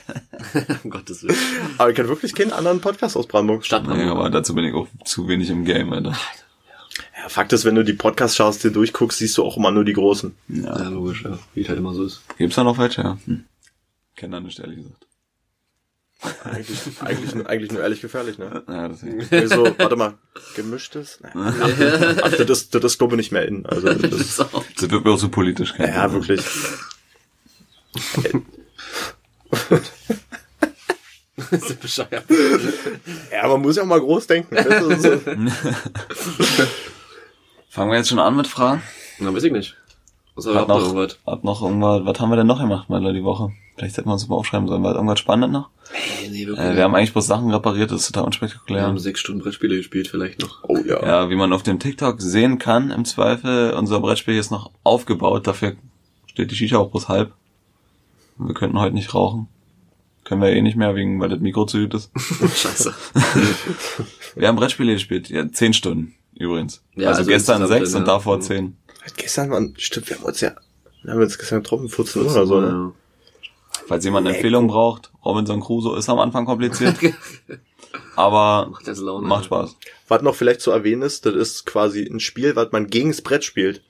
um 0.84 0.90
Gottes 0.90 1.22
Willen. 1.22 1.36
Aber 1.78 1.90
ich 1.90 1.96
kenne 1.96 2.08
wirklich 2.08 2.34
keinen 2.34 2.52
anderen 2.52 2.80
Podcast 2.80 3.16
aus 3.16 3.26
Brandenburg. 3.26 3.64
Stadt 3.64 3.86
Nee, 3.86 4.04
aber 4.04 4.30
dazu 4.30 4.54
bin 4.54 4.64
ich 4.64 4.74
auch 4.74 4.86
zu 5.04 5.28
wenig 5.28 5.50
im 5.50 5.64
Game, 5.64 5.92
Alter. 5.92 6.10
Ja, 7.20 7.28
Fakt 7.28 7.52
ist, 7.52 7.64
wenn 7.64 7.74
du 7.74 7.84
die 7.84 7.92
Podcast-Charts 7.94 8.58
dir 8.60 8.70
durchguckst, 8.70 9.18
siehst 9.18 9.36
du 9.38 9.44
auch 9.44 9.56
immer 9.56 9.70
nur 9.70 9.84
die 9.84 9.92
großen. 9.94 10.34
Ja, 10.48 10.78
Ja. 10.82 10.88
logisch, 10.88 11.24
ja. 11.24 11.38
Wie 11.54 11.62
es 11.62 11.68
halt 11.68 11.78
immer 11.78 11.94
so 11.94 12.04
ist. 12.04 12.22
Gibt's 12.38 12.56
da 12.56 12.64
noch 12.64 12.78
welche? 12.78 13.02
Ja. 13.02 13.18
Hm. 13.26 13.44
Kenn 14.16 14.30
da 14.30 14.40
nicht, 14.40 14.58
ehrlich 14.60 14.78
gesagt. 14.78 15.06
Eigentlich, 16.44 16.80
eigentlich, 17.00 17.34
nur- 17.34 17.48
eigentlich 17.48 17.70
nur 17.72 17.80
ehrlich 17.82 18.00
gefährlich, 18.00 18.38
ne? 18.38 18.62
Ja, 18.68 18.88
deswegen. 18.88 19.22
So, 19.48 19.64
warte 19.78 19.94
mal, 19.96 20.14
gemischtes? 20.56 21.20
Nein. 21.22 21.32
Ach, 22.22 22.30
das 22.32 22.40
ist, 22.50 22.74
das 22.74 22.84
ist 22.84 22.98
glaube 22.98 23.14
ich 23.14 23.18
nicht 23.18 23.32
mehr 23.32 23.46
in. 23.46 23.64
Also, 23.66 23.86
Das 23.92 24.10
das, 24.10 24.20
ist 24.20 24.40
auch. 24.40 24.64
Das 24.76 24.90
wird 24.90 25.04
mir 25.04 25.12
auch 25.12 25.18
zu 25.18 25.28
politisch. 25.28 25.74
ja, 25.78 26.08
Problem. 26.08 26.12
wirklich. 26.14 26.44
Das 31.36 31.62
ist 31.70 31.80
bescheuert. 31.80 32.24
Ja, 33.32 33.46
man 33.48 33.62
muss 33.62 33.76
ja 33.76 33.82
auch 33.82 33.86
mal 33.86 34.00
groß 34.00 34.26
denken. 34.26 34.54
Das 34.56 34.66
ist 34.66 35.02
so. 35.02 35.10
Fangen 37.70 37.90
wir 37.92 37.96
jetzt 37.98 38.08
schon 38.08 38.18
an 38.18 38.36
mit 38.36 38.46
Fragen? 38.48 38.82
Na, 39.20 39.32
weiß 39.32 39.44
ich 39.44 39.52
nicht. 39.52 39.76
Was 40.34 40.46
Hat 40.46 40.54
noch 40.54 40.68
noch, 40.68 40.80
irgendwas? 40.86 41.18
hat 41.26 41.44
noch 41.44 41.62
irgendwas, 41.62 42.04
was 42.04 42.20
haben 42.20 42.30
wir 42.30 42.36
denn 42.36 42.46
noch 42.46 42.60
gemacht, 42.60 42.88
mal 42.90 43.12
die 43.12 43.24
Woche? 43.24 43.52
Vielleicht 43.78 43.96
hätten 43.96 44.08
wir 44.08 44.12
uns 44.14 44.26
mal 44.28 44.34
aufschreiben 44.36 44.66
sollen, 44.66 44.82
war 44.82 44.94
irgendwas 44.94 45.20
spannend 45.20 45.52
noch? 45.52 45.70
Hey, 45.92 46.28
nee, 46.30 46.46
wirklich. 46.46 46.66
Äh, 46.66 46.76
wir 46.76 46.82
haben 46.82 46.94
eigentlich 46.94 47.12
bloß 47.12 47.26
Sachen 47.26 47.50
repariert, 47.50 47.90
das 47.92 48.00
ist 48.00 48.06
total 48.08 48.24
wir 48.24 48.26
unspektakulär. 48.26 48.82
haben 48.82 48.98
sechs 48.98 49.20
Stunden 49.20 49.40
Brettspiele 49.40 49.76
gespielt, 49.76 50.08
vielleicht 50.08 50.40
noch. 50.40 50.64
Oh 50.64 50.76
ja. 50.76 51.00
Ja, 51.06 51.30
wie 51.30 51.36
man 51.36 51.52
auf 51.52 51.62
dem 51.62 51.78
TikTok 51.78 52.20
sehen 52.20 52.58
kann, 52.58 52.90
im 52.90 53.04
Zweifel, 53.04 53.72
unser 53.74 54.00
Brettspiel 54.00 54.36
ist 54.36 54.50
noch 54.50 54.72
aufgebaut, 54.82 55.46
dafür 55.46 55.76
steht 56.26 56.50
die 56.50 56.56
Shisha 56.56 56.76
auch 56.78 56.90
bloß 56.90 57.08
halb. 57.08 57.32
Wir 58.36 58.54
könnten 58.54 58.78
heute 58.80 58.94
nicht 58.94 59.14
rauchen. 59.14 59.48
Können 60.24 60.42
wir 60.42 60.50
eh 60.50 60.60
nicht 60.60 60.76
mehr, 60.76 60.94
wegen, 60.94 61.20
weil 61.20 61.28
das 61.30 61.40
Mikro 61.40 61.64
zu 61.64 61.78
gut 61.80 61.94
ist. 61.94 62.10
Scheiße. 62.16 62.92
Wir 64.34 64.48
haben 64.48 64.56
Brettspiele 64.56 64.92
gespielt, 64.94 65.30
ja, 65.30 65.50
zehn 65.50 65.72
Stunden 65.72 66.14
übrigens. 66.34 66.82
Ja, 66.94 67.08
also, 67.08 67.20
also 67.20 67.30
gestern 67.30 67.66
sechs 67.66 67.94
und 67.94 68.06
davor 68.06 68.36
Mhm. 68.36 68.42
zehn. 68.42 68.76
Gestern 69.16 69.50
waren, 69.50 69.74
stimmt, 69.78 70.08
wir 70.10 70.16
haben 70.18 70.24
uns 70.24 70.40
ja, 70.40 70.52
wir 71.02 71.12
haben 71.14 71.20
uns 71.20 71.38
gestern 71.38 71.62
getroffen, 71.62 71.88
14 71.88 72.22
Uhr 72.22 72.30
oder 72.30 72.46
so, 72.46 72.60
ne? 72.60 72.66
Ja. 72.68 72.92
Falls 73.88 74.04
jemand 74.04 74.26
eine 74.26 74.36
Empfehlung 74.36 74.68
braucht, 74.68 75.10
Robinson 75.24 75.60
Crusoe 75.60 75.96
ist 75.96 76.10
am 76.10 76.18
Anfang 76.18 76.44
kompliziert. 76.44 76.96
aber 78.16 78.68
Macht 78.70 78.86
das 78.86 78.98
Laune. 78.98 79.26
macht 79.26 79.46
Spaß. 79.46 79.76
Was 80.08 80.20
noch 80.20 80.34
vielleicht 80.34 80.60
zu 80.60 80.70
erwähnen 80.70 81.00
ist, 81.00 81.24
das 81.24 81.34
ist 81.34 81.64
quasi 81.64 82.04
ein 82.04 82.20
Spiel, 82.20 82.54
was 82.54 82.70
man 82.70 82.88
gegen 82.88 83.08
das 83.08 83.22
Brett 83.22 83.44
spielt. 83.44 83.82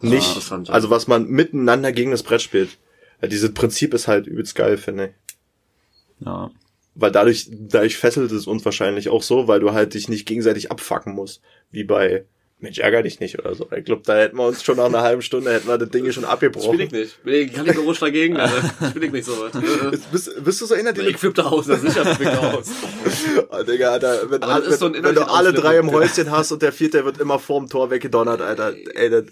Nicht, 0.00 0.26
interessant, 0.26 0.68
ja. 0.68 0.74
also 0.74 0.90
was 0.90 1.06
man 1.06 1.26
miteinander 1.28 1.92
gegen 1.92 2.10
das 2.10 2.24
Brett 2.24 2.42
spielt. 2.42 2.78
Ja, 3.22 3.28
dieses 3.28 3.54
Prinzip 3.54 3.94
ist 3.94 4.08
halt 4.08 4.26
übelst 4.26 4.56
geil, 4.56 4.76
finde 4.76 5.06
ich. 5.06 6.26
Ja. 6.26 6.50
Weil 6.96 7.12
dadurch, 7.12 7.48
dadurch 7.48 7.96
fesselt 7.96 8.32
es 8.32 8.48
uns 8.48 8.64
wahrscheinlich 8.64 9.08
auch 9.08 9.22
so, 9.22 9.46
weil 9.46 9.60
du 9.60 9.72
halt 9.72 9.94
dich 9.94 10.08
nicht 10.08 10.26
gegenseitig 10.26 10.72
abfacken 10.72 11.14
musst. 11.14 11.40
Wie 11.70 11.84
bei 11.84 12.24
Mensch, 12.64 12.78
ärger 12.78 13.02
dich 13.02 13.20
nicht 13.20 13.38
oder 13.38 13.54
so. 13.54 13.68
Ich 13.76 13.84
glaube, 13.84 14.02
da 14.04 14.16
hätten 14.16 14.36
wir 14.38 14.46
uns 14.46 14.64
schon 14.64 14.78
nach 14.78 14.86
einer 14.86 15.02
halben 15.02 15.22
Stunde, 15.22 15.52
hätten 15.52 15.68
wir 15.68 15.78
das 15.78 15.90
Ding 15.90 16.04
schon 16.06 16.24
Spiel 16.24 16.24
abgebrochen. 16.26 16.80
ich 16.80 16.90
nicht. 16.90 17.22
Bin 17.22 17.34
ich 17.34 17.52
kategorisch 17.52 18.00
dagegen, 18.00 18.38
Alter. 18.38 18.70
Spiel 18.90 19.04
ich 19.04 19.12
nicht 19.12 19.26
so. 19.26 19.32
Jetzt 19.92 20.10
Bist, 20.10 20.44
bist 20.44 20.60
du 20.60 20.66
so 20.66 20.74
einer, 20.74 20.92
der 20.92 21.06
Ich 21.06 21.18
flippe 21.18 21.34
da 21.34 21.44
aus, 21.44 21.66
das 21.66 21.82
sicher 21.82 22.04
flippe 22.06 22.24
ich 22.32 22.38
da 22.40 22.52
aus. 22.54 22.70
Oh, 23.50 23.62
Digga, 23.62 23.92
Alter, 23.92 24.30
wenn, 24.30 24.40
das 24.40 24.64
wenn, 24.64 24.72
ist 24.72 24.78
so 24.80 24.86
ein 24.86 24.94
wenn 24.94 25.14
du 25.14 25.28
alle 25.28 25.52
drei 25.52 25.76
im. 25.78 25.92
Häuschen 25.92 26.30
hast 26.30 26.50
und 26.52 26.62
der 26.62 26.72
vierte 26.72 27.04
wird 27.04 27.20
immer 27.20 27.38
vorm 27.38 27.68
Tor 27.68 27.90
weggedonnert, 27.90 28.40
Alter. 28.40 28.72
Ey, 28.94 29.10
das, 29.10 29.24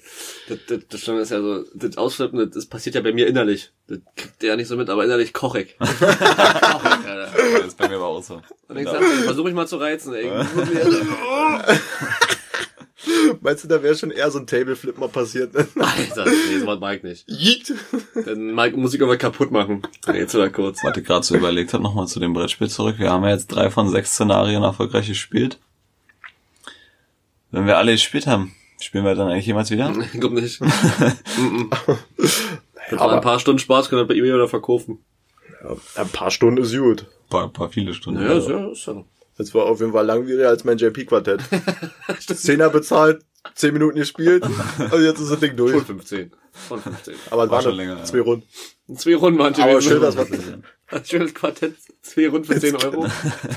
Das, 0.49 0.59
das, 0.69 0.79
das 0.91 1.01
Schlimme 1.01 1.23
ist 1.23 1.31
ja 1.31 1.41
so, 1.41 1.65
das 1.75 1.97
Ausflippen, 1.97 2.39
das, 2.39 2.51
das 2.51 2.67
passiert 2.67 2.95
ja 2.95 3.01
bei 3.01 3.13
mir 3.13 3.27
innerlich. 3.27 3.73
Das 3.89 3.99
kriegt 4.15 4.43
ihr 4.43 4.51
ja 4.51 4.57
nicht 4.57 4.69
so 4.69 4.77
mit, 4.77 4.91
aber 4.91 5.05
innerlich 5.05 5.33
koch 5.33 5.55
ich. 5.55 5.77
koch 5.79 5.89
ich, 5.91 7.09
Alter. 7.09 7.31
Das 7.57 7.67
ist 7.67 7.79
bei 7.79 7.89
mir 7.89 7.97
aber 7.97 8.09
auch 8.09 8.23
so. 8.23 8.43
Und 8.69 8.77
ich 8.77 8.85
sag, 8.85 9.03
versuche 9.03 9.49
ich 9.49 9.55
mal 9.55 9.67
zu 9.67 9.79
reizen, 9.79 10.13
ey. 10.15 10.31
Meinst 13.41 13.65
du, 13.65 13.69
da 13.69 13.83
wäre 13.83 13.95
schon 13.97 14.11
eher 14.11 14.31
so 14.31 14.39
ein 14.39 14.47
Tableflip 14.47 14.99
mal 14.99 15.09
passiert? 15.09 15.53
Ne? 15.55 15.67
Alter, 15.77 16.25
nee, 16.27 16.59
so 16.59 16.67
was 16.67 16.81
mag 16.81 16.99
ich 16.99 17.03
nicht. 17.03 17.25
Yeet. 17.29 17.75
Dann 18.27 18.53
mag 18.53 18.77
Musik 18.77 19.03
aber 19.03 19.17
kaputt 19.17 19.51
machen. 19.51 19.83
Jetzt 20.13 20.35
oder 20.35 20.51
kurz. 20.51 20.83
Warte, 20.85 21.03
gerade 21.03 21.25
so 21.25 21.35
überlegt 21.37 21.73
habe, 21.73 21.83
nochmal 21.83 22.07
zu 22.07 22.21
dem 22.21 22.33
Brettspiel 22.33 22.69
zurück. 22.69 22.97
Wir 22.99 23.11
haben 23.11 23.25
ja 23.25 23.31
jetzt 23.31 23.49
drei 23.49 23.71
von 23.71 23.89
sechs 23.89 24.13
Szenarien 24.13 24.63
erfolgreich 24.63 25.09
gespielt. 25.09 25.59
Wenn 27.51 27.67
wir 27.67 27.77
alle 27.79 27.93
gespielt 27.93 28.27
haben, 28.27 28.55
spielen 28.81 29.05
wir 29.05 29.15
dann 29.15 29.29
eigentlich 29.31 29.47
jemals 29.47 29.71
wieder? 29.71 29.93
Ich 30.13 30.21
glaub 30.21 30.33
nicht. 30.33 30.61
Mhm. 30.61 31.71
Das 32.19 32.99
war 32.99 33.01
aber- 33.03 33.13
ein 33.15 33.21
paar 33.21 33.39
Stunden 33.39 33.59
Spaß, 33.59 33.89
können 33.89 34.03
wir 34.03 34.07
bei 34.09 34.15
eBay 34.15 34.33
oder 34.33 34.49
verkaufen. 34.49 34.99
Ja, 35.63 35.77
ein 36.03 36.09
paar 36.09 36.31
Stunden 36.31 36.63
ist 36.63 36.77
gut. 36.77 37.07
Paar, 37.31 37.49
paar 37.53 37.69
viele 37.71 37.95
Stunden. 37.95 38.23
Ja, 38.23 38.33
ist 38.33 38.49
ja, 38.49 38.69
ist 38.71 38.87
ja. 38.87 39.05
Das 39.43 39.55
war 39.55 39.67
auf 39.67 39.81
jeden 39.81 39.93
Fall 39.93 40.07
langwieriger 40.07 40.49
als 40.49 40.63
mein 40.63 40.79
JP-Quartett. 40.79 41.41
Zehner 42.35 42.71
bezahlt, 42.71 43.25
zehn 43.55 43.73
Minuten 43.73 43.99
gespielt, 43.99 44.45
und 44.45 45.03
jetzt 45.03 45.21
ist 45.21 45.31
das 45.31 45.41
Ding 45.41 45.57
durch. 45.57 45.73
Schon 45.73 45.85
15. 45.85 46.33
Von 46.53 46.81
15. 46.81 47.15
Aber 47.31 47.45
es 47.45 47.51
War 47.51 47.63
schon 47.63 47.75
länger, 47.75 47.99
ja. 47.99 48.05
zwei 48.05 48.21
Runden. 48.21 48.47
Zwei 48.97 49.17
Runden 49.17 49.39
waren 49.39 49.55
Aber 49.55 49.81
schön, 49.83 50.01
dass 50.01 50.17
wir, 50.17 50.27
Ein 50.89 51.05
schönes 51.05 51.35
Quartett, 51.35 51.75
zwei 52.03 52.29
Runden 52.29 52.45
für 52.45 52.61
10 52.61 52.77
Euro. 52.77 53.07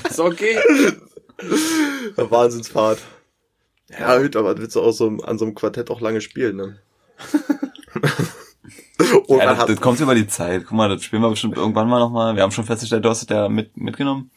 Ist 0.08 0.18
okay. 0.18 0.58
Wahnsinnsfahrt. 2.16 2.98
Ja, 3.90 4.18
gut, 4.18 4.34
aber 4.34 4.54
das 4.54 4.62
willst 4.62 4.76
du 4.76 4.80
auch 4.80 4.92
so 4.92 5.08
an 5.22 5.38
so 5.38 5.44
einem 5.44 5.54
Quartett 5.54 5.90
auch 5.90 6.00
lange 6.00 6.20
spielen, 6.20 6.56
ne? 6.56 6.80
Und 9.26 9.38
Ja, 9.38 9.46
man 9.46 9.56
das, 9.58 9.66
das 9.66 9.80
kommt 9.80 10.00
über 10.00 10.14
die 10.14 10.26
Zeit. 10.26 10.62
Guck 10.66 10.72
mal, 10.76 10.88
das 10.88 11.02
spielen 11.04 11.20
wir 11.22 11.28
bestimmt 11.30 11.56
irgendwann 11.56 11.88
mal 11.88 11.98
nochmal. 11.98 12.34
Wir 12.34 12.42
haben 12.42 12.50
schon 12.52 12.64
festgestellt, 12.64 13.04
du 13.04 13.08
hast 13.10 13.22
es 13.22 13.28
ja 13.28 13.48
mit, 13.48 13.76
mitgenommen. 13.76 14.30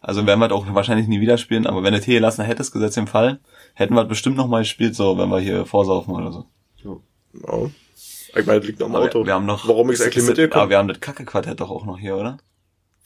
Also 0.00 0.26
werden 0.26 0.38
wir 0.40 0.48
das 0.48 0.56
auch 0.58 0.66
wahrscheinlich 0.74 1.08
nie 1.08 1.20
wieder 1.20 1.38
spielen. 1.38 1.66
Aber 1.66 1.82
wenn 1.82 1.94
du 1.94 2.00
hier 2.00 2.14
gelassen 2.16 2.44
hättest, 2.44 2.72
gesetzt 2.72 2.98
im 2.98 3.06
Fall, 3.06 3.40
hätten 3.74 3.94
wir 3.94 4.02
es 4.02 4.08
bestimmt 4.08 4.36
nochmal 4.36 4.62
gespielt, 4.62 4.94
so, 4.94 5.16
wenn 5.16 5.30
wir 5.30 5.38
hier 5.40 5.64
vorsaufen 5.64 6.14
oder 6.14 6.30
so. 6.32 6.46
ja. 6.84 6.96
Ich 8.34 8.46
meine, 8.46 8.60
das 8.60 8.66
liegt 8.66 8.80
noch 8.80 8.86
im 8.86 8.96
Auto. 8.96 9.20
wir, 9.20 9.26
wir 9.26 9.34
haben 9.34 9.44
noch... 9.46 9.68
Warum 9.68 9.90
ich 9.90 9.96
es 9.96 10.02
eigentlich 10.02 10.16
ist- 10.16 10.22
Aber 10.30 10.40
mitgekommen? 10.40 10.70
wir 10.70 10.78
haben 10.78 10.88
das 10.88 11.00
Kacke-Quartett 11.00 11.60
doch 11.60 11.70
auch 11.70 11.84
noch 11.84 11.98
hier, 11.98 12.16
oder? 12.16 12.38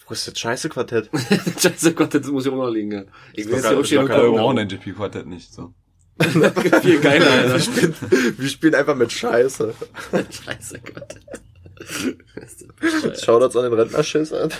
Wo 0.07 0.13
ist 0.13 0.27
das 0.29 0.39
scheiße 0.39 0.69
Quartett? 0.69 1.11
Scheiße 1.61 1.93
Quartett, 1.95 2.23
das 2.23 2.31
muss 2.31 2.47
ich 2.47 2.53
auch 2.53 2.57
noch 2.57 2.69
liegen, 2.69 2.93
ja. 2.93 3.03
Ich 3.35 3.45
will 3.47 3.55
jetzt 3.55 3.89
hier 3.89 4.03
auch 4.05 4.07
geil. 4.07 4.23
wir 4.23 4.39
brauchen 4.39 4.55
den 4.57 4.69
GP-Quartett 4.69 5.27
nicht, 5.27 5.53
so. 5.53 5.73
Viel 6.83 7.01
geiler, 7.01 7.31
Alter. 7.31 7.55
Wir 7.55 7.61
spielen, 7.61 7.95
wir 8.39 8.49
spielen 8.49 8.75
einfach 8.75 8.95
mit 8.95 9.13
Scheiße. 9.13 9.75
Scheiße 10.13 10.79
Quartett. 10.81 11.43
Shoutouts 13.23 13.57
an 13.57 13.65
den 13.65 13.73
Rentnerschiss, 13.75 14.33
Alter. 14.33 14.57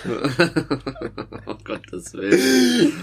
Oh 1.45 1.55
Gottes 1.63 2.13
Willen. 2.13 2.93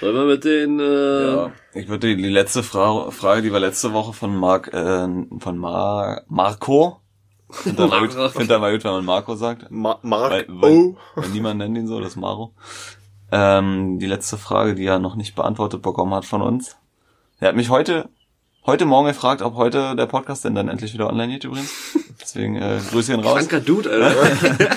Sollen 0.00 0.14
wir 0.16 0.24
mit 0.24 0.44
den, 0.44 0.80
äh, 0.80 1.26
Ja. 1.26 1.52
Ich 1.74 1.88
würde 1.88 2.08
die, 2.08 2.16
die 2.16 2.28
letzte 2.28 2.62
Fra 2.62 3.10
Frage, 3.10 3.42
die 3.42 3.52
war 3.52 3.60
letzte 3.60 3.92
Woche 3.92 4.12
von 4.12 4.34
Mark, 4.34 4.72
äh, 4.72 5.06
von 5.38 5.58
Mar 5.58 6.24
Marco. 6.28 7.00
Find 7.50 7.78
da 7.78 7.86
mal 7.86 8.00
gut, 8.00 8.16
Marco. 8.16 8.38
find 8.38 8.50
da 8.50 8.58
mal 8.58 8.72
gut, 8.72 8.84
wenn 8.84 8.92
man 8.92 9.04
Marco 9.04 9.34
sagt. 9.34 9.70
Ma 9.70 9.98
Mark, 10.02 10.30
Weil, 10.32 10.46
weil, 10.48 10.72
oh. 10.72 10.96
weil 11.14 11.28
niemand 11.30 11.58
nennt 11.58 11.76
ihn 11.76 11.86
so, 11.86 12.00
das 12.00 12.10
ist 12.10 12.16
Maro. 12.16 12.54
Ähm, 13.32 13.98
die 13.98 14.06
letzte 14.06 14.38
Frage, 14.38 14.74
die 14.74 14.86
er 14.86 14.98
noch 14.98 15.14
nicht 15.14 15.34
beantwortet 15.34 15.82
bekommen 15.82 16.14
hat 16.14 16.24
von 16.24 16.42
uns. 16.42 16.76
Er 17.38 17.48
hat 17.48 17.56
mich 17.56 17.70
heute, 17.70 18.08
heute 18.66 18.86
Morgen 18.86 19.08
gefragt, 19.08 19.42
ob 19.42 19.54
heute 19.54 19.96
der 19.96 20.06
Podcast 20.06 20.44
denn 20.44 20.54
dann 20.54 20.68
endlich 20.68 20.92
wieder 20.92 21.08
online 21.08 21.32
geht 21.32 21.44
übrigens. 21.44 21.72
Deswegen 22.20 22.56
äh, 22.56 22.80
grüße 22.90 23.12
ihn 23.12 23.20
raus. 23.20 23.38
kranker 23.38 23.60
Dude, 23.60 23.90
Alter. 23.90 24.76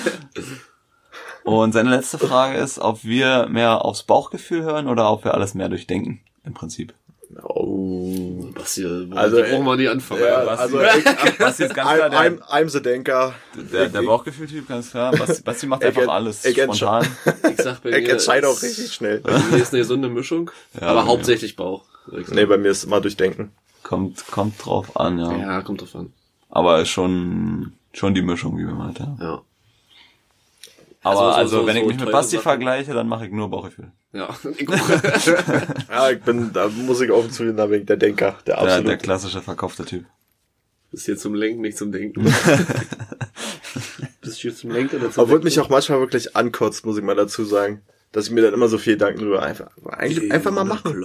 Und 1.44 1.72
seine 1.72 1.90
letzte 1.90 2.18
Frage 2.18 2.56
ist, 2.56 2.78
ob 2.78 3.04
wir 3.04 3.48
mehr 3.48 3.84
aufs 3.84 4.04
Bauchgefühl 4.04 4.62
hören 4.62 4.88
oder 4.88 5.10
ob 5.10 5.24
wir 5.24 5.34
alles 5.34 5.54
mehr 5.54 5.68
durchdenken. 5.68 6.20
Im 6.42 6.54
Prinzip. 6.54 6.94
Oh. 7.42 8.50
Basti, 8.54 8.84
wo 8.84 9.16
Also, 9.16 9.38
also, 9.38 9.50
brauchen 9.50 9.64
wir 9.66 9.76
die 9.76 9.88
anfangen? 9.88 10.22
Ja, 10.22 10.34
Alter? 10.36 10.58
also 10.60 10.78
Basti, 10.78 10.98
ich, 11.28 11.38
Basti 11.38 11.64
ist 11.64 11.74
ganz 11.74 11.90
klar 11.94 12.10
der, 12.10 12.18
I'm, 12.20 12.38
I'm 12.42 12.68
the 12.68 12.80
Denker. 12.82 13.34
der, 13.72 13.88
der 13.88 14.02
Bauchgefühl-Typ, 14.02 14.68
ganz 14.68 14.90
klar. 14.90 15.12
Basti, 15.12 15.42
Basti 15.42 15.66
macht 15.66 15.82
Ich 15.82 15.88
einfach 15.88 16.08
alles 16.08 16.44
ich 16.44 16.60
spontan. 16.60 17.06
Ich 17.50 17.60
sag 17.62 17.82
bei 17.82 17.90
Er 17.90 18.00
mir, 18.00 18.10
entscheidet 18.10 18.48
auch 18.48 18.60
richtig 18.62 18.92
schnell. 18.92 19.20
Bei 19.20 19.38
mir 19.38 19.56
ist 19.62 19.72
eine 19.72 19.80
gesunde 19.82 20.08
Mischung, 20.08 20.50
Ja, 20.80 20.88
aber 20.88 21.00
ja. 21.00 21.06
hauptsächlich 21.06 21.56
Bauch. 21.56 21.84
ich. 22.18 22.28
Nee, 22.28 22.46
bei 22.46 22.58
mir 22.58 22.70
ist 22.70 22.84
immer 22.84 23.00
durchdenken. 23.00 23.52
Kommt, 23.82 24.26
kommt 24.28 24.64
drauf 24.64 24.96
an, 24.96 25.18
ja. 25.18 25.36
Ja, 25.36 25.60
kommt 25.62 25.80
drauf 25.82 25.94
an. 25.96 26.12
Aber 26.48 26.80
ist 26.80 26.88
schon, 26.90 27.72
schon 27.92 28.14
die 28.14 28.22
Mischung, 28.22 28.56
wie 28.58 28.66
wir 28.66 28.74
meint, 28.74 28.98
ja. 28.98 29.42
Ja. 31.04 31.10
Aber 31.10 31.20
Also 31.20 31.36
also, 31.38 31.56
so- 31.56 31.60
so- 31.62 31.66
wenn 31.68 31.76
ich 31.76 31.82
so 31.82 31.88
mich 31.88 32.00
mit 32.00 32.10
Basti 32.12 32.36
Sachen. 32.36 32.42
vergleiche, 32.42 32.92
dann 32.94 33.08
mache 33.08 33.26
ich 33.26 33.32
nur 33.32 33.48
Bauchgefühl. 33.50 33.92
Ja. 34.12 34.28
Ja, 35.90 36.10
ich 36.10 36.20
bin, 36.22 36.52
da 36.52 36.68
muss 36.68 37.00
ich 37.00 37.10
offen 37.10 37.30
zugeben, 37.30 37.56
da 37.56 37.66
bin 37.66 37.80
ich 37.80 37.86
der 37.86 37.96
Denker, 37.96 38.36
der 38.46 38.54
Der, 38.56 38.62
absolut. 38.62 38.88
der 38.88 38.96
klassische 38.98 39.42
verkaufte 39.42 39.84
Typ. 39.84 40.04
Bist 40.90 41.06
hier 41.06 41.16
zum 41.16 41.34
Lenken, 41.34 41.60
nicht 41.62 41.76
zum 41.76 41.90
Denken. 41.92 42.24
Bist 44.20 44.38
hier 44.38 44.54
zum 44.54 44.70
Lenken 44.70 44.96
oder 44.96 45.10
zum 45.10 45.22
Obwohl 45.24 45.36
Denken? 45.36 45.44
mich 45.46 45.60
auch 45.60 45.68
manchmal 45.68 46.00
wirklich 46.00 46.34
ankotzt, 46.36 46.86
muss 46.86 46.96
ich 46.96 47.02
mal 47.04 47.16
dazu 47.16 47.44
sagen. 47.44 47.82
Dass 48.12 48.26
ich 48.26 48.30
mir 48.32 48.42
dann 48.42 48.54
immer 48.54 48.68
so 48.68 48.78
viel 48.78 48.92
Gedanken 48.94 49.18
drüber 49.20 49.42
einfach, 49.42 49.70
eigentlich 49.88 50.30
einfach 50.32 50.52
mal 50.52 50.62
machen. 50.64 51.04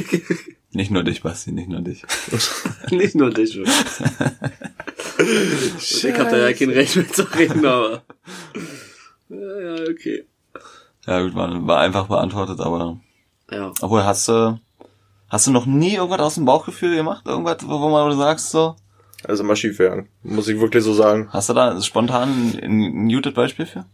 Nicht 0.72 0.92
nur 0.92 1.02
dich, 1.02 1.22
Basti, 1.24 1.50
nicht 1.50 1.68
nur 1.68 1.80
dich. 1.80 2.04
Nicht 2.90 3.16
nur 3.16 3.30
dich. 3.30 3.58
Ich 5.78 6.04
hab 6.16 6.30
da 6.30 6.36
ja 6.48 6.52
kein 6.52 6.70
Recht 6.70 6.94
mit 6.94 7.12
zu 7.14 7.22
reden, 7.34 7.66
aber. 7.66 8.04
Ja, 9.30 9.60
ja, 9.60 9.74
okay. 9.90 10.24
Ja, 11.06 11.22
gut, 11.22 11.34
war, 11.34 11.66
war 11.66 11.80
einfach 11.80 12.06
beantwortet, 12.08 12.60
aber. 12.60 12.98
Ja. 13.50 13.72
Obwohl, 13.80 14.04
hast 14.04 14.28
du, 14.28 14.58
hast 15.28 15.46
du 15.46 15.50
noch 15.50 15.66
nie 15.66 15.94
irgendwas 15.94 16.20
aus 16.20 16.34
dem 16.34 16.44
Bauchgefühl 16.44 16.96
gemacht? 16.96 17.26
Irgendwas, 17.26 17.58
wo, 17.66 17.80
wo 17.80 17.88
man 17.88 18.16
sagst 18.18 18.50
so? 18.50 18.76
Also 19.24 19.44
mal 19.44 19.56
schief 19.56 19.78
gegangen. 19.78 20.08
Muss 20.22 20.48
ich 20.48 20.60
wirklich 20.60 20.82
so 20.82 20.92
sagen. 20.94 21.28
Hast 21.30 21.48
du 21.48 21.54
da 21.54 21.80
spontan 21.80 22.28
ein, 22.30 22.58
ein 22.62 23.04
muted 23.04 23.34
Beispiel 23.34 23.66
für? 23.66 23.84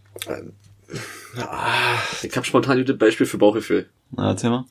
Ich 2.23 2.37
hab 2.37 2.47
spontan 2.47 2.85
das 2.85 2.97
Beispiel 2.97 3.27
für 3.27 3.39
Bauchgefühl. 3.39 3.89
Na, 4.13 4.31
erzähl 4.31 4.51
mal. 4.51 4.65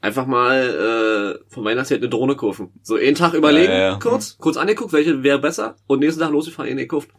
Einfach 0.00 0.26
mal 0.26 1.38
äh, 1.42 1.52
von 1.52 1.64
Weihnachtszeit 1.64 1.98
eine 1.98 2.08
Drohne 2.08 2.34
kaufen. 2.34 2.72
So 2.82 2.96
einen 2.96 3.14
Tag 3.14 3.34
überlegen, 3.34 3.72
Ja, 3.72 3.78
ja, 3.78 3.90
ja. 3.90 3.96
kurz, 3.96 4.38
kurz 4.38 4.56
angeguckt, 4.56 4.92
welche 4.94 5.22
wäre 5.22 5.38
besser 5.38 5.76
und 5.88 5.98
nächsten 5.98 6.20
Tag 6.22 6.30
losgefahren, 6.30 6.70
eine 6.70 6.82
gekauft. 6.82 7.10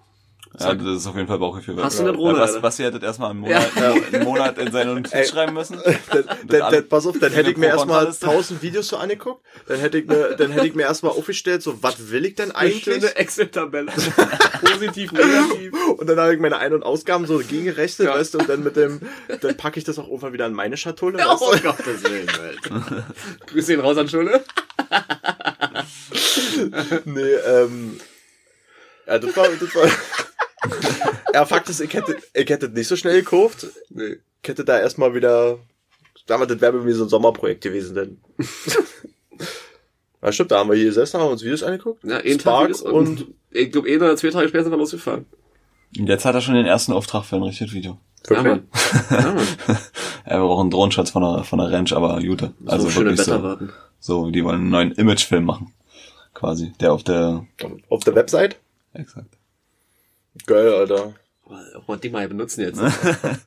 Ja, 0.59 0.75
das 0.75 0.85
ist 0.97 1.07
auf 1.07 1.15
jeden 1.15 1.27
Fall 1.27 1.39
Bauchgefühl. 1.39 1.81
Hast 1.81 1.97
du 1.99 2.03
eine 2.03 2.11
Drohne, 2.13 2.33
Weil 2.33 2.39
Basti, 2.39 2.53
Alter? 2.53 2.61
Basti 2.61 2.83
hätte 2.83 3.05
erstmal 3.05 3.29
einen 3.31 3.39
Monat, 3.39 3.69
äh, 3.77 4.15
einen 4.15 4.23
Monat 4.25 4.57
in 4.57 4.71
seine 4.71 4.95
Notiz 4.95 5.29
schreiben 5.29 5.53
müssen. 5.53 5.79
Dann, 6.11 6.25
dann, 6.47 6.71
dann, 6.71 6.89
pass 6.89 7.05
auf, 7.07 7.17
dann 7.19 7.31
hätte 7.31 7.51
ich 7.51 7.57
mir 7.57 7.67
erstmal. 7.67 8.05
1000 8.07 8.61
Videos 8.61 8.89
so 8.89 8.97
angeguckt. 8.97 9.45
Dann 9.67 9.79
hätte 9.79 9.97
ich 9.97 10.07
mir, 10.07 10.35
dann 10.35 10.51
hätte 10.51 10.67
ich 10.67 10.75
mir 10.75 10.83
erstmal 10.83 11.13
aufgestellt, 11.13 11.61
so, 11.63 11.81
was 11.81 12.11
will 12.11 12.25
ich 12.25 12.35
denn 12.35 12.51
Eine 12.51 12.69
eigentlich? 12.69 12.83
schöne 12.83 13.15
Excel-Tabelle. 13.15 13.91
Positiv, 14.61 15.11
negativ. 15.13 15.73
Und 15.97 16.07
dann 16.07 16.19
habe 16.19 16.33
ich 16.33 16.39
meine 16.41 16.57
Ein- 16.57 16.73
und 16.73 16.83
Ausgaben 16.83 17.25
so 17.27 17.37
gegengerechnet, 17.37 18.07
Ja. 18.09 18.15
weißt 18.15 18.33
du, 18.33 18.39
und 18.39 18.49
dann 18.49 18.63
mit 18.63 18.75
dem, 18.75 18.99
dann 19.39 19.55
packe 19.55 19.79
ich 19.79 19.85
das 19.85 19.97
auch 19.99 20.07
irgendwann 20.07 20.33
wieder 20.33 20.47
in 20.47 20.53
meine 20.53 20.75
Schatulle, 20.75 21.19
Oh 21.25 21.51
weißt 21.51 21.63
du? 21.63 21.67
Gottes 21.67 22.03
Willen, 22.03 22.27
Alter. 22.29 23.05
Grüße 23.47 23.73
ihn 23.73 23.79
raus 23.79 23.97
an 23.97 24.09
Schule. 24.09 24.43
Nee, 27.05 27.21
ähm, 27.21 27.99
ja, 29.07 29.17
das 29.19 29.35
war, 29.35 29.47
das 29.47 29.75
war, 29.75 29.87
ja, 31.33 31.45
Fakt 31.45 31.69
ist, 31.69 31.79
ich 31.81 31.93
hätte, 31.93 32.17
ich 32.33 32.49
hätte 32.49 32.69
nicht 32.69 32.87
so 32.87 32.95
schnell 32.95 33.21
gekauft. 33.21 33.67
Nee. 33.89 34.17
Ich 34.43 34.49
hätte 34.49 34.65
da 34.65 34.79
erstmal 34.79 35.13
wieder, 35.13 35.59
damals, 36.27 36.51
das 36.51 36.61
wäre 36.61 36.73
bei 36.73 36.83
mir 36.83 36.93
so 36.95 37.03
ein 37.03 37.09
Sommerprojekt 37.09 37.61
gewesen, 37.63 37.95
denn. 37.95 38.17
Ja, 40.23 40.31
stimmt, 40.31 40.51
da 40.51 40.59
haben 40.59 40.69
wir 40.69 40.75
hier 40.75 40.85
gesessen, 40.85 41.19
haben 41.19 41.31
uns 41.31 41.41
Videos 41.41 41.63
angeguckt. 41.63 42.03
Ja, 42.03 42.17
einen 42.17 42.39
Spark 42.39 42.67
Tag 42.73 42.77
Videos 42.77 42.81
und- 42.83 43.27
ich 43.49 43.71
glaube, 43.71 43.89
ein 43.89 43.97
oder 43.97 44.15
zwei 44.15 44.29
Tage 44.29 44.47
später 44.49 44.63
sind 44.65 44.71
wir 44.73 44.77
losgefahren. 44.77 45.25
Und 45.97 46.07
jetzt 46.07 46.25
hat 46.25 46.35
er 46.35 46.41
schon 46.41 46.53
den 46.53 46.67
ersten 46.67 46.93
Auftrag 46.93 47.25
für 47.25 47.37
ein 47.37 47.43
richtiges 47.43 47.73
Video. 47.73 47.97
Ja, 48.29 48.43
Mann. 48.43 48.67
Ja, 49.09 49.21
Mann. 49.33 49.47
Er 50.23 50.39
braucht 50.39 50.61
einen 50.61 50.69
Drohnenschatz 50.69 51.09
von 51.09 51.23
der, 51.23 51.43
von 51.43 51.57
der 51.57 51.71
Ranch, 51.71 51.91
aber 51.93 52.19
Jute. 52.19 52.53
Also 52.65 52.85
Also 52.85 52.89
schöne 52.91 53.05
wirklich 53.09 53.25
Wetter 53.27 53.37
so, 53.39 53.43
warten. 53.43 53.73
so, 53.99 54.29
die 54.29 54.45
wollen 54.45 54.61
einen 54.61 54.69
neuen 54.69 54.91
Imagefilm 54.91 55.43
machen. 55.43 55.73
Quasi. 56.35 56.71
Der 56.79 56.93
auf 56.93 57.03
der, 57.03 57.47
Auf 57.89 58.03
der 58.03 58.13
Website? 58.13 58.57
exakt. 58.93 59.35
Geil, 60.45 60.71
Alter. 60.71 61.13
Auch 61.51 61.87
mal 61.87 61.97
Ding 61.97 62.11
mal 62.11 62.27
benutzen 62.27 62.61
jetzt. 62.61 62.79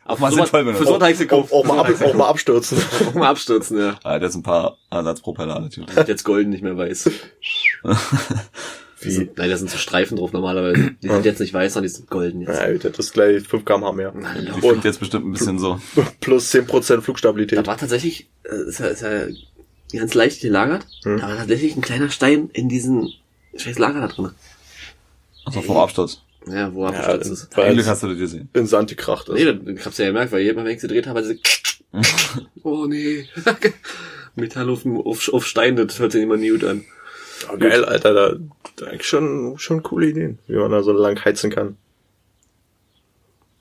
Auch 0.04 0.18
mal 0.18 0.32
sinnvoll 0.32 0.64
benutzen. 0.64 0.84
Für 0.84 0.88
so 0.88 0.98
einen 0.98 1.30
Auch, 1.30 1.50
auch, 1.50 1.52
auch, 1.52 1.64
mal 1.64 1.78
ab, 1.78 2.02
auch 2.02 2.14
mal 2.14 2.28
abstürzen. 2.28 2.78
Auch 3.08 3.14
mal 3.14 3.28
abstürzen, 3.28 3.78
ja. 3.78 3.98
Ah, 4.02 4.18
der 4.18 4.28
ist 4.28 4.34
ein 4.34 4.42
paar 4.42 4.78
Ersatzpropeller, 4.90 5.60
natürlich. 5.60 5.94
Jetzt 6.06 6.24
golden, 6.24 6.50
nicht 6.50 6.62
mehr 6.62 6.76
weiß. 6.76 7.10
Wie? 9.00 9.10
Sind, 9.10 9.36
nein, 9.36 9.50
da 9.50 9.56
sind 9.56 9.70
so 9.70 9.76
Streifen 9.76 10.16
drauf 10.16 10.32
normalerweise. 10.32 10.92
Die 11.02 11.08
sind 11.08 11.24
jetzt 11.24 11.40
nicht 11.40 11.52
weiß, 11.52 11.74
sondern 11.74 11.88
die 11.88 11.94
sind 11.94 12.08
golden 12.10 12.40
jetzt. 12.40 12.58
Ja, 12.58 12.72
das 12.72 12.98
ist 12.98 13.12
gleich 13.12 13.46
5 13.46 13.64
km/h 13.64 13.92
mehr. 13.92 14.12
Na, 14.14 14.34
Die 14.34 14.60
fliegt 14.60 14.84
jetzt 14.84 15.00
bestimmt 15.00 15.26
ein 15.26 15.32
bisschen 15.32 15.58
so. 15.58 15.80
Plus 16.20 16.52
10% 16.52 17.00
Flugstabilität. 17.02 17.58
Das 17.58 17.66
war 17.66 17.76
tatsächlich, 17.76 18.28
äh, 18.44 18.68
ist 18.68 18.80
ja, 18.80 18.86
ist 18.86 19.02
ja 19.02 19.26
ganz 19.98 20.14
leicht 20.14 20.40
gelagert. 20.40 20.86
Hm. 21.04 21.18
Da 21.18 21.28
war 21.28 21.36
tatsächlich 21.36 21.76
ein 21.76 21.82
kleiner 21.82 22.10
Stein 22.10 22.48
in 22.52 22.68
diesen 22.68 23.12
scheiß 23.56 23.78
Lager 23.78 24.00
da 24.00 24.08
drin. 24.08 24.30
Also 25.44 25.60
vom 25.60 25.76
Absturz. 25.76 26.22
Ja, 26.46 26.72
wo 26.74 26.82
Ja, 26.84 26.90
abgestürzt 26.90 27.30
ist. 27.30 27.56
weil 27.56 27.66
Ein 27.70 27.74
Glück 27.74 27.86
hast 27.86 28.02
du 28.02 28.08
das 28.08 28.18
gesehen. 28.18 28.48
in 28.52 28.66
Sand 28.66 28.90
gekracht 28.90 29.28
ist. 29.28 29.34
Nee, 29.34 29.44
das 29.74 29.86
hab's 29.86 29.98
ja 29.98 30.06
gemerkt, 30.06 30.30
weil 30.32 30.40
jedes 30.42 30.56
Mal, 30.56 30.64
wenn 30.64 30.72
ich 30.74 30.80
sie 30.80 30.88
gedreht 30.88 31.06
habe, 31.06 31.24
sie 31.24 31.40
Oh 32.62 32.86
nee. 32.86 33.26
Metall 34.34 34.68
auf, 34.68 34.84
auf, 34.84 35.28
auf 35.32 35.46
Stein, 35.46 35.76
das 35.76 35.98
hört 36.00 36.12
sich 36.12 36.22
immer 36.22 36.36
nie 36.36 36.50
gut 36.50 36.64
an. 36.64 36.84
Ja, 37.48 37.56
geil, 37.56 37.84
Alter. 37.84 38.12
Da, 38.14 38.36
da 38.76 38.86
eigentlich 38.86 39.06
schon, 39.06 39.54
schon 39.58 39.82
coole 39.82 40.08
Ideen, 40.08 40.38
wie 40.48 40.56
man 40.56 40.70
da 40.72 40.82
so 40.82 40.92
lang 40.92 41.22
heizen 41.24 41.50
kann. 41.50 41.76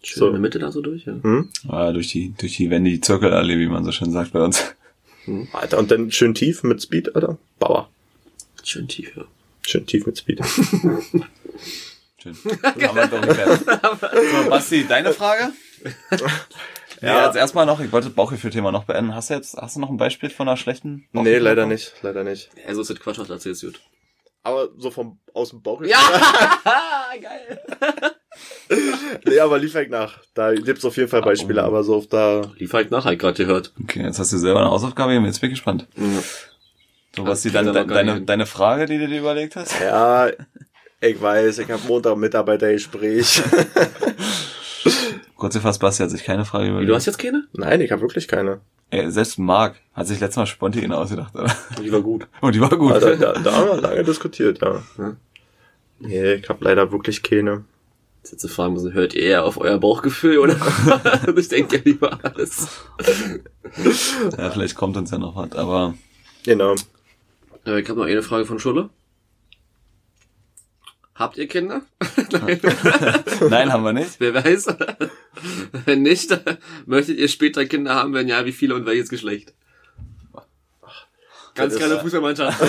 Schön 0.01 0.19
So. 0.19 0.25
in 0.27 0.33
der 0.33 0.41
Mitte 0.41 0.59
da 0.59 0.71
so 0.71 0.81
durch, 0.81 1.05
ja. 1.05 1.13
Hm? 1.21 1.49
Ah, 1.69 1.91
durch 1.93 2.09
die, 2.09 2.33
durch 2.37 2.57
die 2.57 2.69
Wände, 2.69 2.89
die 2.89 2.99
Zirkelallee, 3.01 3.59
wie 3.59 3.67
man 3.67 3.85
so 3.85 3.91
schön 3.91 4.11
sagt 4.11 4.33
bei 4.33 4.41
uns. 4.43 4.73
Alter, 5.53 5.77
und 5.79 5.91
dann 5.91 6.11
schön 6.11 6.33
tief 6.33 6.63
mit 6.63 6.81
Speed, 6.81 7.15
Alter. 7.15 7.37
Bauer. 7.59 7.89
Schön 8.63 8.87
tief, 8.87 9.15
ja. 9.15 9.23
Schön 9.65 9.85
tief 9.85 10.05
mit 10.05 10.17
Speed. 10.17 10.41
Schön. 12.23 12.35
Haben 12.63 12.79
wir 12.95 13.07
doch 13.07 13.21
geklärt. 13.21 13.59
So, 13.65 14.49
Basti, 14.49 14.85
deine 14.87 15.11
Frage? 15.13 15.51
Ja, 17.01 17.07
Ja. 17.19 17.25
jetzt 17.25 17.35
erstmal 17.35 17.65
noch, 17.65 17.81
ich 17.81 17.91
wollte 17.91 18.07
das 18.07 18.15
Bauchgefühl-Thema 18.15 18.71
noch 18.71 18.85
beenden. 18.85 19.13
Hast 19.13 19.29
du 19.29 19.33
jetzt, 19.33 19.57
hast 19.57 19.75
du 19.75 19.81
noch 19.81 19.89
ein 19.89 19.97
Beispiel 19.97 20.29
von 20.29 20.47
einer 20.47 20.55
schlechten? 20.55 21.05
nee, 21.11 21.19
Bauchgefühl- 21.19 21.39
leider 21.39 21.65
nicht. 21.65 21.93
Leider 22.01 22.23
nicht. 22.23 22.49
Also 22.65 22.79
ist 22.81 22.89
das 22.89 22.99
Quatsch, 22.99 23.19
was 23.19 23.27
du 23.27 23.33
erzählst, 23.33 23.61
gut. 23.63 23.81
Aber 24.43 24.69
so 24.77 24.89
vom, 24.89 25.19
aus 25.33 25.49
dem 25.49 25.61
Bauch. 25.61 25.81
Ja! 25.83 25.97
Geil! 27.21 27.59
Nee, 29.25 29.39
aber 29.39 29.59
lief 29.59 29.75
halt 29.75 29.89
nach. 29.89 30.19
Da 30.33 30.53
gibt's 30.53 30.83
auf 30.85 30.95
jeden 30.97 31.09
Fall 31.09 31.21
Beispiele, 31.21 31.61
Oh. 31.61 31.65
aber 31.67 31.83
so 31.83 31.95
auf 31.95 32.07
da. 32.07 32.41
Lief 32.57 32.73
halt 32.73 32.89
nach, 32.91 33.05
halt 33.05 33.19
gerade 33.19 33.35
gehört. 33.37 33.73
Okay, 33.83 34.01
jetzt 34.01 34.19
hast 34.19 34.31
du 34.33 34.37
selber 34.37 34.61
eine 34.61 34.69
Hausaufgabe 34.71 35.13
jetzt 35.13 35.39
bin 35.41 35.49
ich 35.49 35.55
gespannt. 35.55 35.87
So, 37.15 37.23
Basti, 37.23 37.51
kennt 37.51 37.67
deine, 37.75 37.85
deine, 37.85 38.21
deine 38.21 38.45
Frage, 38.45 38.85
die 38.85 38.97
du 38.97 39.07
dir 39.07 39.19
überlegt 39.19 39.55
hast? 39.55 39.79
Ja, 39.79 40.29
ich 41.03 41.21
weiß, 41.21 41.59
ich 41.59 41.69
habe 41.69 41.81
Montag 41.87 42.17
Mitarbeitergespräch. 42.17 43.41
Kurz 45.35 45.53
gefasst, 45.55 45.81
Basti 45.81 46.03
hat 46.03 46.09
sich 46.09 46.23
keine 46.23 46.45
Frage 46.45 46.69
überlegt. 46.69 46.89
du 46.89 46.95
hast 46.95 47.05
jetzt 47.05 47.17
keine? 47.17 47.45
Nein, 47.53 47.81
ich 47.81 47.91
habe 47.91 48.01
wirklich 48.01 48.27
keine. 48.27 48.61
Ey, 48.89 49.11
selbst 49.11 49.37
Marc 49.37 49.75
hat 49.93 50.07
sich 50.07 50.19
letztes 50.19 50.37
Mal 50.37 50.45
spontan 50.45 50.91
ausgedacht, 50.91 51.35
oder? 51.35 51.53
Die 51.81 51.91
war 51.91 52.01
gut. 52.01 52.27
Und 52.41 52.55
die 52.55 52.61
war 52.61 52.69
gut. 52.69 52.93
Alter, 52.93 53.17
da, 53.17 53.33
da 53.33 53.53
haben 53.53 53.67
wir 53.67 53.81
lange 53.81 54.03
diskutiert, 54.03 54.61
ja. 54.61 54.81
Ja. 54.97 55.15
Nee, 55.99 56.33
ich 56.35 56.47
habe 56.47 56.63
leider 56.63 56.91
wirklich 56.91 57.23
keine. 57.23 57.65
Jetzt 58.23 58.39
zu 58.39 58.47
fragen 58.47 58.73
müssen, 58.73 58.93
hört 58.93 59.13
ihr 59.13 59.23
eher 59.23 59.43
auf 59.43 59.57
euer 59.57 59.77
Bauchgefühl 59.79 60.37
oder? 60.37 60.55
ich 61.35 61.49
denke 61.49 61.77
ja 61.77 61.81
lieber 61.83 62.19
alles. 62.23 62.67
Ja, 64.37 64.49
vielleicht 64.51 64.75
kommt 64.75 64.95
uns 64.95 65.11
ja 65.11 65.17
noch 65.17 65.35
was, 65.35 65.51
aber 65.53 65.95
Genau. 66.43 66.75
Äh, 67.65 67.81
ich 67.81 67.89
habe 67.89 67.99
noch 67.99 68.07
eine 68.07 68.23
Frage 68.23 68.45
von 68.45 68.59
Schulle. 68.59 68.89
Habt 71.15 71.37
ihr 71.37 71.47
Kinder? 71.47 71.81
nein, 73.49 73.71
haben 73.71 73.83
wir 73.83 73.93
nicht. 73.93 74.19
Wer 74.19 74.33
weiß? 74.33 74.67
Wenn 75.85 76.01
nicht, 76.01 76.39
möchtet 76.85 77.17
ihr 77.19 77.27
später 77.27 77.65
Kinder 77.65 77.93
haben? 77.93 78.13
Wenn 78.13 78.27
ja, 78.27 78.45
wie 78.45 78.51
viele 78.51 78.73
und 78.73 78.85
welches 78.85 79.09
Geschlecht? 79.09 79.53
Ganz 81.55 81.75
kleine 81.75 81.99
Fußballmannschaft. 81.99 82.59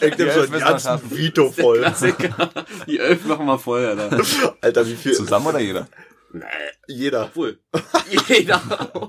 Ich 0.00 0.18
nehme 0.18 0.32
so 0.32 0.40
Elf 0.40 0.52
ein 0.52 0.60
ganzen 0.60 0.72
Meisterschaften. 0.72 1.16
Vito 1.16 1.50
voll. 1.50 1.84
Die 2.86 2.98
elf 2.98 3.24
machen 3.24 3.46
wir 3.46 3.58
voll, 3.58 3.84
Alter. 3.84 4.56
Alter, 4.60 4.86
wie 4.86 4.94
viel? 4.94 5.12
Zusammen 5.12 5.46
oder 5.46 5.58
jeder? 5.58 5.88
Jeder. 6.88 7.24
Obwohl. 7.24 7.58
Jeder. 8.28 8.60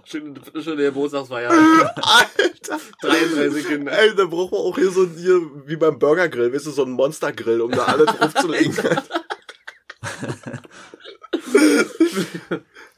Schöne, 0.06 0.40
schöne 0.62 0.84
Geburtstagsfeier. 0.84 1.50
Alter. 1.50 2.80
33 3.02 3.68
Kinder. 3.68 3.92
Ey, 3.92 4.16
da 4.16 4.26
braucht 4.26 4.52
man 4.52 4.62
auch 4.62 4.76
hier 4.76 4.92
so 4.92 5.08
hier, 5.08 5.42
wie 5.66 5.76
beim 5.76 6.00
Burgergrill, 6.00 6.54
weißt 6.54 6.68
du, 6.68 6.72
so 6.72 6.84
ein 6.84 6.92
Monstergrill, 6.92 7.62
um 7.62 7.72
da 7.72 7.86
alle 7.86 8.06
draufzulegen. 8.06 8.76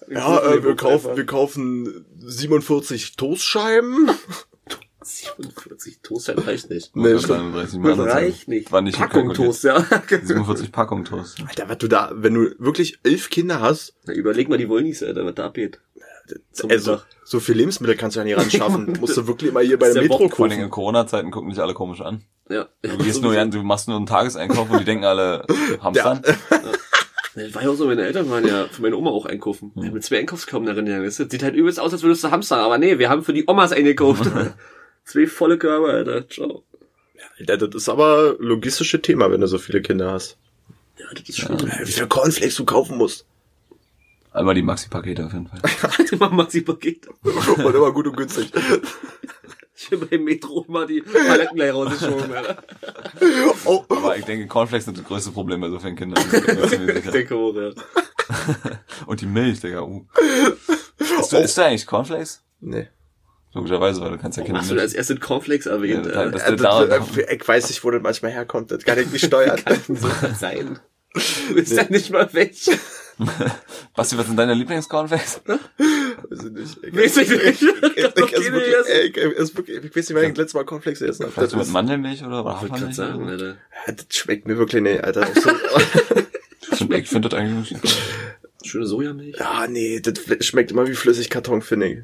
ja, 0.09 0.53
äh, 0.53 0.63
wir 0.63 0.75
kaufen, 0.75 1.17
wir 1.17 1.25
kaufen 1.25 2.05
47 2.19 3.15
Toastscheiben. 3.15 4.11
47 5.09 5.99
Toastscheiben 6.01 6.43
reicht 6.43 6.69
nicht. 6.69 6.95
Nee, 6.95 7.13
das. 7.13 7.23
Das 7.23 7.75
reicht 7.75 8.47
nicht. 8.47 8.71
War 8.71 8.81
nicht 8.81 8.97
Packung. 8.97 9.33
Toast, 9.33 9.63
ja. 9.63 9.85
47 10.07 10.71
Packung 10.71 11.03
Toast. 11.03 11.41
Alter, 11.47 11.67
was 11.67 11.77
du 11.79 11.87
da, 11.87 12.11
wenn 12.13 12.33
du 12.33 12.51
wirklich 12.59 12.99
elf 13.03 13.29
Kinder 13.29 13.59
hast, 13.59 13.95
Na, 14.05 14.13
überleg 14.13 14.49
mal 14.49 14.57
die 14.57 14.69
Wollnies, 14.69 15.03
Alter, 15.03 15.25
was 15.25 15.35
da 15.35 15.45
abgeht. 15.45 15.79
Zum 16.51 16.69
also, 16.69 16.91
Mittag. 16.91 17.07
so 17.23 17.39
viel 17.39 17.55
Lebensmittel 17.55 17.95
kannst 17.95 18.15
du 18.15 18.19
ja 18.19 18.23
nicht 18.23 18.37
ran 18.37 18.51
schaffen. 18.51 18.97
Musst 18.99 19.17
du 19.17 19.25
wirklich 19.27 19.49
immer 19.49 19.61
hier 19.61 19.79
bei 19.79 19.87
Das 19.87 19.95
der 19.95 20.03
Metro 20.03 20.19
Bock 20.19 20.35
Vor 20.35 20.45
allem 20.45 20.59
in. 20.59 20.69
Corona-Zeiten 20.69 21.31
gucken 21.31 21.49
dich 21.49 21.59
alle 21.59 21.73
komisch 21.73 22.01
an. 22.01 22.21
Ja. 22.49 22.67
Du 22.81 22.97
gehst 22.97 23.21
nur, 23.21 23.33
du 23.45 23.63
machst 23.63 23.87
nur 23.87 23.97
einen 23.97 24.05
Tageseinkauf 24.05 24.69
und 24.69 24.79
die 24.79 24.85
denken 24.85 25.05
alle, 25.05 25.45
Hamstern. 25.81 26.21
Das 27.35 27.55
war 27.55 27.63
ja 27.63 27.69
auch 27.69 27.75
so, 27.75 27.85
meine 27.87 28.03
Eltern 28.03 28.29
waren 28.29 28.45
ja 28.45 28.67
für 28.67 28.81
meine 28.81 28.97
Oma 28.97 29.11
auch 29.11 29.25
einkaufen. 29.25 29.71
Wir 29.75 29.85
haben 29.87 29.93
mit 29.93 30.03
zwei 30.03 30.19
Einkaufskorben 30.19 30.67
darin 30.67 30.87
ja. 30.87 31.01
Das 31.01 31.17
sieht 31.17 31.41
halt 31.43 31.55
übelst 31.55 31.79
aus, 31.79 31.93
als 31.93 32.03
würdest 32.03 32.23
du 32.23 32.31
Hamster, 32.31 32.57
aber 32.57 32.77
nee, 32.77 32.99
wir 32.99 33.09
haben 33.09 33.23
für 33.23 33.33
die 33.33 33.45
Omas 33.47 33.71
eingekauft. 33.71 34.29
Zwei 35.09 35.27
volle 35.27 35.57
Körbe, 35.57 35.87
Alter. 35.91 36.27
Ciao. 36.29 36.63
Alter, 37.39 37.67
das 37.67 37.83
ist 37.83 37.89
aber 37.89 38.35
logistische 38.39 39.01
Thema, 39.01 39.31
wenn 39.31 39.41
du 39.41 39.47
so 39.47 39.57
viele 39.57 39.81
Kinder 39.81 40.11
hast. 40.11 40.37
Ja, 40.97 41.05
das 41.13 41.27
ist 41.27 41.39
schwierig. 41.39 41.71
Wie 41.83 41.91
viel 41.91 42.07
Cornflakes 42.07 42.55
du 42.55 42.65
kaufen 42.65 42.97
musst. 42.97 43.25
Einmal 44.31 44.53
die 44.53 44.61
Maxi-Pakete 44.61 45.25
auf 45.25 45.33
jeden 45.33 45.47
Fall. 45.47 45.59
Immer 46.11 46.29
Maxi-Paket. 46.29 47.07
Und 47.23 47.75
immer 47.75 47.91
gut 47.91 48.07
und 48.07 48.15
günstig. 48.15 48.51
Schön 49.73 50.07
beim 50.07 50.23
Metro 50.23 50.65
immer 50.67 50.85
die 50.85 51.01
Paletten 51.01 51.55
gleich 51.55 51.73
rausgeschoben, 51.73 52.31
Alter. 52.31 52.61
Oh, 53.65 53.83
Aber 53.89 54.17
ich 54.17 54.25
denke, 54.25 54.45
Cornflakes 54.47 54.85
sind 54.85 54.97
das 54.97 55.05
größte 55.05 55.31
Problem 55.31 55.61
bei 55.61 55.69
so 55.69 55.79
vielen 55.79 55.95
Kindern. 55.95 56.23
Bin 56.29 56.89
ich 56.89 57.05
Ich 57.05 57.11
denke 57.11 57.35
auch, 57.35 57.55
ja. 57.55 57.71
Und 59.07 59.21
die 59.21 59.25
Milch, 59.25 59.61
Digga. 59.61 59.81
Uh. 59.81 60.05
Isst 60.97 61.31
du, 61.31 61.37
isst 61.37 61.57
du 61.57 61.65
eigentlich 61.65 61.87
Cornflakes? 61.87 62.43
nee. 62.59 62.87
Logischerweise, 63.53 64.01
weil 64.01 64.11
du 64.11 64.17
kannst 64.19 64.37
ja 64.37 64.43
keine 64.43 64.59
hast 64.59 64.69
du 64.69 64.79
als 64.79 64.93
erstes 64.93 65.19
Cornflakes 65.19 65.65
erwähnt? 65.65 66.05
Ja, 66.05 66.27
das- 66.29 66.43
Äh, 66.43 66.55
da- 66.55 66.85
das, 66.85 67.17
äh, 67.17 67.35
ich 67.35 67.47
weiß 67.47 67.67
nicht, 67.69 67.83
wo 67.83 67.89
das 67.91 68.01
manchmal 68.01 68.31
herkommt. 68.31 68.71
Das 68.71 68.83
kann 68.85 68.99
ich 68.99 69.11
nicht 69.11 69.25
steuern. 69.25 69.59
so 69.87 70.07
kann 70.07 70.35
sein. 70.35 70.79
Du 71.47 71.55
bist 71.55 71.71
ja 71.73 71.85
nicht 71.89 72.11
mal 72.11 72.29
welche. 72.33 72.77
Basti, 73.95 74.15
was 74.17 74.27
sind 74.27 74.37
deine 74.37 74.53
Lieblings-Cornflakes? 74.53 75.41
Weiß 75.45 75.59
ich 76.45 76.51
nicht. 76.51 76.77
Ich, 76.83 76.95
Weiß 76.95 77.17
ich 77.17 77.29
nicht. 77.29 77.61
Ich 77.63 77.67
weiß 77.67 80.09
nicht, 80.09 80.15
wann 80.15 80.23
ich 80.23 80.29
das 80.29 80.37
letzte 80.37 80.57
Mal 80.57 80.65
Cornflakes 80.65 80.99
gegessen 80.99 81.25
habe. 81.25 81.33
Das, 81.35 81.55
mit 81.55 81.67
Mandelmilch 81.69 82.23
oder 82.23 82.61
Ich 82.63 82.69
wollte 82.69 82.93
sagen, 82.93 83.27
Alter. 83.27 83.57
das 83.87 84.05
schmeckt 84.11 84.47
mir 84.47 84.57
wirklich 84.59 84.83
nicht, 84.83 85.03
Alter. 85.03 85.27
Ich 86.91 87.09
finde 87.09 87.29
das 87.29 87.39
eigentlich 87.39 87.71
nicht. 87.81 87.97
Schöne 88.63 88.85
Sojamilch. 88.85 89.37
ja, 89.39 89.65
nee, 89.67 89.99
das 90.01 90.45
schmeckt 90.45 90.71
immer 90.71 90.87
wie 90.87 90.93
Flüssigkarton, 90.93 91.61
finde 91.61 91.87
ich. 91.87 91.99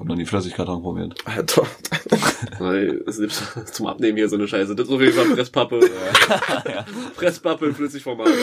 Hab 0.00 0.08
noch 0.08 0.16
nie 0.16 0.24
Flüssigkarton 0.24 0.80
probiert. 0.80 1.14
Alter. 1.26 1.66
Weil 2.58 3.04
es 3.06 3.18
gibt 3.18 3.34
zum 3.70 3.86
Abnehmen 3.86 4.16
hier 4.16 4.30
so 4.30 4.36
eine 4.36 4.48
Scheiße. 4.48 4.74
Das 4.74 4.88
ist 4.88 4.94
auf 4.94 5.00
jeden 5.02 5.12
Fall 5.12 5.26
Presspappe. 5.26 5.78
Presspappe 7.16 7.66
in 7.66 7.74
Flüssigformat. 7.74 8.28
Ich 8.28 8.34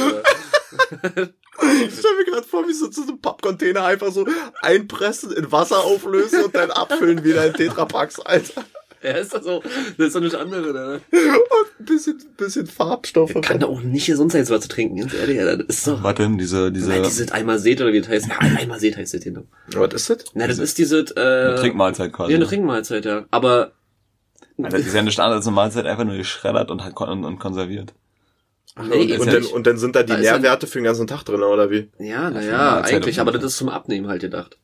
stell 1.97 2.15
mir 2.15 2.25
gerade 2.29 2.47
vor, 2.47 2.67
wie 2.67 2.73
so 2.73 2.89
zu 2.89 3.01
so 3.01 3.09
einem 3.09 3.21
Pappcontainer 3.21 3.85
einfach 3.85 4.11
so 4.11 4.27
einpressen, 4.61 5.31
in 5.31 5.51
Wasser 5.51 5.79
auflösen 5.79 6.43
und 6.43 6.53
dann 6.53 6.69
abfüllen 6.69 7.23
wieder 7.23 7.47
in 7.47 7.53
Tetrapacks, 7.53 8.19
Alter. 8.19 8.63
Ja, 9.07 9.13
ist 9.17 9.33
das 9.33 9.43
so. 9.43 9.63
Das 9.97 10.07
ist 10.07 10.15
doch 10.15 10.21
nicht 10.21 10.35
andere, 10.35 10.73
ne? 10.73 11.01
Und 11.11 11.79
ein 11.79 11.85
bisschen, 11.85 12.21
bisschen 12.35 12.67
Farbstoffe. 12.67 13.33
Kann 13.41 13.59
da 13.59 13.67
auch 13.67 13.81
nicht 13.81 14.07
gesund 14.07 14.31
sein, 14.31 14.45
sowas 14.45 14.61
zu 14.61 14.67
trinken, 14.67 14.97
ganz 14.97 15.13
ehrlich, 15.13 15.39
Alter. 15.39 15.63
Das 15.63 15.77
ist 15.77 15.87
doch. 15.87 16.03
Was 16.03 16.15
denn? 16.15 16.37
Diese, 16.37 16.71
diese 16.71 16.89
Nein, 16.89 17.03
dieses 17.03 17.31
einmal 17.31 17.59
seht 17.59 17.79
oder 17.81 17.93
wie 17.93 18.01
das 18.01 18.09
heißt. 18.09 18.27
Ja, 18.27 18.37
einmal 18.39 18.79
seht 18.79 18.97
heißt 18.97 19.13
das 19.13 19.23
hier. 19.23 19.43
Was 19.73 19.93
ist 19.93 20.09
das? 20.09 20.17
Na, 20.33 20.47
das 20.47 20.59
ist 20.59 20.77
dieses, 20.77 21.11
äh. 21.11 21.19
eine 21.19 21.55
Trinkmahlzeit 21.55 22.11
quasi. 22.11 22.31
Ja, 22.31 22.37
eine 22.37 22.45
Trinkmahlzeit, 22.45 23.05
ja. 23.05 23.25
Aber. 23.31 23.71
Alter, 24.61 24.77
Das 24.77 24.87
ist 24.87 24.93
ja 24.95 25.01
nicht 25.03 25.19
anders 25.19 25.37
als 25.37 25.47
eine 25.47 25.55
Mahlzeit, 25.55 25.85
einfach 25.85 26.03
nur 26.03 26.17
geschreddert 26.17 26.71
und, 26.71 26.83
halt 26.83 26.95
kon 26.95 27.23
und 27.23 27.39
konserviert. 27.39 27.93
Nee, 28.89 29.05
ist 29.05 29.21
Und 29.21 29.27
ja 29.27 29.33
dann, 29.33 29.45
und 29.45 29.67
dann 29.67 29.77
sind 29.77 29.95
da 29.95 30.03
die 30.03 30.13
Da 30.13 30.17
Nährwerte 30.17 30.67
für 30.67 30.79
den 30.79 30.85
ganzen 30.85 31.07
Tag 31.07 31.23
drin, 31.23 31.41
oder 31.41 31.71
wie? 31.71 31.89
Ja, 31.99 32.05
Ja, 32.05 32.29
naja, 32.29 32.81
eigentlich, 32.81 33.19
aber 33.19 33.31
das 33.31 33.43
ist 33.43 33.57
zum 33.57 33.69
Abnehmen 33.69 34.07
halt 34.07 34.21
gedacht. 34.21 34.57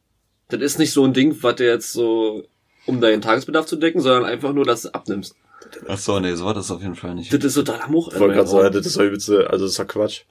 Das 0.50 0.62
ist 0.62 0.78
nicht 0.78 0.92
so 0.92 1.04
ein 1.04 1.14
Ding, 1.14 1.36
was 1.42 1.56
dir 1.56 1.68
jetzt 1.68 1.94
so, 1.94 2.44
um 2.86 3.02
deinen 3.02 3.22
Tagesbedarf 3.22 3.66
zu 3.66 3.76
decken, 3.76 4.02
sondern 4.02 4.26
einfach 4.26 4.54
nur, 4.54 4.66
dass 4.66 4.84
du 4.84 4.94
abnimmst. 4.94 5.36
Ach 5.88 5.98
so, 5.98 6.20
nee, 6.20 6.34
so 6.36 6.46
war 6.46 6.54
das 6.54 6.70
auf 6.72 6.82
jeden 6.82 6.96
Fall 6.96 7.16
nicht. 7.16 7.34
Das 7.34 7.44
ist 7.44 7.54
so 7.54 7.64
totaler 7.64 7.88
Much. 7.90 8.10
Ich 8.14 8.20
wollte 8.20 8.36
gerade 8.36 8.50
sagen, 8.50 8.74
das 8.74 8.86
ist 8.86 8.98
doch 8.98 9.04
übelste, 9.04 9.50
also 9.50 9.66
das 9.66 9.72
ist 9.74 9.80
doch 9.80 9.88
Quatsch. 9.88 10.22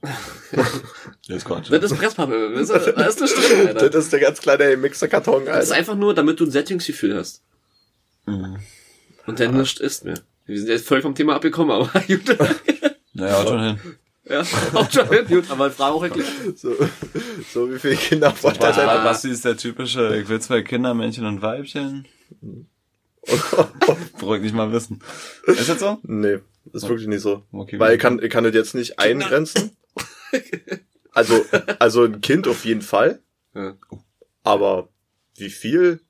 Das 0.00 1.36
ist 1.36 1.44
Quatsch. 1.44 1.70
Das 1.70 1.82
ist 1.92 1.98
Presspappe, 1.98 2.52
das 2.54 2.70
ist, 2.70 2.86
da 2.96 3.02
ist 3.06 3.18
eine 3.18 3.28
Stimme, 3.28 3.68
Alter. 3.68 3.90
Das 3.90 4.04
ist 4.04 4.12
der 4.12 4.20
ganz 4.20 4.40
kleine 4.40 4.76
Mixerkarton, 4.76 5.44
Das 5.46 5.64
ist 5.64 5.70
Alter. 5.72 5.74
einfach 5.80 5.94
nur, 5.96 6.14
damit 6.14 6.38
du 6.40 6.44
ein 6.44 6.50
Sättigungsgefühl 6.50 7.16
hast. 7.16 7.42
Mhm. 8.26 8.58
Und 9.26 9.40
dann 9.40 9.56
nichts 9.56 9.80
isst 9.80 10.04
mehr. 10.04 10.20
Wir 10.46 10.58
sind 10.58 10.68
jetzt 10.68 10.86
voll 10.86 11.02
vom 11.02 11.14
Thema 11.14 11.34
abgekommen, 11.34 11.72
aber 11.72 11.90
gut. 12.06 12.36
Naja, 13.12 13.46
schon 13.46 13.62
hin. 13.62 13.80
Ja, 14.28 14.40
auch 14.74 14.90
schon 14.90 15.08
gut, 15.28 15.50
aber 15.50 15.70
Frage 15.70 15.94
auch 15.94 16.02
erklärt. 16.02 16.58
So, 16.58 16.74
so 17.52 17.72
wie 17.72 17.78
viele 17.78 17.96
Kinder 17.96 18.34
wollte 18.42 18.60
er 18.60 18.68
Was, 18.68 18.76
selber 18.76 19.04
Basti 19.04 19.30
ist 19.30 19.44
der 19.44 19.56
typische, 19.56 20.16
ich 20.16 20.28
will 20.28 20.40
zwei 20.40 20.62
Kinder, 20.62 20.94
Männchen 20.94 21.26
und 21.26 21.42
Weibchen. 21.42 22.06
Beruhigt 24.18 24.44
nicht 24.44 24.54
mal 24.54 24.72
wissen. 24.72 25.00
Ist 25.46 25.68
das 25.68 25.80
so? 25.80 25.98
Nee, 26.02 26.38
ist 26.72 26.88
wirklich 26.88 27.08
nicht 27.08 27.20
so. 27.20 27.42
Okay, 27.52 27.78
Weil 27.78 27.94
ich 27.94 28.00
kann, 28.00 28.22
ich 28.22 28.30
kann 28.30 28.44
das 28.44 28.54
jetzt 28.54 28.74
nicht 28.74 28.98
eingrenzen. 28.98 29.76
Also, 31.12 31.44
also 31.78 32.04
ein 32.04 32.20
Kind 32.20 32.48
auf 32.48 32.64
jeden 32.64 32.82
Fall. 32.82 33.20
Ja. 33.54 33.74
Aber 34.44 34.88
wie 35.36 35.50
viel 35.50 36.00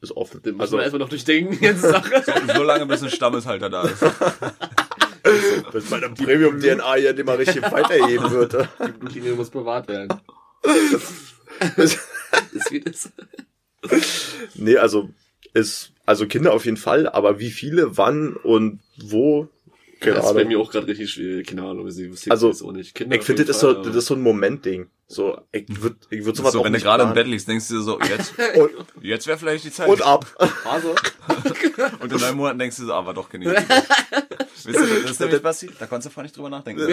ist 0.00 0.16
offen. 0.16 0.42
Den 0.42 0.52
müssen 0.52 0.60
Also, 0.60 0.76
wir 0.76 0.82
erstmal 0.82 1.00
noch 1.00 1.08
durchdenken, 1.08 1.52
die 1.52 1.66
ganze 1.66 1.90
Sache. 1.90 2.24
So 2.54 2.62
lange 2.62 2.86
bis 2.86 3.02
ein 3.02 3.10
Stammeshalter 3.10 3.70
da 3.70 3.82
ist. 3.82 4.02
bis 5.72 5.90
meine 5.90 6.10
Premium-DNA 6.10 6.94
hier 6.94 7.18
immer 7.18 7.38
richtig 7.38 7.62
weiterheben 7.62 8.30
würde. 8.30 8.68
Die 8.86 8.92
Blutlinie 8.92 9.34
muss 9.34 9.50
bewahrt 9.50 9.88
werden. 9.88 10.20
Das- 11.76 11.98
ist 12.52 12.72
wie 12.72 12.80
das. 12.80 13.12
nee, 14.54 14.76
also, 14.76 15.10
ist, 15.54 15.92
also 16.06 16.26
Kinder 16.26 16.52
auf 16.54 16.64
jeden 16.64 16.76
Fall, 16.76 17.08
aber 17.08 17.38
wie 17.38 17.50
viele, 17.50 17.96
wann 17.96 18.34
und 18.34 18.80
wo, 19.02 19.48
keine 20.00 20.16
das 20.16 20.26
ist 20.26 20.34
bei 20.34 20.44
mir 20.44 20.58
auch 20.58 20.70
gerade 20.70 20.88
richtig 20.88 21.10
schwierig. 21.12 21.46
Keine 21.46 21.62
Ahnung, 21.62 21.86
wie 21.86 21.90
sie 21.92 22.10
wusste 22.10 22.30
Also, 22.30 22.50
auch 22.50 22.72
nicht. 22.72 22.94
Kinder 22.94 23.16
Ich 23.16 23.22
finde, 23.22 23.44
das 23.44 23.60
so, 23.60 23.72
das 23.72 23.94
ist 23.94 24.06
so 24.06 24.14
ein 24.14 24.20
Momentding. 24.20 24.88
So, 25.12 25.38
ich 25.52 25.66
würde, 25.68 25.96
ich 26.08 26.24
würde 26.24 26.38
sowas 26.38 26.52
So, 26.52 26.60
auch 26.60 26.64
wenn 26.64 26.72
du 26.72 26.78
nicht 26.78 26.84
gerade 26.84 27.02
im. 27.02 27.12
Bett 27.12 27.26
liegst, 27.26 27.46
denkst 27.46 27.68
du 27.68 27.74
dir 27.74 27.82
so, 27.82 28.00
jetzt, 28.00 28.32
und, 28.56 28.70
jetzt 29.04 29.26
wäre 29.26 29.36
vielleicht 29.36 29.64
die 29.64 29.70
Zeit. 29.70 29.86
und 29.86 30.00
ab. 30.00 30.24
Also, 30.64 30.94
Und 32.00 32.12
in 32.12 32.18
neun 32.18 32.36
Monaten 32.36 32.58
denkst 32.58 32.78
du 32.78 32.86
so, 32.86 32.94
aber 32.94 33.12
doch 33.12 33.28
genießen. 33.28 33.54
Wisst 34.64 34.66
ihr, 34.66 35.02
das 35.02 35.10
ist 35.10 35.20
nämlich 35.20 35.42
Basti, 35.42 35.70
da 35.78 35.86
konntest 35.86 36.06
du 36.06 36.10
vorher 36.14 36.24
nicht 36.24 36.36
drüber 36.36 36.48
nachdenken. 36.48 36.86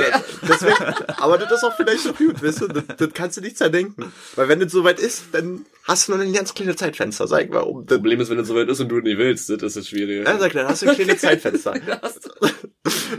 Deswegen, 0.48 0.76
aber 1.18 1.38
das 1.38 1.52
ist 1.52 1.64
auch 1.64 1.76
vielleicht 1.78 2.02
so 2.02 2.14
gut, 2.14 2.44
weißt 2.44 2.62
du? 2.62 2.68
Das, 2.68 2.84
das 2.98 3.10
kannst 3.14 3.38
du 3.38 3.42
nicht 3.42 3.58
zerdenken. 3.58 4.12
Weil 4.36 4.50
wenn 4.50 4.62
es 4.62 4.72
soweit 4.72 5.00
ist, 5.00 5.26
dann 5.32 5.66
hast 5.88 6.08
du 6.08 6.16
nur 6.16 6.22
ein 6.22 6.34
ganz 6.34 6.54
kleines 6.54 6.76
Zeitfenster, 6.76 7.28
sag 7.28 7.46
ich 7.46 7.50
mal. 7.50 7.62
Um, 7.62 7.86
dann, 7.86 8.00
Problem 8.00 8.20
ist, 8.20 8.30
wenn 8.30 8.40
es 8.40 8.48
soweit 8.48 8.68
ist 8.68 8.80
und 8.82 8.90
du 8.90 9.00
nicht 9.00 9.18
willst, 9.18 9.50
das 9.50 9.62
ist 9.62 9.78
das 9.78 9.88
Schwierige. 9.88 10.24
ja, 10.24 10.38
sag, 10.38 10.52
dann 10.54 10.68
hast 10.68 10.82
du 10.82 10.90
ein 10.90 10.96
kleines 10.96 11.22
Zeitfenster. 11.22 11.74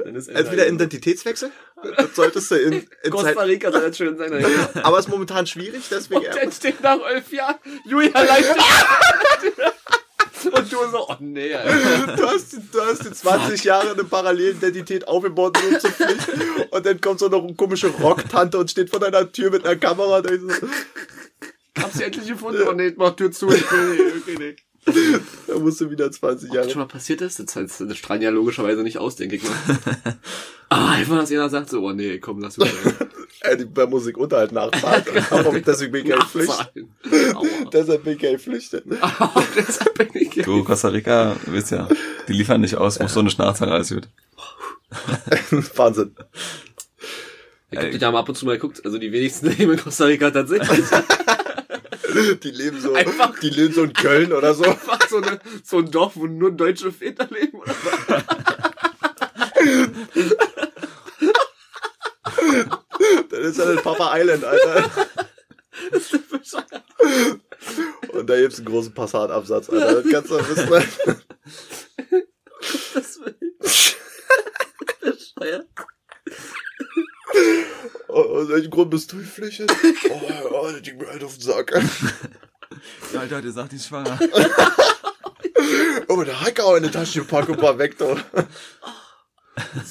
Dann 0.04 0.14
ist. 0.14 0.28
Entweder 0.28 0.68
Identitätswechsel, 0.68 1.50
das 1.96 2.14
solltest 2.14 2.50
du 2.50 2.54
in, 2.56 2.86
in 3.02 3.10
Costa 3.10 3.42
Rica 3.42 3.70
soll 3.72 3.82
das 3.82 3.96
schön 3.96 4.16
sein. 4.16 4.32
Alter. 4.34 4.84
aber 4.84 4.98
ist 4.98 5.08
momentan 5.08 5.46
schwierig, 5.46 5.82
deswegen. 5.90 6.26
Und 6.26 6.34
dann 6.34 6.52
steht 6.52 6.80
nach 6.82 6.98
elf 7.08 7.32
Jahren 7.32 7.58
Julia 7.86 8.20
leicht. 8.22 8.54
Und 10.44 10.72
du 10.72 10.76
so, 10.90 11.08
oh 11.08 11.16
nee, 11.20 11.54
Alter. 11.54 12.16
Du 12.16 12.26
hast, 12.26 12.52
du 12.72 12.80
hast 12.80 13.06
in 13.06 13.14
20 13.14 13.64
Jahre 13.64 13.92
eine 13.92 14.04
Parallelidentität 14.04 15.06
aufgebaut, 15.06 15.58
nur 15.62 15.78
zur 15.78 15.90
Pflicht. 15.90 16.28
Und 16.70 16.86
dann 16.86 17.00
kommt 17.00 17.20
so 17.20 17.26
eine 17.26 17.54
komische 17.54 17.88
Rocktante 17.88 18.58
und 18.58 18.70
steht 18.70 18.90
vor 18.90 19.00
deiner 19.00 19.30
Tür 19.30 19.50
mit 19.50 19.66
einer 19.66 19.76
Kamera. 19.76 20.18
Und 20.18 20.30
ich 20.30 20.40
so, 20.40 20.68
Hab 21.82 21.92
sie 21.92 22.04
endlich 22.04 22.26
gefunden. 22.26 22.62
Oh 22.68 22.72
nee, 22.72 22.92
mach 22.96 23.16
Tür 23.16 23.30
zu. 23.30 23.50
Ich 23.50 23.70
will 23.70 23.90
nicht, 23.90 24.16
okay, 24.22 24.36
nee. 24.38 24.56
Da 25.46 25.58
musst 25.58 25.80
du 25.80 25.90
wieder 25.90 26.10
20 26.10 26.48
Was 26.48 26.54
Jahre. 26.56 26.70
schon 26.70 26.80
mal 26.80 26.88
passiert 26.88 27.20
ist, 27.20 27.38
das, 27.38 27.54
heißt, 27.54 27.82
das 27.82 27.96
strahlen 27.96 28.22
ja 28.22 28.30
logischerweise 28.30 28.82
nicht 28.82 28.98
aus, 28.98 29.16
denke 29.16 29.36
ich 29.36 29.42
mal. 29.42 29.52
Ah, 30.72 30.92
einfach, 30.92 31.18
dass 31.18 31.30
jeder 31.30 31.48
sagt 31.50 31.68
so, 31.68 31.84
oh 31.84 31.90
nee, 31.90 32.20
komm, 32.20 32.38
lass 32.40 32.56
mich 32.56 32.72
Äh, 33.40 33.56
die 33.58 33.64
bei 33.64 33.86
Musik 33.86 34.16
Unterhalt 34.16 34.52
nachzahlt. 34.52 35.04
Aber 35.32 35.58
deswegen 35.66 35.90
bin 35.90 36.06
ich 36.06 36.12
kein 36.12 36.24
Flücht. 36.28 36.72
Aua. 37.34 37.42
Deshalb 37.72 38.04
bin 38.04 38.12
ich 38.12 38.20
kein 38.20 38.38
Flüchter. 38.38 38.80
Aua, 39.00 39.44
deshalb 39.56 39.98
bin 39.98 40.08
ich 40.14 40.32
hier. 40.32 40.44
Du, 40.44 40.62
Costa 40.62 40.86
Rica, 40.86 41.34
du 41.44 41.52
wisst 41.54 41.72
ja, 41.72 41.88
die 42.28 42.34
liefern 42.34 42.60
nicht 42.60 42.76
aus, 42.76 43.00
musst 43.00 43.14
so 43.14 43.18
eine 43.18 43.30
Nachzahlen, 43.30 43.74
alles 43.74 43.88
gut. 43.88 44.08
Wahnsinn. 45.74 46.14
Ich 47.72 47.78
hab 47.78 47.90
die 47.90 47.98
haben 48.04 48.14
ab 48.14 48.28
und 48.28 48.36
zu 48.36 48.46
mal 48.46 48.52
geguckt, 48.52 48.84
also 48.84 48.96
die 48.98 49.10
wenigsten 49.10 49.48
leben 49.48 49.72
in 49.72 49.78
Costa 49.80 50.04
Rica 50.04 50.30
tatsächlich. 50.30 50.86
Die 52.42 52.50
leben 52.50 52.80
so, 52.80 52.94
Einfach- 52.94 53.38
die 53.40 53.50
leben 53.50 53.74
so 53.74 53.84
in 53.84 53.92
Köln 53.92 54.32
oder 54.32 54.54
so. 54.54 54.64
Einfach 54.64 55.08
so, 55.08 55.18
eine, 55.18 55.40
so 55.64 55.78
ein 55.78 55.90
Dorf, 55.90 56.12
wo 56.16 56.26
nur 56.26 56.50
deutsche 56.50 56.92
Väter 56.92 57.28
leben. 57.30 57.58
Oder? 57.60 57.74
Das 63.30 63.40
ist 63.40 63.58
ja 63.58 63.64
das 63.72 63.82
Papa 63.82 64.16
Island, 64.18 64.44
Alter. 64.44 64.90
Und 68.12 68.28
da 68.28 68.40
gibt's 68.40 68.58
einen 68.58 68.66
großen 68.66 68.92
Passatabsatz, 68.94 69.70
Alter. 69.70 70.02
Das 70.02 70.12
kannst 70.12 70.30
du 70.30 70.38
wissen. 70.48 70.72
Alter. 70.72 71.20
Das 72.94 73.20
will 73.20 73.36
Bescheuert. 75.00 75.66
Oh, 78.08 78.20
aus 78.22 78.39
welchem 78.50 78.70
Grund 78.70 78.90
bist 78.90 79.12
du 79.12 79.18
geflüchtet? 79.18 79.70
Oh, 80.10 80.20
oh, 80.52 80.68
das 80.72 80.82
ging 80.82 80.98
mir 80.98 81.06
halt 81.08 81.22
auf 81.24 81.34
den 81.34 81.42
Sack. 81.42 81.72
Ja, 83.12 83.20
Alter, 83.20 83.42
der 83.42 83.50
sagt, 83.52 83.72
die 83.72 83.76
ist 83.76 83.86
schwanger. 83.88 84.18
Oh, 86.08 86.22
der 86.24 86.40
Hacker 86.40 86.76
in 86.76 86.82
der 86.84 86.92
Tasche 86.92 87.20
gepackt 87.20 87.48
und 87.48 87.60
war 87.62 87.78
weg, 87.78 87.92
ist 87.92 88.00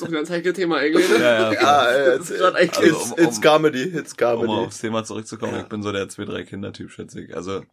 doch 0.02 0.08
ein 0.08 0.12
ganz 0.14 0.30
heikles 0.30 0.56
Thema 0.56 0.78
eigentlich. 0.78 1.08
Ne? 1.10 1.20
Ja, 1.20 1.54
ja. 1.54 1.54
Ja, 1.54 2.18
Das 2.18 2.30
ist 2.30 2.40
grad 2.40 2.56
echt- 2.56 2.82
it's, 2.82 2.96
Also, 2.96 3.16
um- 3.16 3.24
it's 3.24 3.38
um- 3.38 3.44
Comedy, 3.44 3.84
it's 3.84 4.14
Um 4.14 4.18
mal 4.20 4.36
Comedy. 4.36 4.54
aufs 4.66 4.80
Thema 4.80 5.04
zurückzukommen, 5.04 5.60
ich 5.60 5.66
bin 5.70 5.84
so 5.84 5.92
der 5.92 6.10
zwei, 6.10 6.26
drei 6.26 6.44
Kinder-Typ, 6.44 6.92
schätze 6.92 7.22
ich. 7.22 7.36
Also, 7.36 7.64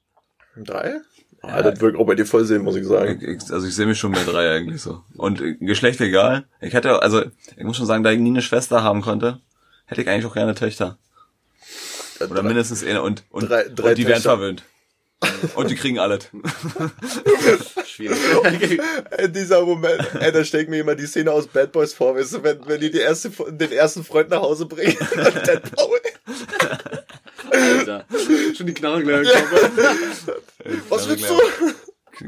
Drei? 0.58 1.00
Ja, 1.42 1.62
das 1.62 1.80
wirkt 1.80 1.98
auch 1.98 2.06
bei 2.06 2.14
dir 2.14 2.24
voll 2.24 2.44
sehen, 2.46 2.62
muss 2.62 2.76
ich 2.76 2.86
sagen. 2.86 3.20
ich, 3.20 3.42
ich, 3.44 3.52
also 3.52 3.66
ich 3.66 3.74
sehe 3.74 3.84
mich 3.86 3.98
schon 3.98 4.12
bei 4.12 4.24
drei 4.24 4.56
eigentlich 4.56 4.80
so. 4.80 5.02
Und 5.16 5.40
äh, 5.42 5.54
Geschlecht 5.56 6.00
egal. 6.00 6.46
Ich 6.60 6.72
hätte, 6.72 7.02
also, 7.02 7.22
ich 7.56 7.64
muss 7.64 7.76
schon 7.76 7.84
sagen, 7.86 8.02
da 8.02 8.10
ich 8.10 8.18
nie 8.18 8.30
eine 8.30 8.40
Schwester 8.42 8.82
haben 8.82 9.02
konnte, 9.02 9.40
hätte 9.86 10.02
ich 10.02 10.08
eigentlich 10.08 10.26
auch 10.26 10.34
gerne 10.34 10.54
Töchter. 10.54 10.98
Oder 12.20 12.42
mindestens 12.42 12.82
eine 12.84 13.02
und, 13.02 13.24
und, 13.30 13.48
Drei- 13.50 13.68
drei 13.68 13.90
und 13.90 13.98
die 13.98 14.04
werden 14.06 14.16
Töchter. 14.22 14.30
verwöhnt. 14.30 14.62
Und 15.54 15.70
die 15.70 15.74
kriegen 15.76 15.98
alles. 15.98 16.28
Schwierig. 17.86 18.18
In 19.18 19.32
dieser 19.32 19.62
Moment, 19.64 20.02
ey, 20.20 20.30
da 20.30 20.44
steckt 20.44 20.68
mir 20.68 20.80
immer 20.80 20.94
die 20.94 21.06
Szene 21.06 21.32
aus 21.32 21.46
Bad 21.46 21.72
Boys 21.72 21.94
vor, 21.94 22.14
weißt 22.14 22.34
du, 22.34 22.42
wenn, 22.42 22.66
wenn 22.66 22.80
die, 22.80 22.90
die 22.90 22.98
erste, 22.98 23.30
den 23.30 23.72
ersten 23.72 24.04
Freund 24.04 24.28
nach 24.28 24.42
Hause 24.42 24.66
bringen. 24.66 24.96
Und 25.16 25.48
dann 25.48 25.62
Paul, 25.74 25.98
Alter. 27.50 28.04
Schon 28.56 28.66
die 28.66 28.74
Knarre 28.74 29.02
gleich 29.02 29.26
gekommen. 29.26 29.78
was 30.90 31.08
willst 31.08 31.30
du? 31.30 31.40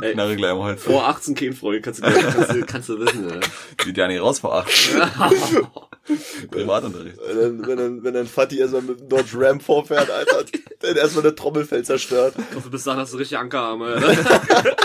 Ey. 0.03 0.13
Knarre 0.13 0.37
gleich 0.37 0.51
am 0.51 0.59
Holz. 0.59 0.83
Vor 0.83 1.09
18 1.09 1.35
kein 1.35 1.53
Freund, 1.55 1.83
kannst 1.83 2.01
du, 2.01 2.11
kannst 2.11 2.51
du, 2.53 2.61
kannst 2.67 2.89
du 2.89 3.01
wissen. 3.01 3.31
Alter. 3.31 3.49
Geht 3.79 3.97
ja 3.97 4.07
nicht 4.07 4.21
raus 4.21 4.39
vor 4.41 4.55
acht. 4.55 4.69
Privatunterricht. 6.51 7.17
Wenn 7.27 7.37
dann, 7.41 7.67
wenn 7.67 7.77
dann, 7.77 8.05
wenn 8.05 8.15
dann 8.15 8.27
Fatih 8.27 8.59
erstmal 8.61 8.83
mit 8.83 9.01
dem 9.01 9.09
Dodge 9.09 9.33
Ram 9.35 9.61
vorfährt, 9.61 10.11
Alter, 10.11 10.45
dann 10.81 10.97
erstmal 10.97 11.25
eine 11.25 11.35
Trommelfell 11.35 11.85
zerstört. 11.85 12.35
Ich 12.51 12.57
hoffe, 12.57 12.71
bis 12.71 12.85
dahin 12.85 13.01
hast 13.01 13.13
du 13.13 13.17
richtig 13.17 13.39
Ankerarme. 13.39 13.95
Alter. 13.95 14.77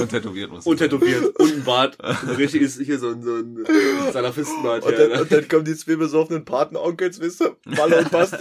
Und 0.00 0.08
tätowiert 0.08 0.50
muss. 0.50 0.66
Und 0.66 0.76
tätowiert. 0.78 1.36
Und 1.38 1.52
ein 1.54 1.64
Bart. 1.64 1.96
Und 2.02 2.36
richtig 2.38 2.62
ist 2.62 2.80
hier 2.80 2.98
so 2.98 3.08
ein, 3.08 3.22
so 3.22 3.36
ein 3.36 3.66
Salafistenbart. 4.12 4.84
Und 4.84 4.90
hier, 4.90 4.98
dann, 4.98 5.10
Alter. 5.12 5.22
und 5.22 5.32
dann 5.32 5.48
kommen 5.48 5.64
die 5.64 5.76
zwei 5.76 5.96
besoffenen 5.96 6.44
Patenonkels, 6.44 7.20
wisst 7.20 7.42
ihr, 7.42 7.56
Malle 7.64 7.98
und 7.98 8.10
Basti. 8.10 8.36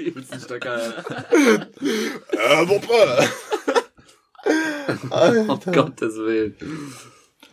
Übelsten 0.00 0.40
Stöcker, 0.40 0.72
Alter. 0.72 1.68
äh, 2.32 2.68
Wuppe. 2.68 3.28
Um 5.10 5.72
Gottes 5.72 6.16
Willen. 6.16 6.54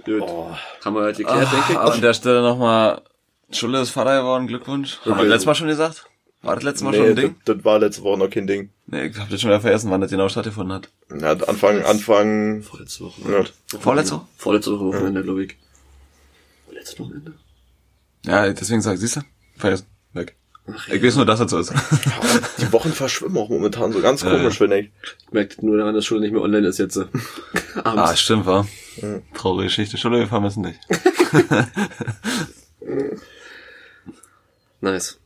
Gut. 0.05 0.21
Oh, 0.21 0.51
Haben 0.83 0.95
wir 0.95 1.01
halt 1.01 1.17
geklärt, 1.17 1.51
denke 1.51 1.71
ich. 1.71 1.77
Ah, 1.77 1.85
an 1.85 2.01
der 2.01 2.13
Stelle 2.13 2.41
nochmal, 2.41 3.01
Schulle 3.51 3.81
ist 3.81 3.89
Vater 3.89 4.19
geworden, 4.19 4.47
Glückwunsch. 4.47 4.99
Haben 5.03 5.17
wir 5.17 5.25
letztes 5.25 5.45
Mal 5.47 5.55
schon 5.55 5.67
gesagt? 5.67 6.05
War 6.43 6.55
das 6.55 6.63
letztes 6.63 6.83
Mal 6.83 6.93
schon 6.93 7.03
nee, 7.05 7.09
ein 7.09 7.15
Ding? 7.15 7.35
das, 7.43 7.55
das 7.55 7.65
war 7.65 7.79
letzte 7.79 8.03
Woche 8.03 8.19
noch 8.19 8.29
kein 8.29 8.45
Ding. 8.45 8.69
Nee, 8.85 9.07
ich 9.07 9.17
hab 9.17 9.29
das 9.29 9.41
schon 9.41 9.49
wieder 9.49 9.61
vergessen, 9.61 9.89
wann 9.89 10.01
das 10.01 10.11
genau 10.11 10.29
stattgefunden 10.29 10.75
hat. 10.75 10.89
Ja, 11.09 11.31
Anfang, 11.31 11.81
Anfang, 11.83 12.61
Vorletzte 12.61 13.05
Woche. 13.05 13.21
ja. 13.71 13.79
Vorletzte 13.79 14.15
Woche? 14.15 14.27
Vorletzte 14.37 14.71
Woche 14.73 14.85
Wochenende, 14.85 15.23
glaube 15.23 15.45
ich. 15.45 15.57
Letzte 16.71 16.99
Wochenende? 16.99 17.33
Ja, 18.25 18.47
deswegen 18.53 18.81
sag 18.81 18.93
ich, 18.93 18.99
siehst 18.99 19.15
du? 19.15 19.21
Vergessen. 19.57 19.87
Weg. 20.67 20.95
Ich 20.95 21.03
weiß 21.03 21.15
nur, 21.17 21.25
dass 21.25 21.39
das 21.39 21.51
so 21.51 21.59
ist. 21.59 21.73
Die 22.59 22.71
Wochen 22.71 22.91
verschwimmen 22.91 23.37
auch 23.37 23.49
momentan 23.49 23.91
so 23.93 24.01
ganz 24.01 24.23
Ja, 24.23 24.31
komisch, 24.31 24.57
finde 24.57 24.79
ich. 24.79 24.89
Ich 25.27 25.31
merke 25.31 25.63
nur 25.65 25.77
daran, 25.77 25.93
dass 25.93 26.05
Schule 26.05 26.21
nicht 26.21 26.31
mehr 26.33 26.41
online 26.41 26.67
ist 26.67 26.79
jetzt. 26.79 26.97
Ah, 27.83 28.03
Abends. 28.03 28.21
stimmt, 28.21 28.45
war. 28.45 28.65
Mhm. 29.01 29.21
Traurige 29.33 29.65
Geschichte. 29.65 29.97
Schule, 29.97 30.19
wir 30.19 30.27
vermissen 30.27 30.63
dich. 30.63 30.75
nice. 34.81 35.19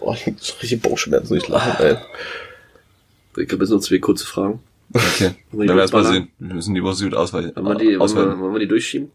Oh, 0.00 0.12
ich 0.14 0.26
hab 0.26 0.40
so 0.40 0.54
richtig 0.60 0.82
Bauchschmerzen, 0.82 1.34
nicht 1.34 1.48
lachen, 1.48 1.84
ey. 1.84 1.96
Ich 3.42 3.52
habe 3.52 3.62
jetzt 3.64 3.70
noch 3.70 3.80
zwei 3.80 3.98
kurze 3.98 4.26
Fragen. 4.26 4.60
Okay. 4.92 5.34
Wir 5.52 5.66
Dann 5.66 5.78
erst 5.78 5.92
mal 5.92 6.00
durchballern? 6.02 6.12
sehen. 6.12 6.28
Wir 6.38 6.54
müssen 6.54 6.74
die 6.74 6.82
Woche 6.82 7.04
gut 7.04 7.14
ausweichen. 7.14 7.52
Wollen 7.56 7.66
wir 7.66 7.74
die, 7.76 7.98
wollen 7.98 8.14
wir, 8.16 8.38
wollen 8.38 8.52
wir 8.54 8.58
die 8.60 8.68
durchschieben? 8.68 9.10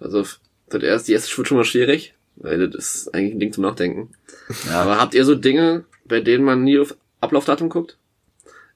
Also, 0.00 0.24
das 0.68 0.82
erste, 0.82 1.06
die 1.06 1.12
erste 1.14 1.36
wird 1.36 1.48
schon 1.48 1.56
mal 1.56 1.64
schwierig, 1.64 2.14
weil 2.40 2.68
das 2.68 2.94
ist 2.94 3.14
eigentlich 3.14 3.34
ein 3.34 3.40
Ding 3.40 3.52
zum 3.52 3.64
Nachdenken. 3.64 4.10
Ja. 4.66 4.82
Aber 4.82 4.98
habt 4.98 5.14
ihr 5.14 5.24
so 5.24 5.34
Dinge, 5.34 5.84
bei 6.04 6.20
denen 6.20 6.44
man 6.44 6.64
nie 6.64 6.78
auf 6.78 6.96
Ablaufdatum 7.20 7.68
guckt? 7.68 7.96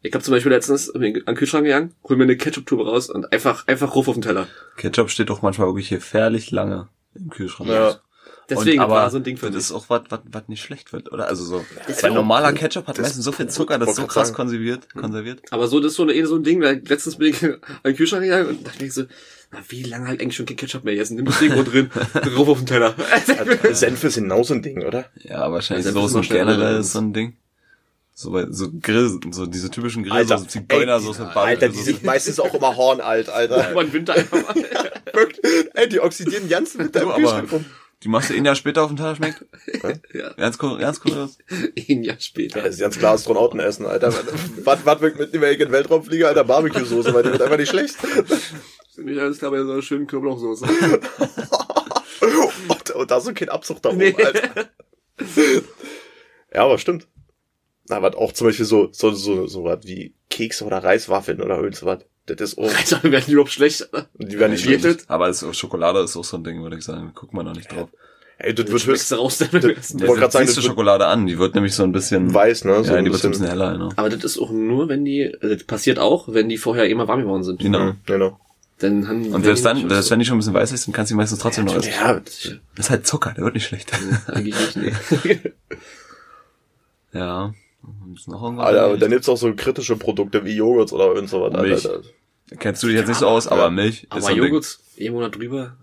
Ich 0.02 0.12
habe 0.12 0.24
zum 0.24 0.32
Beispiel 0.32 0.50
letztens 0.50 0.90
an 0.90 1.00
den 1.00 1.24
Kühlschrank 1.24 1.64
gegangen, 1.64 1.94
hol 2.02 2.16
mir 2.16 2.24
eine 2.24 2.36
Ketchup-Tube 2.36 2.84
raus 2.84 3.08
und 3.08 3.32
einfach, 3.32 3.68
einfach 3.68 3.94
ruf 3.94 4.08
auf 4.08 4.16
den 4.16 4.22
Teller. 4.22 4.48
Ketchup 4.76 5.10
steht 5.10 5.30
doch 5.30 5.42
manchmal 5.42 5.68
wirklich 5.68 5.90
gefährlich 5.90 6.50
lange 6.50 6.88
im 7.14 7.30
Kühlschrank. 7.30 7.70
Ja. 7.70 8.00
Deswegen 8.56 8.78
und, 8.78 8.84
aber 8.84 8.94
war 8.94 9.10
so 9.10 9.16
ein 9.18 9.24
Ding 9.24 9.36
für 9.36 9.46
das 9.46 9.54
mich. 9.54 9.64
ist 9.64 9.72
auch 9.72 9.84
was, 9.88 10.02
was, 10.08 10.20
was 10.30 10.48
nicht 10.48 10.62
schlecht 10.62 10.92
wird, 10.92 11.12
oder? 11.12 11.28
Also 11.28 11.44
so, 11.44 11.64
weil 11.86 12.10
ja 12.10 12.14
normaler 12.14 12.52
Ketchup 12.52 12.86
hat 12.86 12.98
das- 12.98 13.04
meistens 13.06 13.24
so 13.24 13.32
viel 13.32 13.48
Zucker, 13.48 13.78
das 13.78 13.90
ist 13.90 13.96
so 13.96 14.06
krass 14.06 14.32
konserviert, 14.32 14.92
konserviert. 14.94 15.40
Aber 15.50 15.68
so, 15.68 15.80
das 15.80 15.92
ist 15.92 15.96
so, 15.96 16.02
eine, 16.04 16.12
eh 16.14 16.24
so 16.24 16.36
ein 16.36 16.42
Ding, 16.44 16.60
weil 16.62 16.82
letztens 16.86 17.16
bin 17.16 17.28
ich 17.28 17.42
an 17.44 17.58
den 17.84 17.96
Kühlschrank 17.96 18.22
gegangen 18.22 18.48
und 18.48 18.66
dachte 18.66 18.82
mir 18.84 18.90
so, 18.90 19.04
na, 19.52 19.58
wie 19.68 19.82
lange 19.82 20.08
halt 20.08 20.20
eigentlich 20.20 20.36
schon 20.36 20.46
kein 20.46 20.56
Ketchup 20.56 20.84
mehr 20.84 20.94
gegessen? 20.94 21.16
Nimm 21.16 21.26
das 21.26 21.38
Ding 21.38 21.54
wo 21.56 21.62
drin, 21.62 21.90
ruf 22.36 22.48
auf 22.48 22.58
den 22.58 22.66
Teller. 22.66 22.94
Senf 23.72 24.02
ist 24.04 24.14
genau 24.14 24.42
so 24.42 24.54
ein 24.54 24.62
Ding, 24.62 24.82
oder? 24.84 25.06
Ja, 25.22 25.50
wahrscheinlich 25.52 25.86
Ja, 25.86 25.92
das 25.92 26.14
ist 26.14 26.28
generell 26.30 26.80
ist 26.80 26.92
so 26.92 27.00
ein 27.00 27.12
Ding. 27.12 27.36
So 28.14 28.30
bei, 28.30 28.46
so 28.50 28.68
Grill, 28.80 29.18
so 29.30 29.46
diese 29.46 29.70
typischen 29.70 30.04
Alter, 30.10 30.36
Grillsoßen, 30.36 30.48
Zigeunersoße, 30.68 31.22
ey, 31.22 31.38
Alter, 31.38 31.68
die 31.70 31.78
sind 31.78 32.04
meistens 32.04 32.38
auch 32.40 32.52
immer 32.54 32.76
hornalt, 32.76 33.30
Alter. 33.30 33.70
Über 33.72 33.84
den 33.84 33.92
Winter 33.94 34.14
einfach 34.14 34.54
mal. 34.54 34.64
Ey, 35.74 35.88
die 35.88 35.98
oxidieren 36.00 36.48
ganz 36.48 36.74
mit 36.74 36.94
deinem 36.94 37.08
Du, 37.08 37.14
Kühlschrank 37.14 37.44
aber 37.48 37.52
rum. 37.52 37.64
Die 38.02 38.08
machst 38.08 38.30
du 38.30 38.34
ein 38.34 38.44
Jahr 38.44 38.54
später 38.54 38.82
auf 38.82 38.88
den 38.90 38.96
Teller 38.96 39.14
schmeckt? 39.16 39.44
ja, 40.12 40.32
Ganz 40.34 40.58
cool, 40.62 40.78
ganz 40.78 41.00
cool. 41.04 41.28
ein 41.88 42.02
Jahr 42.02 42.18
später. 42.20 42.62
Das 42.62 42.74
ist 42.74 42.80
ganz 42.80 42.98
klar 42.98 43.14
Astronauten 43.14 43.60
essen, 43.60 43.86
Alter. 43.86 44.12
Was, 44.64 44.84
was 44.84 45.00
wird 45.00 45.18
mit 45.18 45.32
dem 45.34 45.40
welchen 45.40 45.70
Weltraumflieger, 45.72 46.28
Alter, 46.28 46.44
Barbecue-Soße, 46.44 47.14
weil 47.14 47.22
die 47.22 47.30
wird 47.32 47.42
einfach 47.42 47.56
nicht 47.58 47.70
schlecht. 47.70 47.96
Nicht 48.98 49.18
alles 49.18 49.38
klar 49.38 49.50
bei 49.50 49.62
so 49.62 49.72
einer 49.72 49.80
schönen 49.80 50.06
Knoblauchsoße. 50.06 50.66
Und, 52.68 52.90
und 52.90 53.10
da 53.10 53.20
so 53.20 53.32
kein 53.32 53.48
Abzug 53.48 53.80
da 53.80 53.88
oben, 53.88 53.98
Nee. 53.98 54.14
Alter. 54.22 54.68
Ja, 56.52 56.64
aber 56.64 56.76
stimmt. 56.78 57.08
Na, 57.88 58.02
was 58.02 58.14
auch 58.14 58.32
zum 58.32 58.48
Beispiel 58.48 58.66
so, 58.66 58.90
so, 58.92 59.10
so, 59.12 59.46
so 59.46 59.64
was 59.64 59.86
wie 59.86 60.14
Kekse 60.28 60.64
oder 60.66 60.84
Reiswaffeln 60.84 61.40
oder 61.40 61.56
irgend 61.56 61.76
so 61.76 61.86
was. 61.86 62.04
Das 62.26 62.40
ist 62.40 62.58
auch, 62.58 62.72
Alter, 62.74 63.02
werden 63.04 63.24
die 63.26 63.32
überhaupt 63.32 63.50
schlecht? 63.52 63.88
die 64.14 64.38
werden 64.38 64.52
nicht 64.52 64.62
schlecht. 64.64 64.84
das? 64.84 65.08
Aber 65.08 65.26
das, 65.28 65.44
Schokolade 65.56 66.00
ist 66.00 66.16
auch 66.16 66.24
so 66.24 66.36
ein 66.36 66.44
Ding, 66.44 66.62
würde 66.62 66.76
ich 66.76 66.84
sagen. 66.84 67.12
Guckt 67.14 67.32
man 67.32 67.46
noch 67.46 67.54
nicht 67.54 67.72
drauf. 67.72 67.88
Ey, 68.38 68.54
das 68.54 68.64
Das 68.66 68.72
wird 68.72 68.86
höchst 68.86 69.12
raus 69.12 69.40
Essen. 69.40 70.00
Ich 70.00 70.06
wollte 70.08 70.20
grad 70.20 70.32
sagen, 70.32 70.46
siehst 70.46 70.56
du 70.56 70.62
das 70.62 70.68
Schokolade 70.68 71.06
an, 71.06 71.26
die 71.26 71.38
wird 71.38 71.54
nämlich 71.54 71.74
so 71.74 71.82
ein 71.84 71.92
bisschen 71.92 72.32
weiß, 72.32 72.64
ne? 72.64 72.82
So 72.82 72.92
ja, 72.94 73.00
die 73.02 73.10
wird 73.10 73.20
so 73.20 73.28
ein 73.28 73.32
bisschen. 73.32 73.46
heller, 73.46 73.76
ne? 73.78 73.88
Aber 73.96 74.08
das 74.08 74.24
ist 74.24 74.38
auch 74.38 74.50
nur, 74.50 74.88
wenn 74.88 75.04
die, 75.04 75.32
also 75.40 75.54
das 75.54 75.64
passiert 75.64 75.98
auch, 75.98 76.28
wenn 76.32 76.48
die 76.48 76.58
vorher 76.58 76.88
immer 76.88 77.06
warm 77.06 77.20
geworden 77.20 77.44
sind. 77.44 77.60
Genau. 77.60 77.78
Mhm, 77.92 77.96
Genau. 78.06 78.38
Dann 78.78 79.06
haben, 79.06 79.32
Und 79.32 79.44
selbst 79.44 79.64
dann, 79.64 79.88
selbst 79.88 80.10
wenn 80.10 80.18
die 80.18 80.24
schon 80.24 80.36
ein 80.36 80.38
bisschen 80.40 80.54
weiß 80.54 80.72
ist, 80.72 80.88
dann 80.88 80.92
kannst 80.92 81.10
du 81.10 81.14
die 81.14 81.18
meistens 81.18 81.38
trotzdem 81.38 81.66
noch 81.66 81.76
essen. 81.76 81.92
Ja, 81.92 82.14
Das 82.74 82.86
ist 82.86 82.90
halt 82.90 83.06
Zucker, 83.06 83.32
der 83.32 83.44
wird 83.44 83.54
nicht 83.54 83.66
schlecht. 83.66 83.92
Eigentlich 84.26 84.74
nicht, 84.74 85.24
nee. 85.24 85.52
ja. 87.12 87.54
Ist? 88.14 88.28
Alter, 88.28 88.82
aber 88.84 88.96
dann 88.98 89.10
gibt's 89.10 89.28
auch 89.28 89.36
so 89.36 89.52
kritische 89.54 89.96
Produkte 89.96 90.44
wie 90.44 90.54
Joghurt 90.56 90.92
oder 90.92 91.06
irgend 91.14 91.30
sowas, 91.30 91.52
Milch. 91.52 91.88
Alter. 91.88 92.02
Kennst 92.58 92.82
du 92.82 92.88
dich 92.88 92.96
jetzt 92.96 93.08
nicht 93.08 93.18
so 93.18 93.26
aus, 93.26 93.48
aber 93.48 93.70
Milch 93.70 94.02
ist 94.04 94.12
Aber 94.12 94.20
so 94.20 94.26
ein 94.28 94.34
Ding. 94.34 94.44
Joghurt, 94.44 94.78
irgendwo 94.96 95.20
da 95.22 95.28
drüber. 95.30 95.76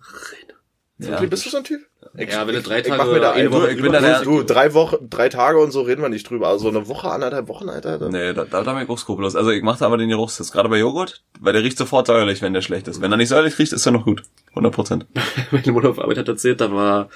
Ja. 1.00 1.08
Wirklich, 1.12 1.30
bist 1.30 1.46
du 1.46 1.50
so 1.50 1.58
ein 1.58 1.64
Typ? 1.64 1.80
Ja, 2.18 2.46
wenn 2.46 2.56
du 2.56 2.62
drei 2.62 2.80
ich 2.80 2.88
Tage 2.88 2.98
mach 3.02 3.10
mir 3.12 3.20
da 3.20 3.32
eine 3.32 3.44
ein, 3.48 3.52
Woche 3.54 3.72
ich 3.72 3.82
bin 3.82 3.92
da 3.94 4.02
der- 4.02 4.22
Du, 4.22 4.44
drei 4.44 4.74
Wochen, 4.74 5.10
drei 5.10 5.30
Tage 5.30 5.58
und 5.60 5.72
so 5.72 5.82
reden 5.82 6.02
wir 6.02 6.10
nicht 6.10 6.30
drüber. 6.30 6.48
Also 6.50 6.68
eine 6.68 6.88
Woche, 6.90 7.10
anderthalb 7.10 7.48
Wochen, 7.48 7.70
Alter. 7.70 7.98
dann- 8.00 8.12
Nee, 8.12 8.34
da, 8.34 8.44
da, 8.46 8.64
da 8.64 8.74
bin 8.74 8.84
ich 8.84 8.90
auch 8.90 8.98
skrupellos. 8.98 9.36
Also 9.36 9.52
ich 9.52 9.64
mache 9.64 9.80
da 9.80 9.86
aber 9.86 9.98
den 9.98 10.10
Geruchstest. 10.10 10.52
Gerade 10.52 10.68
bei 10.70 10.80
Joghurt, 10.80 11.24
weil 11.40 11.54
der 11.54 11.64
riecht 11.64 11.78
sofort 11.78 12.08
säuerlich, 12.08 12.42
wenn 12.42 12.54
der 12.54 12.62
schlecht 12.62 12.88
ist. 12.90 13.02
Wenn 13.02 13.12
er 13.12 13.18
nicht 13.18 13.30
säuerlich 13.30 13.58
riecht, 13.60 13.72
ist 13.74 13.86
er 13.86 13.92
noch 13.94 14.04
gut. 14.06 14.24
100 14.50 14.74
Prozent. 14.74 15.06
meine 15.52 15.72
Mutter 15.72 15.90
auf 15.90 16.00
Arbeit 16.00 16.18
hat 16.18 16.28
erzählt, 16.28 16.60
da 16.62 16.72
war 16.74 17.10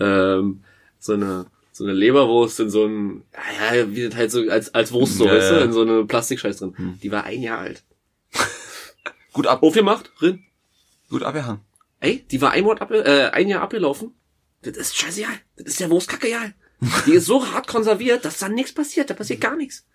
ähm, 0.00 0.62
so 0.98 1.12
eine 1.12 1.46
so 1.80 1.86
eine 1.86 1.94
Leberwurst 1.94 2.60
in 2.60 2.68
so 2.68 2.84
einem, 2.84 3.22
ja, 3.72 3.90
wie 3.90 4.06
das 4.06 4.14
halt 4.14 4.30
so 4.30 4.40
als 4.50 4.74
als 4.74 4.92
Wurst 4.92 5.16
so, 5.16 5.24
Ja, 5.24 5.32
weißt 5.34 5.50
du, 5.50 5.54
ja. 5.54 5.60
in 5.62 5.72
so 5.72 5.80
eine 5.80 6.04
Plastikscheiß 6.04 6.58
drin. 6.58 6.98
Die 7.02 7.10
war 7.10 7.24
ein 7.24 7.40
Jahr 7.40 7.58
alt. 7.58 7.82
Gut 9.32 9.46
ab, 9.46 9.62
Aufgemacht, 9.62 10.10
drin. 10.18 10.44
gut 11.08 11.22
abgehangen. 11.22 11.60
Ey, 12.00 12.22
die 12.30 12.40
war 12.42 12.50
ein, 12.50 12.64
Monat 12.64 12.82
ab, 12.82 12.90
äh, 12.90 13.30
ein 13.30 13.48
Jahr 13.48 13.62
abgelaufen. 13.62 14.12
Das 14.60 14.76
ist 14.76 14.94
scheißegal. 14.94 15.32
Das 15.56 15.68
ist 15.68 15.80
der 15.80 15.88
Wurstkacke 15.88 16.28
egal. 16.28 16.52
Die 17.06 17.12
ist 17.12 17.24
so 17.26 17.46
hart 17.46 17.66
konserviert, 17.66 18.24
dass 18.26 18.38
dann 18.38 18.54
nichts 18.54 18.72
passiert. 18.74 19.08
Da 19.08 19.14
passiert 19.14 19.40
gar 19.40 19.56
nichts. 19.56 19.86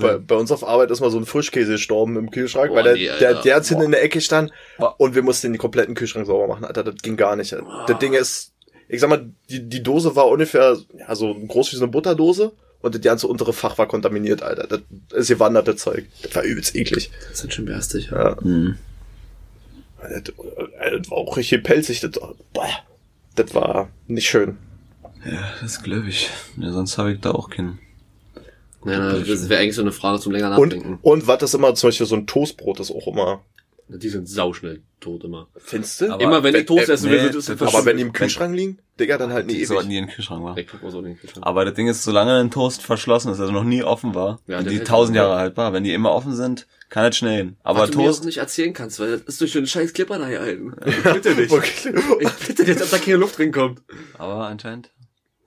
Bei, 0.00 0.16
bei 0.18 0.34
uns 0.36 0.50
auf 0.52 0.62
Arbeit 0.66 0.90
ist 0.90 1.00
mal 1.00 1.10
so 1.10 1.18
ein 1.18 1.26
Frischkäse 1.26 1.72
gestorben 1.72 2.16
im 2.16 2.30
Kühlschrank, 2.30 2.68
Boah, 2.70 2.76
weil 2.76 2.84
der, 2.84 2.92
nee, 2.94 3.18
der, 3.18 3.28
Alter. 3.28 3.42
der 3.42 3.56
jetzt 3.56 3.68
hinten 3.68 3.84
in 3.84 3.90
der 3.90 4.02
Ecke 4.02 4.20
stand 4.20 4.52
Boah. 4.78 4.94
und 4.98 5.14
wir 5.14 5.22
mussten 5.22 5.52
den 5.52 5.58
kompletten 5.58 5.94
Kühlschrank 5.94 6.26
sauber 6.26 6.46
machen, 6.46 6.64
Alter, 6.64 6.84
das 6.84 6.94
ging 7.02 7.16
gar 7.16 7.34
nicht. 7.36 7.52
Das 7.86 7.98
Ding 7.98 8.12
ist, 8.12 8.52
ich 8.90 9.00
sag 9.00 9.08
mal, 9.08 9.30
die, 9.48 9.68
die 9.68 9.82
Dose 9.82 10.16
war 10.16 10.26
ungefähr, 10.28 10.76
ja, 10.98 11.14
so 11.14 11.34
groß 11.34 11.72
wie 11.72 11.76
so 11.76 11.84
eine 11.84 11.92
Butterdose 11.92 12.52
und 12.82 12.94
das 12.94 13.02
ganze 13.02 13.28
untere 13.28 13.52
Fach 13.52 13.78
war 13.78 13.86
kontaminiert, 13.86 14.42
Alter. 14.42 14.66
Das 14.66 14.80
ist 15.12 15.28
gewanderte 15.28 15.76
Zeug. 15.76 16.06
Das 16.22 16.34
war 16.34 16.42
übelst 16.42 16.74
eklig. 16.74 17.10
Das 17.30 17.44
ist 17.44 17.54
schon 17.54 17.66
berstig. 17.66 18.10
Ja. 18.10 18.36
Hm. 18.40 18.76
Das, 20.00 20.22
das 20.24 21.10
war 21.10 21.18
auch 21.18 21.36
richtig 21.36 21.62
pelzig, 21.62 22.00
das, 22.00 22.12
boah, 22.52 22.68
das 23.36 23.54
war 23.54 23.90
nicht 24.06 24.28
schön. 24.28 24.56
Ja, 25.24 25.52
das 25.60 25.82
glaube 25.82 26.08
ich. 26.08 26.30
Ja, 26.56 26.72
sonst 26.72 26.96
habe 26.98 27.12
ich 27.12 27.20
da 27.20 27.32
auch 27.32 27.50
keinen. 27.50 27.78
Ja, 28.86 29.12
das 29.12 29.50
wäre 29.50 29.60
eigentlich 29.60 29.74
so 29.74 29.82
eine 29.82 29.92
Frage 29.92 30.20
zum 30.20 30.32
länger 30.32 30.58
Und, 30.58 30.70
Nachdenken. 30.70 30.98
und 31.02 31.26
was 31.26 31.42
ist 31.42 31.54
immer, 31.54 31.74
zum 31.74 31.88
Beispiel 31.88 32.06
so 32.06 32.16
ein 32.16 32.26
Toastbrot 32.26 32.80
ist 32.80 32.90
auch 32.90 33.06
immer, 33.08 33.44
Die 33.98 34.08
sind 34.08 34.28
sauschnell 34.28 34.82
tot 35.00 35.24
immer. 35.24 35.48
findest 35.56 36.00
du? 36.00 36.12
Aber 36.12 36.22
immer 36.22 36.42
wenn 36.42 36.52
wenn- 36.54 36.60
ich 36.60 36.66
Toast 36.66 36.88
äh, 36.88 36.92
essen 36.92 37.10
will, 37.10 37.22
nee, 37.26 37.30
das- 37.32 37.46
verschwunden. 37.46 37.74
Aber 37.74 37.84
wenn 37.86 37.96
die 37.96 38.02
im 38.02 38.12
Kühlschrank 38.12 38.54
liegen, 38.54 38.78
Digga, 38.98 39.16
dann 39.18 39.32
halt 39.32 39.46
nie 39.46 39.54
Die 39.54 39.64
sollten 39.64 39.84
ewig. 39.86 39.88
nie 39.90 39.98
in 39.98 40.06
den 40.06 40.14
Kühlschrank 40.14 40.42
machen. 40.42 40.58
Ich 40.58 40.68
so 40.90 40.98
in 40.98 41.04
den 41.06 41.18
Kühlschrank. 41.18 41.46
Aber 41.46 41.64
das 41.64 41.74
Ding 41.74 41.88
ist, 41.88 42.02
solange 42.04 42.38
ein 42.38 42.50
Toast 42.50 42.82
verschlossen 42.82 43.32
ist, 43.32 43.40
also 43.40 43.52
noch 43.52 43.64
nie 43.64 43.82
offen 43.82 44.14
war, 44.14 44.40
Ja, 44.46 44.58
und 44.58 44.70
die 44.70 44.80
tausend. 44.80 45.16
Jahre 45.16 45.34
alt 45.36 45.56
war, 45.56 45.72
wenn 45.72 45.84
die 45.84 45.94
immer 45.94 46.12
offen 46.12 46.34
sind, 46.34 46.66
kann 46.90 47.06
es 47.06 47.16
schnell 47.16 47.44
gehen. 47.44 47.56
Aber 47.62 47.80
Was 47.80 47.90
du 47.92 47.98
mir 47.98 48.04
Toast, 48.06 48.20
auch 48.20 48.24
nicht 48.26 48.38
erzählen 48.38 48.72
kannst, 48.74 49.00
weil 49.00 49.12
das 49.12 49.22
ist 49.22 49.40
durch 49.40 49.52
den 49.52 49.66
scheiß 49.66 49.92
Clipper 49.94 50.18
da 50.18 50.28
gehalten. 50.28 50.74
bitte 51.14 51.34
nicht. 51.34 51.50
Ich 52.20 52.46
bitte 52.46 52.64
nicht, 52.64 52.80
dass 52.80 52.90
da 52.90 52.98
keine 52.98 53.16
Luft 53.16 53.38
drin 53.38 53.52
kommt. 53.52 53.80
aber 54.18 54.46
anscheinend. 54.48 54.90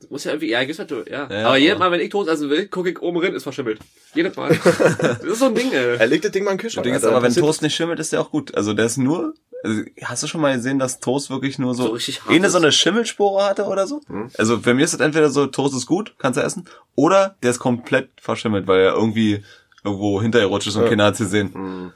Das 0.04 0.10
muss 0.12 0.24
ja 0.26 0.32
irgendwie, 0.32 0.50
ja, 0.50 0.62
gibt's 0.66 0.80
halt, 0.80 0.92
ja. 1.10 1.30
Ja, 1.32 1.48
aber 1.48 1.56
jedes 1.58 1.80
Mal, 1.80 1.90
wenn 1.90 2.02
ich 2.02 2.10
Toast 2.10 2.30
essen 2.30 2.50
will, 2.50 2.68
gucke 2.68 2.90
ich 2.90 3.02
oben 3.02 3.20
rein, 3.20 3.34
ist 3.34 3.44
verschimmelt. 3.44 3.80
Jedes 4.14 4.36
Mal. 4.36 4.50
das 5.00 5.24
ist 5.24 5.40
so 5.40 5.46
ein 5.46 5.56
Ding, 5.56 5.72
ey. 5.72 5.96
Er 5.98 6.08
legt 6.08 6.26
das 6.26 6.32
Ding 6.34 6.44
mal 6.44 6.52
in 6.52 6.58
den 6.58 6.64
Das 6.66 6.74
Kühlschrank. 6.74 6.84
Ding 6.84 6.94
ist 6.94 7.06
aber, 7.06 7.22
wenn 7.22 7.34
Toast 7.34 7.62
nicht 7.62 7.74
schimmelt, 7.74 8.00
ist 8.00 8.12
der 8.12 8.20
auch 8.20 8.30
gut. 8.30 8.54
Also 8.54 8.74
der 8.74 8.86
ist 8.86 8.98
nur, 8.98 9.34
also 9.64 9.82
hast 10.04 10.22
du 10.24 10.28
schon 10.28 10.42
mal 10.42 10.54
gesehen, 10.56 10.78
dass 10.78 11.00
Toast 11.00 11.30
wirklich 11.30 11.58
nur 11.58 11.74
so, 11.74 11.98
So 11.98 12.14
eine 12.28 12.50
so 12.50 12.58
eine 12.58 12.74
Schimmelspore 12.74 13.46
hatte 13.46 13.64
oder 13.64 13.88
so? 13.88 14.02
Also 14.38 14.60
bei 14.60 14.74
mir 14.74 14.84
ist 14.84 14.94
das 14.94 15.00
entweder 15.00 15.30
so, 15.30 15.46
Toast 15.48 15.74
ist 15.74 15.86
gut, 15.86 16.16
kannst 16.18 16.38
du 16.38 16.44
essen, 16.44 16.66
oder 16.96 17.36
der 17.42 17.52
ist 17.52 17.60
komplett 17.60 18.10
verschimmelt, 18.20 18.68
weil 18.68 18.82
er 18.82 18.96
irgendwie 18.96 19.42
irgendwo 19.86 20.22
hintergerutscht 20.22 20.68
ist 20.68 20.76
und 20.76 20.84
Ja. 20.84 20.90
keiner 20.90 21.06
hat's 21.06 21.20
gesehen. 21.20 21.94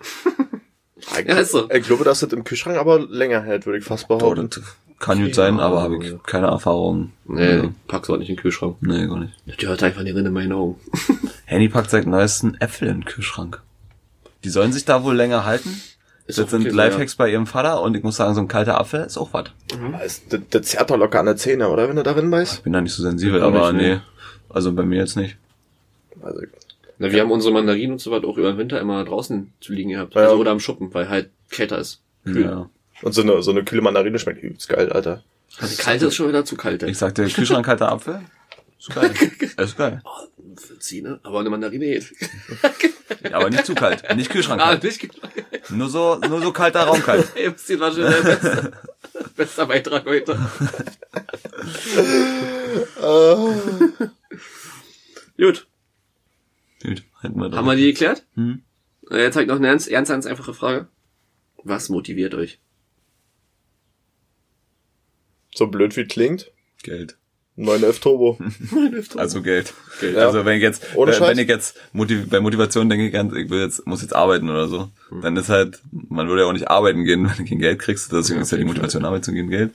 Ich, 1.20 1.26
Ja, 1.26 1.36
ist 1.38 1.52
so. 1.52 1.70
ich 1.70 1.84
glaube, 1.86 2.04
dass 2.04 2.20
das 2.20 2.32
im 2.32 2.44
Kühlschrank 2.44 2.76
aber 2.78 2.98
länger 3.00 3.42
hält, 3.42 3.66
würde 3.66 3.78
ich 3.78 3.84
fast 3.84 4.08
behaupten. 4.08 4.50
Das 4.50 4.62
kann 4.98 5.22
gut 5.22 5.34
sein, 5.34 5.56
Ja, 5.58 5.62
aber 5.62 5.82
habe 5.82 5.98
ich 6.04 6.10
ja. 6.12 6.18
keine 6.26 6.48
Erfahrung. 6.48 7.12
Nee, 7.26 7.56
Ja. 7.56 7.70
pack's 7.86 8.10
auch 8.10 8.16
nicht 8.16 8.28
in 8.30 8.36
den 8.36 8.42
Kühlschrank. 8.42 8.76
Nee, 8.80 9.06
gar 9.06 9.18
nicht. 9.20 9.32
Die 9.60 9.66
hört 9.66 9.82
einfach 9.82 10.02
nicht 10.02 10.16
rein 10.16 10.26
in 10.26 10.32
meinen 10.32 10.52
Augen. 10.52 10.78
Handy 11.46 11.68
packt 11.68 11.90
seit 11.90 12.06
neuesten 12.06 12.54
Äpfel 12.60 12.88
in 12.88 12.94
den 13.00 13.04
Kühlschrank. 13.04 13.60
Die 14.44 14.50
sollen 14.50 14.72
sich 14.72 14.84
da 14.84 15.02
wohl 15.04 15.14
länger 15.16 15.44
halten. 15.44 15.80
Ist 16.26 16.38
Das 16.38 16.50
sind 16.50 16.60
okay 16.66 16.74
Lifehacks 16.74 17.14
bei 17.14 17.30
ihrem 17.30 17.46
Vater 17.46 17.80
und 17.80 17.96
ich 17.96 18.02
muss 18.02 18.16
sagen, 18.16 18.34
so 18.34 18.40
ein 18.42 18.48
kalter 18.48 18.78
Apfel 18.78 19.02
ist 19.04 19.16
auch 19.16 19.32
was. 19.32 19.44
Es- 20.04 20.28
Das, 20.28 20.40
das 20.50 20.62
zerrt 20.66 20.90
doch 20.90 20.98
locker 20.98 21.20
an 21.20 21.26
der 21.26 21.36
Zähne, 21.36 21.68
oder? 21.70 21.88
Wenn 21.88 21.96
du 21.96 22.02
darin 22.02 22.30
beißt. 22.30 22.54
Ich 22.56 22.62
bin 22.62 22.72
da 22.74 22.80
nicht 22.82 22.92
so 22.92 23.02
sensibel, 23.02 23.42
aber 23.42 23.72
nicht, 23.72 23.82
nee. 23.82 23.94
nee. 23.94 24.00
Also 24.50 24.72
bei 24.72 24.82
mir 24.82 24.98
jetzt 24.98 25.16
nicht. 25.16 25.36
Also, 26.22 26.40
Na, 26.98 27.12
wir 27.12 27.20
haben 27.20 27.30
unsere 27.30 27.52
Mandarinen 27.54 27.92
und 27.92 27.98
so 28.00 28.10
was 28.10 28.24
auch 28.24 28.36
über 28.36 28.50
den 28.52 28.58
Winter 28.58 28.80
immer 28.80 29.04
draußen 29.04 29.52
zu 29.60 29.72
liegen 29.72 29.90
gehabt. 29.90 30.14
Ja. 30.14 30.22
Also, 30.22 30.36
oder 30.36 30.50
am 30.50 30.60
Schuppen, 30.60 30.92
weil 30.94 31.08
halt 31.08 31.30
kälter 31.50 31.78
ist. 31.78 32.00
Kühl. 32.24 32.42
Ja. 32.44 32.68
und 33.02 33.12
so 33.12 33.22
eine, 33.22 33.40
so 33.42 33.50
eine 33.52 33.64
kühle 33.64 33.82
Mandarine 33.82 34.18
schmeckt 34.18 34.42
übelst 34.42 34.68
geil, 34.68 34.90
Alter. 34.92 35.22
Also 35.60 35.80
kalt 35.82 36.02
ist 36.02 36.14
schon 36.14 36.28
wieder 36.28 36.44
zu 36.44 36.56
kalt. 36.56 36.82
ey. 36.82 36.90
Ich 36.90 36.98
sagte, 36.98 37.24
Kühlschrank 37.26 37.64
kalter 37.64 37.90
Apfel. 37.90 38.20
Ist 38.78 38.90
geil. 38.94 39.12
ist 39.56 39.76
geil. 39.78 40.02
Oh, 40.04 40.26
für 40.56 40.78
Zieh, 40.78 41.04
Aber 41.22 41.40
eine 41.40 41.50
Mandarine 41.50 41.86
geht. 41.86 42.12
Ja, 43.24 43.36
aber 43.36 43.50
nicht 43.50 43.64
zu 43.66 43.74
kalt. 43.74 44.02
Nicht 44.16 44.30
Kühlschrank 44.30 44.60
Ah, 44.64 44.66
kalt. 44.70 44.84
nicht 44.84 45.00
geht. 45.00 45.12
Nur 45.70 45.88
so, 45.88 46.16
nur 46.28 46.40
so 46.42 46.52
kalter 46.52 46.82
Raum 46.82 47.02
kalt. 47.02 47.28
Das 47.36 47.80
war 47.80 47.90
schon 47.92 48.02
der 48.02 48.10
beste, 48.22 48.72
bester 49.36 49.66
Beitrag 49.66 50.04
heute. 50.04 50.38
Gut. 55.38 55.66
Gut, 56.82 57.02
hätten 57.20 57.40
wir 57.40 57.50
Haben 57.52 57.66
wir 57.66 57.76
die 57.76 57.86
geklärt? 57.86 58.24
Hm. 58.34 58.62
Äh, 59.10 59.22
Jetzt 59.22 59.34
habe 59.34 59.44
ich 59.44 59.48
noch 59.48 59.56
eine 59.56 59.68
ganz, 59.68 59.88
ganz, 59.88 60.08
ganz 60.08 60.26
einfache 60.26 60.54
Frage. 60.54 60.88
Was 61.64 61.88
motiviert 61.88 62.34
euch? 62.34 62.58
So 65.54 65.66
blöd 65.66 65.96
wie 65.96 66.04
klingt. 66.04 66.50
Geld. 66.82 67.16
911 67.56 67.98
Turbo. 68.00 68.38
Also 69.16 69.42
Geld. 69.42 69.74
Geld. 70.00 70.16
Also 70.16 70.44
wenn 70.44 70.56
ich 70.58 70.62
jetzt, 70.62 70.84
wenn, 70.94 71.08
wenn 71.08 71.38
ich 71.38 71.48
jetzt 71.48 71.76
motiv 71.92 72.28
bei 72.30 72.38
Motivation 72.38 72.88
denke 72.88 73.06
ich 73.06 73.12
ganz, 73.12 73.34
ich 73.34 73.50
will 73.50 73.60
jetzt, 73.60 73.84
muss 73.84 74.02
jetzt 74.02 74.14
arbeiten 74.14 74.48
oder 74.48 74.68
so, 74.68 74.90
dann 75.22 75.36
ist 75.36 75.48
halt, 75.48 75.80
man 75.90 76.28
würde 76.28 76.42
ja 76.42 76.48
auch 76.48 76.52
nicht 76.52 76.70
arbeiten 76.70 77.04
gehen, 77.04 77.24
wenn 77.28 77.36
du 77.44 77.50
kein 77.50 77.58
Geld 77.58 77.80
kriegst, 77.80 78.12
deswegen 78.12 78.36
Ja, 78.38 78.42
ist 78.42 78.52
ja 78.52 78.58
die 78.58 78.64
Motivation, 78.64 79.04
arbeiten 79.04 79.24
zu 79.24 79.32
gehen, 79.32 79.50
Geld. 79.50 79.72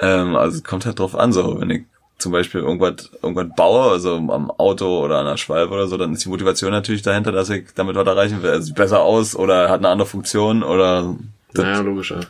Ähm, 0.00 0.34
also 0.34 0.56
es 0.56 0.64
kommt 0.64 0.86
halt 0.86 0.98
drauf 0.98 1.14
an, 1.14 1.32
so, 1.32 1.60
wenn 1.60 1.70
ich 1.70 1.84
zum 2.18 2.32
Beispiel 2.32 2.60
irgendwas, 2.60 3.10
irgendwas 3.22 3.46
baue, 3.56 3.92
also 3.92 4.14
am 4.16 4.50
Auto 4.50 5.04
oder 5.04 5.18
an 5.18 5.26
der 5.26 5.36
Schwalbe 5.36 5.72
oder 5.72 5.86
so, 5.86 5.96
dann 5.96 6.12
ist 6.12 6.24
die 6.24 6.28
Motivation 6.28 6.70
natürlich 6.72 7.02
dahinter, 7.02 7.30
dass 7.32 7.48
ich 7.50 7.66
damit 7.74 7.94
was 7.96 8.06
erreichen 8.06 8.42
will. 8.42 8.50
Es 8.50 8.66
sieht 8.66 8.74
besser 8.74 9.00
aus 9.00 9.36
oder 9.36 9.68
hat 9.70 9.78
eine 9.80 9.88
andere 9.88 10.08
Funktion 10.08 10.62
oder 10.62 11.16
das, 11.54 11.64
Naja, 11.64 11.80
logisch, 11.80 12.10
ja. 12.10 12.20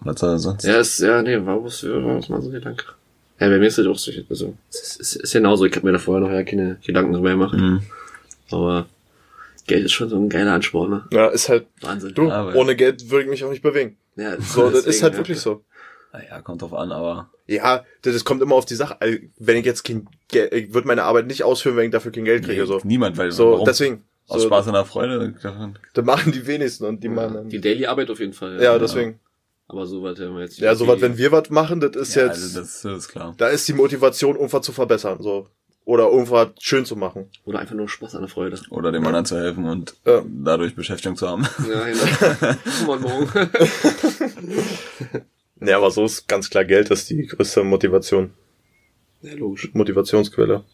was 0.00 0.18
soll 0.20 0.38
sonst? 0.38 0.64
Ja, 0.64 0.78
ist, 0.78 0.98
ja, 1.00 1.22
nee, 1.22 1.44
war 1.44 1.62
was, 1.62 1.84
war 1.84 2.16
was 2.16 2.28
mal 2.28 2.42
so 2.42 2.48
ein 2.48 2.52
Gedanke. 2.54 2.84
Ja, 3.38 3.48
bei 3.48 3.58
mir 3.58 3.66
ist 3.66 3.78
das 3.78 3.86
auch 3.86 3.98
so, 3.98 4.10
also, 4.30 4.54
es 4.70 4.80
ist, 4.80 5.00
ist, 5.00 5.16
ist 5.16 5.32
genauso, 5.32 5.64
ich 5.64 5.76
habe 5.76 5.86
mir 5.86 5.92
da 5.92 5.98
vorher 5.98 6.26
noch 6.26 6.32
ja 6.32 6.42
keine 6.42 6.78
Gedanken 6.84 7.12
drüber 7.12 7.30
gemacht. 7.30 7.54
Mhm. 7.54 7.82
Aber 8.50 8.86
Geld 9.66 9.84
ist 9.84 9.92
schon 9.92 10.08
so 10.08 10.16
ein 10.16 10.28
geiler 10.28 10.52
Ansporn, 10.54 10.90
ne? 10.90 11.04
Ja, 11.12 11.26
ist 11.28 11.48
halt, 11.48 11.66
Wahnsinn. 11.80 12.14
du, 12.14 12.28
Ja, 12.28 12.54
ohne 12.54 12.76
Geld 12.76 13.10
würde 13.10 13.24
ich 13.24 13.30
mich 13.30 13.44
auch 13.44 13.50
nicht 13.50 13.62
bewegen. 13.62 13.96
Ja, 14.16 14.40
So, 14.40 14.70
das 14.70 14.78
ist 14.80 14.86
deswegen, 14.86 15.02
halt 15.02 15.12
ja. 15.14 15.18
wirklich 15.18 15.40
so. 15.40 15.64
Naja, 16.16 16.40
kommt 16.40 16.62
drauf 16.62 16.72
an, 16.72 16.92
aber 16.92 17.30
Ja, 17.46 17.84
das, 18.02 18.24
kommt 18.24 18.40
immer 18.42 18.54
auf 18.54 18.64
die 18.64 18.74
Sache. 18.74 19.00
Also, 19.00 19.18
Wenn 19.38 19.56
ich 19.58 19.66
jetzt 19.66 19.84
kein 19.84 20.08
Geld, 20.28 20.52
ich 20.54 20.72
würde 20.72 20.88
meine 20.88 21.02
Arbeit 21.02 21.26
nicht 21.26 21.44
ausführen, 21.44 21.76
wenn 21.76 21.84
ich 21.86 21.90
dafür 21.92 22.10
kein 22.12 22.24
Geld 22.24 22.44
kriege, 22.44 22.64
so. 22.66 22.80
niemand, 22.84 23.18
weil 23.18 23.30
So, 23.32 23.52
warum? 23.52 23.64
deswegen. 23.66 24.04
Aus 24.28 24.40
So, 24.42 24.48
Spaß 24.48 24.66
und 24.68 24.72
der 24.72 24.84
Freude. 24.86 25.34
Das 25.94 26.04
machen 26.04 26.32
die 26.32 26.46
wenigsten 26.46 26.84
und 26.84 27.04
die 27.04 27.08
machen 27.08 27.34
dann. 27.34 27.48
Die 27.48 27.60
Daily 27.60 27.86
Arbeit 27.86 28.10
auf 28.10 28.18
jeden 28.18 28.32
Fall. 28.32 28.60
Ja, 28.62 28.78
deswegen. 28.78 29.20
Aber 29.68 29.84
so 29.86 30.02
weit 30.02 30.18
haben 30.20 30.34
wir 30.34 30.42
jetzt. 30.42 30.58
Ja, 30.58 30.74
so 30.74 30.86
was, 30.88 31.00
wenn 31.00 31.18
wir 31.18 31.30
was 31.32 31.50
machen, 31.50 31.80
das 31.80 31.94
ist 31.96 32.14
Ja, 32.14 32.22
jetzt, 32.26 32.42
also 32.42 32.60
das, 32.60 32.82
das 32.82 32.98
ist 32.98 33.08
klar. 33.08 33.34
da 33.36 33.48
ist 33.48 33.68
die 33.68 33.72
Motivation, 33.74 34.36
irgendwas 34.36 34.62
zu 34.64 34.72
verbessern, 34.72 35.18
so. 35.20 35.48
Oder 35.84 36.08
irgendwas 36.08 36.48
schön 36.60 36.84
zu 36.84 36.96
machen. 36.96 37.30
Oder 37.44 37.60
einfach 37.60 37.74
nur 37.76 37.88
Spaß 37.88 38.16
an 38.16 38.22
der 38.22 38.28
Freude. 38.28 38.58
Oder 38.70 38.90
dem 38.90 39.06
anderen 39.06 39.24
zu 39.26 39.36
helfen 39.36 39.64
und 39.66 39.94
Ja. 40.04 40.22
dadurch 40.26 40.74
Beschäftigung 40.74 41.16
zu 41.16 41.28
haben. 41.28 41.46
Ja, 41.68 41.84
genau. 41.84 42.56
Mann, 42.88 43.02
morgen. 43.02 43.28
Ja, 45.60 45.78
aber 45.78 45.90
so 45.90 46.04
ist 46.04 46.28
ganz 46.28 46.50
klar 46.50 46.64
Geld 46.64 46.90
ist 46.90 47.08
die 47.10 47.26
größte 47.26 47.64
Motivation, 47.64 48.30
Ja, 49.22 49.34
logisch. 49.34 49.70
Motivationsquelle. 49.72 50.64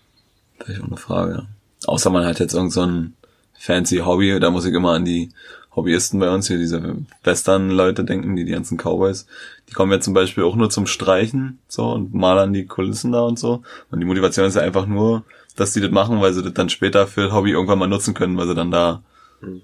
Vielleicht 0.59 0.83
auch 0.83 0.87
eine 0.89 0.97
Frage. 0.97 1.33
ja. 1.33 1.47
Außer 1.87 2.11
man 2.11 2.25
hat 2.27 2.41
jetzt 2.41 2.55
irgend 2.55 2.73
so 2.73 2.83
ein 2.83 3.15
fancy 3.59 3.99
Hobby, 3.99 4.39
da 4.41 4.51
muss 4.51 4.65
ich 4.65 4.75
immer 4.75 4.93
an 4.93 5.05
die 5.05 5.31
Hobbyisten 5.75 6.21
bei 6.21 6.29
uns 6.31 6.49
hier, 6.49 6.59
diese 6.59 6.97
Western-Leute 7.25 8.05
denken, 8.05 8.37
die, 8.37 8.45
die 8.45 8.53
ganzen 8.53 8.77
Cowboys. 8.77 9.27
Die 9.69 9.73
kommen 9.73 9.91
jetzt 9.93 10.05
zum 10.05 10.15
Beispiel 10.15 10.45
auch 10.45 10.55
nur 10.57 10.69
zum 10.69 10.87
Streichen, 10.87 11.59
so, 11.69 11.91
und 11.93 12.13
malern 12.13 12.53
die 12.53 12.67
Kulissen 12.67 13.13
da 13.13 13.23
und 13.23 13.39
so. 13.39 13.63
Und 13.91 14.01
die 14.01 14.05
Motivation 14.05 14.47
ist 14.47 14.55
ja 14.57 14.63
einfach 14.63 14.87
nur, 14.87 15.25
dass 15.57 15.73
die 15.73 15.81
das 15.81 15.91
machen, 15.91 16.21
weil 16.21 16.35
sie 16.35 16.43
das 16.43 16.53
dann 16.55 16.69
später 16.69 17.07
für 17.07 17.33
Hobby 17.33 17.53
irgendwann 17.53 17.79
mal 17.79 17.87
nutzen 17.87 18.15
können, 18.15 18.37
weil 18.37 18.47
sie 18.49 18.55
dann 18.55 18.71
da 18.71 19.03
Hm. 19.41 19.63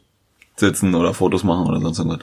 sitzen 0.57 0.95
oder 0.95 1.12
Fotos 1.14 1.45
machen 1.45 1.66
oder 1.66 1.81
sonst 1.81 1.99
irgendwas. 1.99 2.21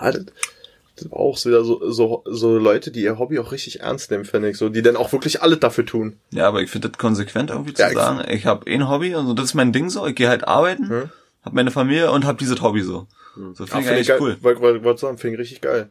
Ja, 0.00 0.12
das, 0.12 1.10
war 1.10 1.18
auch 1.18 1.36
so 1.38 1.48
wieder 1.48 1.64
so, 1.64 1.90
so, 1.90 2.22
so 2.26 2.58
Leute, 2.58 2.90
die 2.90 3.02
ihr 3.02 3.18
Hobby 3.18 3.38
auch 3.38 3.52
richtig 3.52 3.80
ernst 3.80 4.10
nehmen, 4.10 4.24
finde 4.24 4.50
ich, 4.50 4.58
so, 4.58 4.68
die 4.68 4.82
dann 4.82 4.96
auch 4.96 5.12
wirklich 5.12 5.40
alles 5.42 5.60
dafür 5.60 5.86
tun. 5.86 6.16
Ja, 6.30 6.46
aber 6.48 6.60
ich 6.62 6.70
finde 6.70 6.88
das 6.90 6.98
konsequent 6.98 7.50
irgendwie 7.50 7.72
zu 7.74 7.82
Ja, 7.82 7.88
ich- 7.88 7.94
sagen, 7.94 8.22
ich 8.30 8.44
habe 8.46 8.68
eh 8.70 8.74
ein 8.74 8.88
Hobby, 8.88 9.14
also 9.14 9.32
das 9.32 9.46
ist 9.46 9.54
mein 9.54 9.72
Ding 9.72 9.88
so, 9.88 10.06
ich 10.06 10.14
gehe 10.14 10.28
halt 10.28 10.46
arbeiten, 10.46 10.88
Hm. 10.88 11.10
hab 11.42 11.52
meine 11.54 11.70
Familie 11.70 12.10
und 12.10 12.26
hab 12.26 12.36
dieses 12.38 12.60
Hobby 12.60 12.82
so. 12.82 13.06
So 13.54 13.64
finde 13.66 13.80
ich 13.84 13.88
eigentlich 13.90 14.08
geil, 14.08 14.18
cool. 14.20 14.36
Wollte 14.42 14.84
wollt, 14.84 14.98
sagen, 14.98 15.16
finde 15.16 15.36
ich 15.36 15.40
richtig 15.40 15.60
geil. 15.62 15.88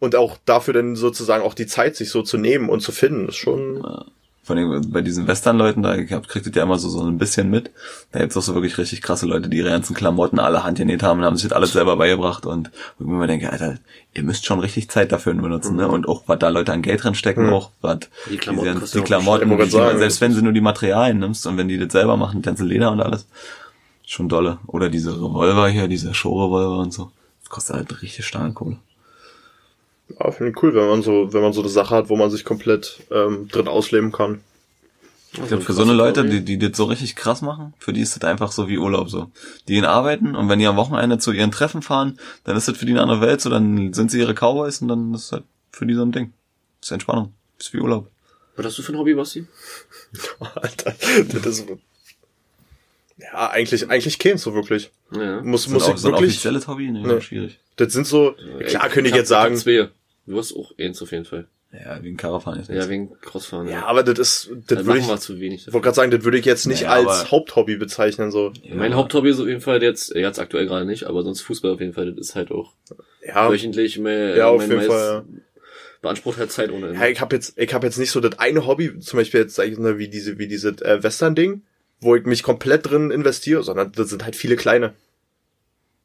Und 0.00 0.16
auch 0.16 0.36
dafür 0.44 0.74
dann 0.74 0.96
sozusagen 0.96 1.44
auch 1.44 1.54
die 1.54 1.66
Zeit, 1.66 1.94
sich 1.96 2.10
so 2.10 2.22
zu 2.22 2.36
nehmen 2.36 2.68
und 2.68 2.80
zu 2.80 2.90
finden, 2.92 3.28
ist 3.28 3.36
schon, 3.36 3.86
Vor 4.44 4.56
allem 4.56 4.90
bei 4.90 5.02
diesen 5.02 5.28
Western-Leuten, 5.28 5.84
da 5.84 5.96
kriegt 6.02 6.46
ihr 6.46 6.52
ja 6.52 6.64
immer 6.64 6.76
so, 6.76 6.88
so 6.88 7.00
ein 7.04 7.16
bisschen 7.16 7.48
mit. 7.48 7.70
Da 8.10 8.18
gibt's 8.18 8.36
auch 8.36 8.42
so 8.42 8.54
wirklich 8.54 8.76
richtig 8.76 9.00
krasse 9.00 9.24
Leute, 9.24 9.48
die 9.48 9.58
ihre 9.58 9.68
ganzen 9.70 9.94
Klamotten 9.94 10.40
alle 10.40 10.64
handgenäht 10.64 11.04
haben 11.04 11.20
und 11.20 11.24
haben 11.26 11.36
sich 11.36 11.48
das 11.48 11.52
alles 11.56 11.72
selber 11.74 11.96
beigebracht. 11.96 12.44
Und 12.44 12.72
wo 12.98 13.04
ich 13.04 13.08
mir 13.08 13.14
immer 13.16 13.26
denke, 13.28 13.52
Alter, 13.52 13.78
ihr 14.14 14.24
müsst 14.24 14.44
schon 14.44 14.58
richtig 14.58 14.90
Zeit 14.90 15.12
dafür 15.12 15.32
benutzen, 15.34 15.76
ne? 15.76 15.86
Und 15.86 16.08
auch, 16.08 16.24
was 16.26 16.40
da 16.40 16.48
Leute 16.48 16.72
an 16.72 16.82
Geld 16.82 17.04
drin 17.04 17.14
stecken, 17.14 17.46
Mhm. 17.46 17.52
auch, 17.52 17.70
was 17.82 18.00
Die 18.28 18.36
Klamotten 18.36 18.80
die, 18.80 18.90
die 18.98 19.00
Klamotten, 19.02 19.48
die, 19.56 19.70
sagen, 19.70 19.98
selbst 19.98 20.20
wenn 20.20 20.32
sie 20.32 20.42
nur 20.42 20.52
die 20.52 20.60
Materialien 20.60 21.20
nimmst 21.20 21.46
und 21.46 21.56
wenn 21.56 21.68
die 21.68 21.78
das 21.78 21.92
selber 21.92 22.16
machen, 22.16 22.42
das 22.42 22.46
ganze 22.46 22.64
Leder 22.64 22.90
und 22.90 23.00
alles, 23.00 23.26
schon 24.04 24.28
dolle. 24.28 24.58
Oder 24.66 24.88
diese 24.88 25.12
Revolver 25.14 25.68
hier, 25.68 25.86
diese 25.86 26.14
Show-Revolver 26.14 26.78
und 26.78 26.92
so. 26.92 27.12
Das 27.42 27.48
kostet 27.50 27.76
halt 27.76 28.02
richtig 28.02 28.26
starke 28.26 28.54
Kohle. 28.54 28.76
Ja, 30.18 30.30
finde 30.30 30.50
ich 30.52 30.62
cool, 30.62 30.74
wenn 30.74 30.88
man 30.88 31.02
so, 31.02 31.32
wenn 31.32 31.42
man 31.42 31.52
so 31.52 31.60
eine 31.60 31.70
Sache 31.70 31.94
hat, 31.94 32.08
wo 32.08 32.16
man 32.16 32.30
sich 32.30 32.44
komplett 32.44 33.00
ähm, 33.10 33.48
drin 33.48 33.68
ausleben 33.68 34.12
kann. 34.12 34.40
Ich 35.34 35.46
glaube, 35.48 35.62
für 35.62 35.72
so 35.72 35.82
eine 35.82 35.94
Leute, 35.94 36.26
die, 36.26 36.44
die 36.44 36.58
das 36.58 36.76
so 36.76 36.84
richtig 36.84 37.16
krass 37.16 37.40
machen, 37.40 37.72
für 37.78 37.94
die 37.94 38.02
ist 38.02 38.14
das 38.16 38.24
einfach 38.30 38.52
so 38.52 38.68
wie 38.68 38.76
Urlaub 38.76 39.08
so. 39.08 39.30
Die 39.66 39.74
gehen 39.74 39.86
arbeiten 39.86 40.36
und 40.36 40.50
wenn 40.50 40.58
die 40.58 40.66
am 40.66 40.76
Wochenende 40.76 41.16
zu 41.18 41.32
ihren 41.32 41.50
Treffen 41.50 41.80
fahren, 41.80 42.18
dann 42.44 42.54
ist 42.56 42.68
das 42.68 42.76
für 42.76 42.84
die 42.84 42.92
eine 42.92 43.00
andere 43.00 43.22
Welt, 43.22 43.40
so 43.40 43.48
dann 43.48 43.94
sind 43.94 44.10
sie 44.10 44.18
ihre 44.18 44.34
Cowboys 44.34 44.82
und 44.82 44.88
dann 44.88 45.14
ist 45.14 45.32
das 45.32 45.38
halt 45.38 45.44
für 45.70 45.86
die 45.86 45.94
so 45.94 46.02
ein 46.02 46.12
Ding. 46.12 46.34
Das 46.80 46.88
ist 46.88 46.92
Entspannung. 46.92 47.32
Das 47.56 47.68
ist 47.68 47.72
wie 47.72 47.78
Urlaub. 47.80 48.08
Was 48.56 48.66
hast 48.66 48.78
du 48.78 48.82
für 48.82 48.92
ein 48.92 48.98
Hobby, 48.98 49.14
Basti? 49.14 49.46
Alter, 50.54 50.94
das 51.32 51.46
ist, 51.46 51.66
ja, 53.16 53.50
eigentlich, 53.50 53.88
eigentlich 53.88 54.18
keins 54.18 54.42
so 54.42 54.52
wirklich. 54.54 54.90
Ja. 55.14 55.40
Muss, 55.42 55.68
muss 55.68 55.86
ein, 55.86 55.94
ich 55.94 56.00
so 56.00 56.08
ein 56.08 56.14
wirklich, 56.14 56.32
offizielles 56.32 56.68
Hobby? 56.68 56.90
Nee, 56.90 57.02
Nee. 57.06 57.20
schwierig. 57.20 57.58
das 57.76 57.92
sind 57.92 58.06
so, 58.06 58.34
klar 58.66 58.88
könnte 58.90 59.08
ich 59.10 59.16
jetzt 59.16 59.28
sagen, 59.28 59.56
Zwei. 59.56 59.88
Du 60.26 60.38
hast 60.38 60.54
auch 60.54 60.72
eins 60.78 61.02
auf 61.02 61.12
jeden 61.12 61.24
Fall. 61.24 61.46
Ja, 61.72 62.02
wegen 62.02 62.18
Caravan 62.18 62.58
jetzt 62.58 62.68
Ja, 62.68 62.74
nicht. 62.76 62.88
wegen 62.90 63.18
Crossfahren. 63.22 63.66
ja, 63.66 63.86
aber 63.86 64.02
das 64.02 64.18
ist, 64.18 64.50
das 64.68 64.78
das 64.78 64.86
würde 64.86 65.00
ich, 65.00 65.16
zu 65.20 65.40
wenig. 65.40 65.66
ich 65.66 65.72
wollte 65.72 65.84
gerade 65.86 65.94
sagen, 65.96 66.10
das 66.10 66.22
würde 66.22 66.36
ich 66.38 66.44
jetzt 66.44 66.66
nicht 66.66 66.82
Naja, 66.82 67.08
als 67.08 67.30
Haupthobby 67.30 67.76
bezeichnen, 67.76 68.30
so. 68.30 68.52
Ja. 68.62 68.74
Mein 68.74 68.94
Haupthobby 68.94 69.30
ist 69.30 69.40
auf 69.40 69.46
jeden 69.46 69.62
Fall 69.62 69.82
jetzt, 69.82 70.14
jetzt 70.14 70.38
aktuell 70.38 70.66
gerade 70.66 70.84
nicht, 70.84 71.04
aber 71.04 71.22
sonst 71.22 71.40
Fußball 71.40 71.70
auf 71.72 71.80
jeden 71.80 71.94
Fall, 71.94 72.12
das 72.12 72.28
ist 72.28 72.34
halt 72.34 72.50
auch 72.50 72.74
Ja, 73.26 73.50
wöchentlich 73.50 73.98
mehr, 73.98 74.36
ja, 74.36 74.48
auf 74.48 74.58
mein 74.58 74.68
jeden 74.68 74.80
meist- 74.80 74.90
Fall, 74.92 75.24
beansprucht 76.02 76.38
halt 76.38 76.52
Zeit 76.52 76.70
ohne 76.70 76.88
Ende. 76.88 77.00
ja. 77.00 77.06
ich 77.08 77.20
habe 77.22 77.34
jetzt, 77.34 77.56
ich 77.56 77.72
habe 77.72 77.86
jetzt 77.86 77.96
nicht 77.98 78.10
so 78.10 78.20
das 78.20 78.38
eine 78.38 78.66
Hobby, 78.66 78.98
zum 79.00 79.16
Beispiel 79.18 79.40
jetzt, 79.40 79.54
sag 79.54 79.66
ich 79.68 79.78
mal, 79.78 79.96
wie 79.98 80.08
diese, 80.08 80.38
wie 80.38 80.48
diese 80.48 80.70
äh, 80.84 81.02
Western-Ding, 81.02 81.62
wo 82.00 82.16
ich 82.16 82.24
mich 82.26 82.42
komplett 82.42 82.90
drin 82.90 83.10
investiere, 83.10 83.62
sondern 83.62 83.92
das 83.92 84.10
sind 84.10 84.24
halt 84.24 84.36
viele 84.36 84.56
kleine. 84.56 84.92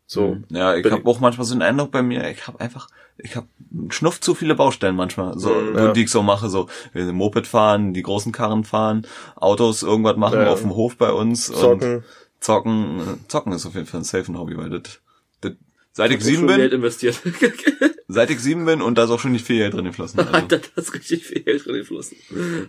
So. 0.08 0.36
Mhm. 0.36 0.45
Ja, 0.49 0.76
ich 0.76 0.89
habe 0.89 1.05
auch 1.08 1.20
manchmal 1.20 1.45
so 1.45 1.53
einen 1.53 1.62
Eindruck 1.62 1.91
bei 1.91 2.01
mir, 2.01 2.30
ich 2.32 2.47
habe 2.47 2.62
einfach, 2.62 2.88
ich 3.18 3.36
habe 3.36 3.47
schnuff 3.89 4.22
zu 4.22 4.34
viele 4.36 4.55
Baustellen 4.55 4.95
manchmal, 4.95 5.38
so, 5.38 5.49
Mhm, 5.49 5.78
so 5.78 5.86
ja. 5.88 5.91
die 5.91 6.03
ich 6.03 6.10
so 6.12 6.24
mache, 6.24 6.49
so 6.49 6.68
Moped 6.93 7.45
fahren, 7.45 7.93
die 7.93 8.03
großen 8.03 8.32
Karren 8.32 8.64
fahren, 8.64 9.05
Autos 9.36 9.84
irgendwas 9.84 10.16
machen 10.16 10.39
Ja. 10.39 10.47
auf 10.51 10.62
dem 10.62 10.74
Hof 10.74 10.95
bei 10.95 11.12
uns 11.12 11.49
und 11.49 11.82
Zocken. 11.82 12.03
zocken, 12.39 12.99
äh, 13.01 13.28
zocken 13.28 13.51
ist 13.51 13.66
auf 13.66 13.76
jeden 13.76 13.86
Fall 13.86 13.99
ein 13.99 14.05
safe 14.05 14.34
Hobby, 14.34 14.58
weil 14.58 14.70
das 14.70 15.01
seit 15.98 16.12
ich 16.12 16.18
Hab 16.18 16.24
sieben 16.24 16.48
schon 16.48 16.58
Geld 16.58 16.70
bin, 16.72 16.78
investiert. 16.78 17.20
seit 18.08 18.30
ich 18.30 18.39
sieben 18.39 18.66
bin 18.66 18.82
und 18.82 18.98
da 18.98 19.06
ist 19.06 19.10
auch 19.10 19.20
schon 19.20 19.32
nicht 19.32 19.45
viel 19.45 19.58
Geld 19.58 19.74
drin 19.74 19.86
geflossen. 19.86 20.20
Also. 20.26 20.32
Alter, 20.34 20.60
da 20.60 20.82
ist 20.82 20.93
richtig 20.93 21.26
viel 21.26 21.41
Geld 21.41 21.66
drin 21.66 21.76
geflossen. 21.76 22.18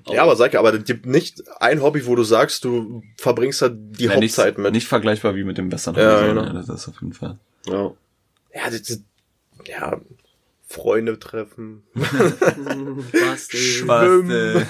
Ja, 0.08 0.22
aber 0.22 0.34
sag 0.34 0.54
ja, 0.54 0.60
aber 0.60 0.72
es 0.74 0.84
gibt 0.84 1.06
nicht 1.06 1.42
ein 1.60 1.82
Hobby, 1.82 2.06
wo 2.06 2.16
du 2.16 2.24
sagst, 2.24 2.64
du 2.64 3.02
verbringst 3.18 3.62
da 3.62 3.68
die 3.68 4.04
Ja, 4.04 4.18
nicht, 4.18 4.36
Hauptzeit 4.36 4.58
mit. 4.58 4.72
nicht 4.72 4.88
vergleichbar 4.88 5.36
wie 5.36 5.44
mit 5.44 5.58
dem 5.58 5.70
Western 5.70 5.94
Ja, 5.94 6.16
Hobby, 6.18 6.28
genau. 6.28 6.44
ja, 6.44 6.52
das 6.54 6.68
ist 6.68 6.88
auf 6.88 7.00
jeden 7.00 7.12
Fall. 7.12 7.38
Ja. 7.66 7.92
Ja, 8.54 8.70
das, 8.70 8.82
das, 8.82 9.02
ja, 9.66 10.00
Freunde 10.66 11.18
treffen. 11.18 11.82
Basti. 11.94 13.56
Schwimmen. 13.58 14.66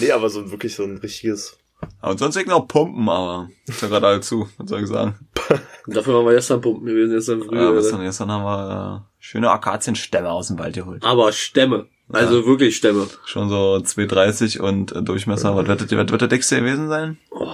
Nee, 0.00 0.12
aber 0.12 0.30
so 0.30 0.40
ein 0.40 0.50
wirklich 0.50 0.74
so 0.74 0.84
ein 0.84 0.96
richtiges. 0.98 1.58
Und 2.02 2.18
sonst 2.18 2.36
ich 2.36 2.46
noch 2.46 2.66
pumpen, 2.66 3.08
aber 3.08 3.48
ist 3.66 3.82
ja 3.82 3.88
gerade 3.88 4.20
zu, 4.20 4.48
was 4.56 4.68
soll 4.68 4.80
ich 4.82 4.88
sagen. 4.88 5.14
Dafür 5.86 6.14
waren 6.14 6.26
wir 6.26 6.34
gestern 6.34 6.60
pumpen 6.60 6.86
gewesen, 6.86 7.12
gestern 7.14 7.42
früh. 7.42 7.56
Ja, 7.58 7.70
gestern, 7.72 8.00
gestern 8.02 8.30
haben 8.32 8.44
wir 8.44 9.04
äh, 9.04 9.08
schöne 9.18 9.50
Akazienstämme 9.50 10.30
aus 10.30 10.48
dem 10.48 10.58
Wald 10.58 10.74
geholt. 10.74 11.04
aber 11.04 11.32
Stämme. 11.32 11.86
Also 12.10 12.46
wirklich 12.46 12.76
Stämme. 12.76 13.06
Schon 13.26 13.48
so 13.50 13.76
2,30 13.76 14.60
und 14.60 14.92
äh, 14.96 15.02
Durchmesser. 15.02 15.54
Was 15.56 15.66
wird, 15.66 15.80
das- 15.82 15.90
was 15.92 16.10
wird 16.10 16.20
der 16.22 16.28
dickste 16.28 16.56
gewesen 16.56 16.88
sein? 16.88 17.18
Oh, 17.30 17.46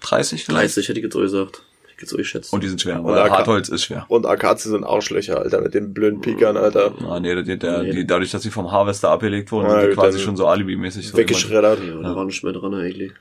30 0.00 0.44
vielleicht? 0.44 0.76
30 0.76 0.88
hätte 0.88 0.98
ich 1.00 1.04
jetzt 1.04 1.12
so 1.14 1.20
gesagt. 1.20 1.62
Hätte 1.82 1.92
ich 1.96 2.00
jetzt 2.02 2.10
so 2.10 2.16
geschätzt. 2.16 2.52
Und 2.52 2.62
die 2.62 2.68
sind 2.68 2.80
schwer, 2.80 3.00
Und 3.00 3.06
weil 3.06 3.30
Hartholz 3.30 3.68
ist 3.68 3.82
schwer. 3.84 4.04
Und 4.08 4.24
Akazien 4.26 4.70
sind 4.72 4.84
Arschlöcher, 4.84 5.38
Alter, 5.40 5.60
mit 5.60 5.74
den 5.74 5.92
blöden 5.92 6.20
Pikern, 6.20 6.56
Alter. 6.56 6.94
Ah, 7.08 7.18
nee, 7.18 7.34
der, 7.42 7.56
der, 7.56 7.82
Nee. 7.82 7.90
die, 7.92 8.06
dadurch, 8.06 8.30
dass 8.30 8.42
sie 8.42 8.50
vom 8.50 8.70
Harvester 8.70 9.10
abgelegt 9.10 9.50
wurden, 9.50 9.66
Ja, 9.68 9.80
sind 9.80 9.90
die 9.90 9.94
quasi 9.96 10.18
schon 10.20 10.36
so 10.36 10.46
alibimäßig. 10.46 11.08
So 11.08 11.16
Weggeschreddert. 11.16 11.80
ja, 11.84 12.00
da 12.02 12.14
war 12.14 12.24
nicht 12.24 12.44
mehr 12.44 12.52
dran 12.52 12.74
eigentlich. 12.74 13.12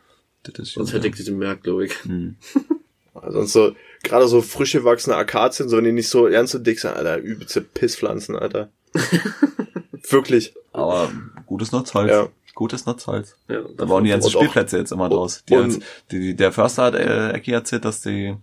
Das 0.54 0.70
Sonst 0.70 0.94
hätte 0.94 1.08
ich 1.08 1.16
diesen 1.16 1.38
Merk, 1.38 1.64
glaube 1.64 1.86
ich. 1.86 1.94
Hm. 2.04 2.36
Sonst 3.30 3.54
so, 3.54 3.76
gerade 4.04 4.28
so 4.28 4.42
frisch 4.42 4.74
gewachsene 4.74 5.16
Akazien, 5.16 5.70
so 5.70 5.78
wenn 5.78 5.86
die 5.86 5.92
nicht 5.94 6.10
so 6.10 6.28
ernst 6.28 6.54
so 6.54 6.60
dick 6.60 6.80
sind, 6.80 6.96
Alter, 6.96 7.18
übelste 7.18 7.62
Pisspflanzen, 7.62 8.36
Alter. 8.36 8.70
Wirklich. 10.10 10.54
Aber 10.74 11.10
gutes 11.46 11.72
Nutzholz. 11.72 12.12
Ja. 12.12 12.28
Gutes 12.54 12.86
Nutzholz. 12.86 13.36
Ja, 13.50 13.62
Da 13.76 13.86
bauen 13.86 14.04
die 14.04 14.12
ganzen 14.12 14.28
Und 14.28 14.36
auch- 14.36 14.40
Spielplätze 14.42 14.78
jetzt 14.78 14.92
immer 14.92 15.10
draus. 15.10 15.44
Die, 15.50 15.56
und- 15.56 15.64
als, 15.76 15.80
die, 16.12 16.20
die, 16.20 16.36
der 16.36 16.52
Förster 16.52 16.84
hat 16.84 16.96
äh, 16.96 17.32
Ecki 17.32 17.52
erzählt, 17.52 17.84
dass 17.86 18.02
die 18.02 18.36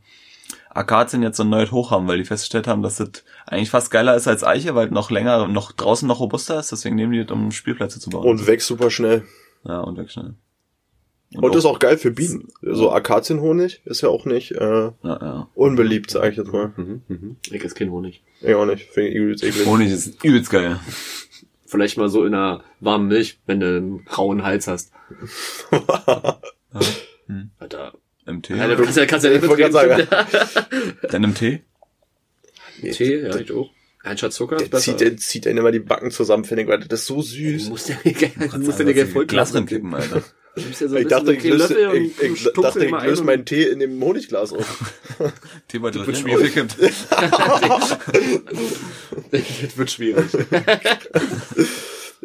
Akazien 0.70 1.22
jetzt 1.22 1.36
so 1.36 1.44
ein 1.44 1.50
neues 1.50 1.70
Hoch 1.70 1.90
haben, 1.90 2.08
weil 2.08 2.18
die 2.18 2.24
festgestellt 2.24 2.66
haben, 2.66 2.82
dass 2.82 2.96
das 2.96 3.10
eigentlich 3.46 3.70
fast 3.70 3.90
geiler 3.90 4.14
ist 4.16 4.26
als 4.28 4.42
Eiche, 4.44 4.74
weil 4.74 4.88
noch 4.90 5.10
länger, 5.10 5.46
noch 5.48 5.72
draußen 5.72 6.06
noch 6.08 6.20
robuster 6.20 6.58
ist, 6.58 6.72
deswegen 6.72 6.96
nehmen 6.96 7.12
die 7.12 7.24
das, 7.24 7.30
um 7.32 7.52
Spielplätze 7.52 8.00
zu 8.00 8.10
bauen. 8.10 8.26
Und 8.26 8.46
wächst 8.46 8.68
super 8.68 8.90
schnell. 8.90 9.24
ja, 9.64 9.80
und 9.80 9.96
weg 9.98 10.10
schnell. 10.10 10.34
Und, 11.34 11.54
ist 11.54 11.64
auch 11.64 11.78
geil 11.78 11.98
für 11.98 12.10
Bienen. 12.10 12.48
So 12.60 12.90
Akazienhonig 12.90 13.80
ist 13.84 14.02
ja 14.02 14.08
auch 14.08 14.24
nicht 14.24 14.52
äh, 14.52 14.58
ja, 14.58 14.92
ja. 15.02 15.48
unbeliebt, 15.54 16.10
sag 16.10 16.30
ich 16.30 16.36
jetzt 16.36 16.52
mal. 16.52 16.72
Mhm, 16.76 17.02
mhm. 17.08 17.36
Ich 17.50 17.64
esse 17.64 17.74
keinen 17.74 17.90
Honig. 17.90 18.22
Ich 18.40 18.54
auch 18.54 18.66
nicht. 18.66 18.88
Finde 18.90 19.10
ich 19.10 19.16
übelst 19.16 19.44
eklig. 19.44 19.66
Honig 19.66 19.90
ist 19.90 20.22
übelst 20.24 20.50
geil. 20.50 20.78
Vielleicht 21.64 21.96
mal 21.96 22.08
so 22.08 22.24
in 22.26 22.34
einer 22.34 22.62
warmen 22.80 23.08
Milch, 23.08 23.38
wenn 23.46 23.60
du 23.60 23.76
einen 23.76 24.06
rauen 24.16 24.42
Hals 24.42 24.66
hast. 24.66 24.92
Hm. 27.26 27.50
Alter. 27.58 27.92
Im 28.26 28.42
Tee. 28.42 28.54
Alter, 28.54 28.76
du 28.76 28.82
kannst 28.82 28.98
ja, 28.98 29.06
kannst 29.06 29.24
ja 29.24 29.30
nicht 29.30 29.44
Ich 29.44 29.48
mitreden. 29.48 30.08
Dann 31.10 31.22
im 31.22 31.34
Tee? 31.34 31.62
Tee, 32.80 33.20
ja, 33.20 33.36
ich 33.36 33.52
auch. 33.52 33.70
Ein 34.02 34.18
Schatz 34.18 34.34
Zucker 34.34 34.56
Der 34.56 34.70
zieht, 34.80 35.00
der 35.00 35.16
zieht 35.16 35.46
dann 35.46 35.56
immer 35.56 35.70
die 35.70 35.78
Backen 35.78 36.10
zusammen, 36.10 36.44
finde 36.44 36.62
ich, 36.64 36.68
weil 36.68 36.80
das 36.80 37.02
ist 37.02 37.06
so 37.06 37.22
süß. 37.22 37.64
du 37.64 37.70
musst 37.70 37.88
ja 37.88 38.84
nicht 38.84 39.08
voll 39.12 39.26
Glas 39.26 39.52
kippen, 39.52 39.94
Alter. 39.94 40.24
Du 40.54 40.60
ja 40.62 40.88
so 40.88 40.96
Ich 40.96 41.06
dachte, 41.08 41.32
ich 41.34 41.44
löse, 41.44 41.92
ich, 41.96 42.20
ich 42.20 42.44
dachte, 42.52 42.84
ich 42.84 42.90
löse 42.90 43.22
ein 43.22 43.26
meinen 43.26 43.44
Tee 43.46 43.64
in 43.64 43.78
dem 43.78 44.02
Honigglas 44.02 44.52
auf. 44.52 44.92
Teebeutel 45.68 46.06
wird 46.06 46.16
drin, 46.16 46.22
schwierig. 46.22 46.54
Das 49.30 49.76
wird 49.76 49.90
schwierig. 49.90 50.26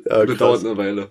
Ja, 0.06 0.26
Das 0.26 0.38
dauert 0.38 0.66
eine 0.66 0.78
Weile. 0.78 1.10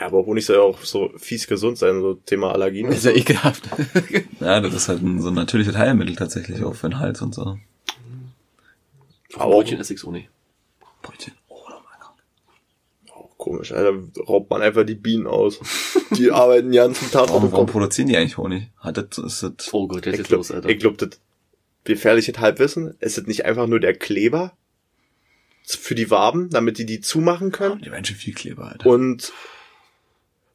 ja, 0.00 0.06
aber 0.06 0.26
Honig 0.26 0.44
soll 0.44 0.56
ja 0.56 0.62
auch 0.62 0.82
so 0.82 1.12
fies 1.16 1.46
gesund 1.46 1.78
sein, 1.78 2.00
so 2.00 2.14
Thema 2.14 2.52
Allergien. 2.52 2.90
ja 2.92 3.10
ekelhaft. 3.12 3.64
ja, 4.40 4.60
das 4.60 4.74
ist 4.74 4.88
halt 4.88 5.02
ein, 5.02 5.20
so 5.22 5.28
ein 5.28 5.34
natürliches 5.34 5.76
Heilmittel 5.76 6.16
tatsächlich 6.16 6.62
auch 6.64 6.74
für 6.74 6.88
den 6.88 6.98
Hals 6.98 7.22
und 7.22 7.34
so. 7.34 7.58
Aber 9.34 9.52
Brötchen 9.52 9.78
esse 9.80 9.94
ich 9.94 10.00
so 10.00 10.10
nicht. 10.10 10.28
Brötchen. 11.02 11.34
Oh, 11.48 11.60
mein 11.68 12.00
Gott. 12.00 12.16
auch 13.14 13.35
komisch, 13.46 13.70
Alter. 13.72 13.96
Raubt 14.28 14.50
man 14.50 14.60
einfach 14.60 14.84
die 14.84 14.96
Bienen 14.96 15.28
aus. 15.28 15.60
Die 16.16 16.30
arbeiten 16.32 16.72
den 16.72 16.76
ganzen 16.76 17.10
Tag 17.12 17.28
Warum, 17.28 17.36
auf 17.36 17.42
dem 17.50 17.52
warum 17.52 17.66
produzieren 17.66 18.08
die 18.08 18.16
eigentlich 18.16 18.36
Honig? 18.38 18.70
Hat 18.78 18.96
das, 18.96 19.18
ist 19.18 19.42
das, 19.42 19.72
Oh 19.72 19.86
Gott, 19.86 20.04
jetzt 20.04 20.24
glaub, 20.24 20.38
los, 20.38 20.50
Alter. 20.50 20.68
ich 20.68 20.78
glaub, 20.80 20.98
das 20.98 21.10
gefährliche 21.84 22.32
Halbwissen, 22.38 22.96
ist 22.98 23.18
es 23.18 23.26
nicht 23.26 23.44
einfach 23.44 23.68
nur 23.68 23.78
der 23.78 23.94
Kleber 23.94 24.52
für 25.64 25.94
die 25.94 26.10
Waben, 26.10 26.50
damit 26.50 26.78
die 26.78 26.86
die 26.86 27.00
zumachen 27.00 27.52
können? 27.52 27.80
die 27.80 27.90
Menschen 27.90 28.16
viel 28.16 28.34
Kleber, 28.34 28.72
Alter. 28.72 28.88
Und 28.88 29.32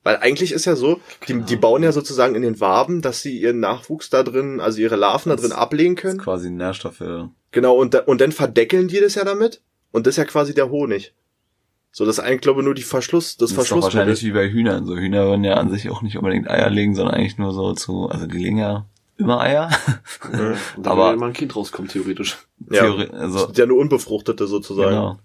weil 0.03 0.17
eigentlich 0.17 0.51
ist 0.51 0.65
ja 0.65 0.75
so, 0.75 0.99
die, 1.27 1.41
die 1.41 1.55
bauen 1.55 1.83
ja 1.83 1.91
sozusagen 1.93 2.35
in 2.35 2.41
den 2.41 2.59
Waben, 2.59 3.01
dass 3.01 3.21
sie 3.21 3.39
ihren 3.39 3.59
Nachwuchs 3.61 4.09
da 4.09 4.23
drin, 4.23 4.59
also 4.59 4.81
ihre 4.81 4.95
Larven 4.97 5.29
da 5.29 5.35
drin 5.37 5.51
ablegen 5.53 5.95
das 5.95 6.03
ist 6.03 6.09
können. 6.09 6.19
quasi 6.19 6.47
ein 6.47 6.57
Nährstoff 6.57 6.95
für, 6.97 7.29
Genau, 7.51 7.75
und, 7.75 7.93
da, 7.93 7.99
und 7.99 8.19
dann 8.19 8.31
verdeckeln 8.31 8.87
die 8.87 8.99
das 8.99 9.15
ja 9.15 9.23
damit. 9.23 9.61
Und 9.91 10.07
das 10.07 10.13
ist 10.13 10.17
ja 10.17 10.25
quasi 10.25 10.53
der 10.53 10.69
Honig. 10.69 11.13
So, 11.93 12.05
das 12.05 12.17
ist 12.19 12.23
eigentlich, 12.23 12.41
glaube 12.41 12.61
ich, 12.61 12.65
nur 12.65 12.73
die 12.73 12.83
Verschluss, 12.83 13.35
das, 13.35 13.37
das 13.37 13.49
ist 13.51 13.55
Verschluss. 13.55 13.83
wahrscheinlich 13.83 14.23
wie 14.23 14.31
bei 14.31 14.49
Hühnern. 14.49 14.85
So 14.85 14.95
Hühner 14.95 15.25
würden 15.25 15.43
ja 15.43 15.55
an 15.55 15.69
sich 15.69 15.89
auch 15.89 16.01
nicht 16.01 16.17
unbedingt 16.17 16.49
Eier 16.49 16.69
legen, 16.69 16.95
sondern 16.95 17.15
eigentlich 17.15 17.37
nur 17.37 17.53
so 17.53 17.73
zu, 17.73 18.07
also 18.09 18.27
die 18.27 18.37
legen 18.37 18.57
ja 18.57 18.85
immer 19.17 19.41
Eier. 19.41 19.69
Da 20.77 20.91
aber- 20.91 21.15
mal 21.17 21.27
ein 21.27 21.33
Kind 21.33 21.55
rauskommt, 21.55 21.91
theoretisch. 21.91 22.37
Ja. 22.69 22.83
Theori- 22.83 23.09
also, 23.11 23.39
Das 23.39 23.49
ist 23.51 23.57
ja 23.57 23.65
nur 23.65 23.77
unbefruchtete 23.79 24.47
sozusagen. 24.47 24.89
genau. 24.89 25.19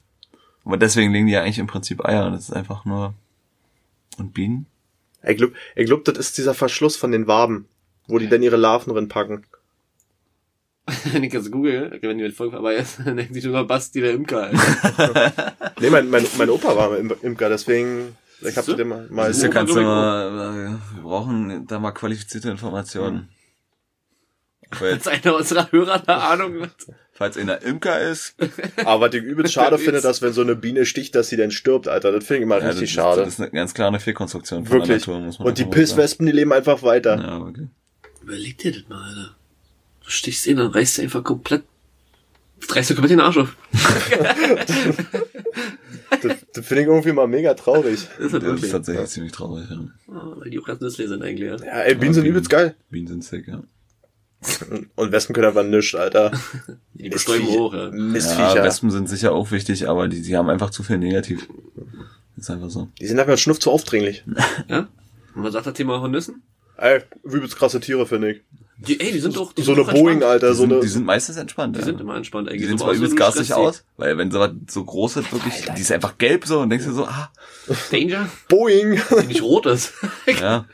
Aber 0.64 0.76
deswegen 0.76 1.12
legen 1.12 1.26
die 1.26 1.32
ja 1.34 1.42
eigentlich 1.42 1.60
im 1.60 1.68
Prinzip 1.68 2.04
Eier. 2.04 2.30
Das 2.30 2.40
ist 2.48 2.52
einfach 2.52 2.84
nur, 2.84 3.14
und 4.18 4.34
Bienen? 4.34 4.66
Ich 5.22 5.36
glaube, 5.36 5.52
ich 5.76 5.86
glaub, 5.86 6.04
das 6.04 6.18
ist 6.18 6.36
dieser 6.38 6.54
Verschluss 6.54 6.96
von 6.96 7.12
den 7.12 7.28
Waben, 7.28 7.66
wo 8.08 8.18
die 8.18 8.28
dann 8.28 8.42
ihre 8.42 8.56
Larven 8.56 8.92
drin 8.92 9.06
packen. 9.08 9.44
Wenn 11.12 11.24
ich 11.24 11.32
jetzt 11.32 11.50
google, 11.50 11.98
wenn 12.00 12.16
die 12.18 12.24
mit 12.24 12.34
Volk 12.34 12.52
vorbei 12.52 12.76
ist, 12.76 13.00
dann 13.04 13.16
denkt 13.16 13.34
sich 13.34 13.44
nur 13.44 13.66
Basti, 13.66 14.00
der 14.00 14.12
Imker, 14.12 14.44
Alter. 14.52 15.52
Nee, 15.80 15.90
mein, 15.90 16.08
mein, 16.10 16.24
mein 16.38 16.48
Opa 16.50 16.76
war 16.76 16.96
Im- 16.96 17.12
Imker, 17.22 17.48
deswegen, 17.48 18.16
ich 18.40 18.46
hab 18.56 18.64
Siehst 18.64 18.68
du? 18.68 18.74
dir 18.74 18.84
mal, 18.84 19.06
mal 19.10 19.28
Das 19.28 19.42
Opa 19.42 19.48
kannst 19.52 19.74
du 19.74 19.80
mal, 19.82 20.78
äh, 20.78 20.96
wir 20.96 21.02
brauchen 21.02 21.66
da 21.66 21.78
mal 21.80 21.90
qualifizierte 21.92 22.50
Informationen. 22.50 23.28
Weil, 24.78 24.94
Als 24.94 25.06
einer 25.08 25.36
unserer 25.36 25.70
Hörer 25.72 26.02
eine 26.08 26.22
Ahnung 26.22 26.62
hat. 26.62 26.74
falls 27.12 27.36
einer 27.36 27.62
Imker 27.62 28.00
ist, 28.00 28.34
Aber 28.84 29.06
was 29.08 29.14
ich 29.14 29.22
übelst 29.22 29.54
schade 29.54 29.78
finde, 29.78 30.00
dass 30.00 30.22
wenn 30.22 30.32
so 30.32 30.40
eine 30.42 30.54
Biene 30.56 30.86
sticht, 30.86 31.14
dass 31.14 31.28
sie 31.28 31.36
dann 31.36 31.50
stirbt, 31.50 31.88
Alter. 31.88 32.12
Das 32.12 32.24
finde 32.24 32.38
ich 32.38 32.42
immer 32.44 32.56
ja, 32.58 32.60
das, 32.62 32.70
richtig 32.76 32.90
ist, 32.90 32.94
schade. 32.94 33.20
das 33.22 33.34
ist 33.34 33.40
eine 33.40 33.50
ganz 33.50 33.74
klare 33.74 33.98
Fehlkonstruktion 34.00 34.64
von 34.66 34.72
Wirklich. 34.72 35.04
der 35.04 35.14
Natur, 35.14 35.20
muss 35.26 35.38
man 35.40 35.48
Und 35.48 35.58
die. 35.58 35.64
Pisswespen, 35.64 36.26
die 36.26 36.32
leben 36.32 36.52
einfach 36.52 36.82
weiter. 36.82 37.16
Ja, 37.16 37.40
wirklich. 37.44 37.68
Überleg 38.22 38.58
dir 38.58 38.72
das 38.72 38.88
mal, 38.88 39.02
Alter. 39.08 39.36
Du 40.06 40.10
stichst 40.12 40.46
ihn, 40.46 40.56
dann 40.56 40.68
reißt 40.68 40.98
du 40.98 41.02
einfach 41.02 41.22
komplett, 41.24 41.64
reißt 42.68 42.90
du 42.90 42.94
komplett 42.94 43.10
den 43.10 43.20
Arsch 43.20 43.38
auf. 43.38 43.56
Das, 46.22 46.36
das 46.54 46.66
finde 46.66 46.82
ich 46.82 46.88
irgendwie 46.88 47.12
mal 47.12 47.26
mega 47.26 47.52
traurig. 47.54 48.06
Das 48.16 48.26
ist 48.26 48.32
halt 48.32 48.42
Das 48.44 48.62
ist 48.62 48.70
tatsächlich 48.70 49.08
ziemlich 49.08 49.32
traurig, 49.32 49.68
ja. 49.68 49.76
Ah, 50.14 50.32
weil 50.36 50.50
die 50.50 50.58
auch 50.60 50.64
ganz 50.64 50.80
nützlich 50.80 51.08
sind 51.08 51.22
eigentlich, 51.22 51.48
ja. 51.50 51.56
Ja, 51.56 51.80
ey, 51.80 51.96
Bienen 51.96 52.14
sind 52.14 52.24
übelst 52.24 52.48
geil. 52.48 52.76
Bienen 52.90 53.08
sind 53.08 53.24
sick, 53.24 53.48
ja. 53.48 53.62
Und 54.94 55.12
Wespen 55.12 55.34
können 55.34 55.48
einfach 55.48 55.64
nichts, 55.64 55.94
Alter. 55.94 56.30
Die 56.94 57.08
bestäuben 57.08 57.48
hoch, 57.48 57.74
ja. 57.74 57.86
Ja, 57.86 57.90
Mistviecher. 57.90 58.62
Wespen 58.62 58.90
sind 58.90 59.08
sicher 59.08 59.32
auch 59.32 59.50
wichtig, 59.50 59.88
aber 59.88 60.06
die, 60.08 60.22
die 60.22 60.36
haben 60.36 60.48
einfach 60.48 60.70
zu 60.70 60.84
viel 60.84 60.98
Negativ. 60.98 61.48
Ist 62.36 62.50
einfach 62.50 62.70
so. 62.70 62.88
die 63.00 63.06
sind 63.06 63.18
einfach 63.18 63.32
ein 63.32 63.38
Schnuff 63.38 63.58
zu 63.58 63.70
aufdringlich. 63.70 64.24
Ja? 64.68 64.88
Und 65.34 65.42
was 65.42 65.52
sagt 65.54 65.66
das 65.66 65.74
Thema 65.74 66.00
Hornissen? 66.00 66.42
Ey, 66.76 67.00
übelst 67.24 67.56
krasse 67.56 67.80
Tiere, 67.80 68.06
finde 68.06 68.32
ich. 68.32 68.42
Die, 68.78 69.00
ey, 69.00 69.10
die 69.12 69.20
sind 69.20 69.34
doch, 69.36 69.52
die 69.54 69.62
So 69.62 69.74
sind 69.74 69.84
eine 69.84 69.86
doch 69.86 69.92
Boeing, 69.92 70.16
entspannt. 70.16 70.32
Alter, 70.32 70.48
Die 70.50 70.54
so 70.54 70.60
sind, 70.62 70.72
eine. 70.72 70.80
die 70.82 70.88
sind 70.88 71.06
meistens 71.06 71.36
entspannt, 71.36 71.76
Die 71.76 71.80
ja. 71.80 71.86
sind 71.86 72.00
immer 72.00 72.14
entspannt 72.16 72.48
eigentlich. 72.48 72.62
Die 72.62 72.66
sehen 72.68 72.78
So 72.78 72.84
zwar 72.84 72.90
aus, 72.92 72.96
übelst 72.98 73.12
wenn 73.12 73.16
du 73.18 73.22
garstig 73.24 73.54
aus, 73.54 73.84
weil 73.96 74.18
wenn 74.18 74.30
sowas 74.30 74.50
so 74.68 74.84
groß 74.84 75.16
ist, 75.16 75.32
wirklich, 75.32 75.64
die 75.76 75.80
ist 75.80 75.92
einfach 75.92 76.18
gelb 76.18 76.44
so 76.46 76.60
und 76.60 76.68
denkst 76.70 76.84
du 76.86 76.92
so, 76.92 77.06
ah. 77.06 77.32
Danger, 77.90 78.28
Boeing. 78.48 79.00
die 79.22 79.26
nicht 79.28 79.42
rot 79.42 79.66
ist. 79.66 79.94
ja. 80.40 80.66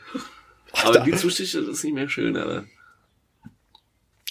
Aber 0.83 0.99
die 0.99 1.13
Zustiche, 1.15 1.61
das 1.61 1.77
ist 1.77 1.83
nicht 1.85 1.93
mehr 1.93 2.09
schön, 2.09 2.35
Alter. 2.35 2.65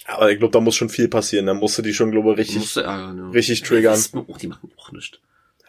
Aber 0.05 0.31
ich 0.31 0.37
glaube, 0.37 0.51
da 0.51 0.59
muss 0.59 0.75
schon 0.75 0.89
viel 0.89 1.07
passieren. 1.07 1.45
Da 1.45 1.53
musst 1.53 1.77
du 1.77 1.81
die 1.81 1.93
schon, 1.93 2.11
glaube 2.11 2.33
ich, 2.33 2.39
richtig, 2.39 2.57
musst 2.57 2.75
du 2.75 2.81
ärgern, 2.81 3.17
ja. 3.17 3.29
richtig 3.29 3.63
triggern. 3.63 3.99
Oh, 4.27 4.35
die 4.39 4.47
machen 4.47 4.71
auch 4.77 4.91
nichts. 4.91 5.17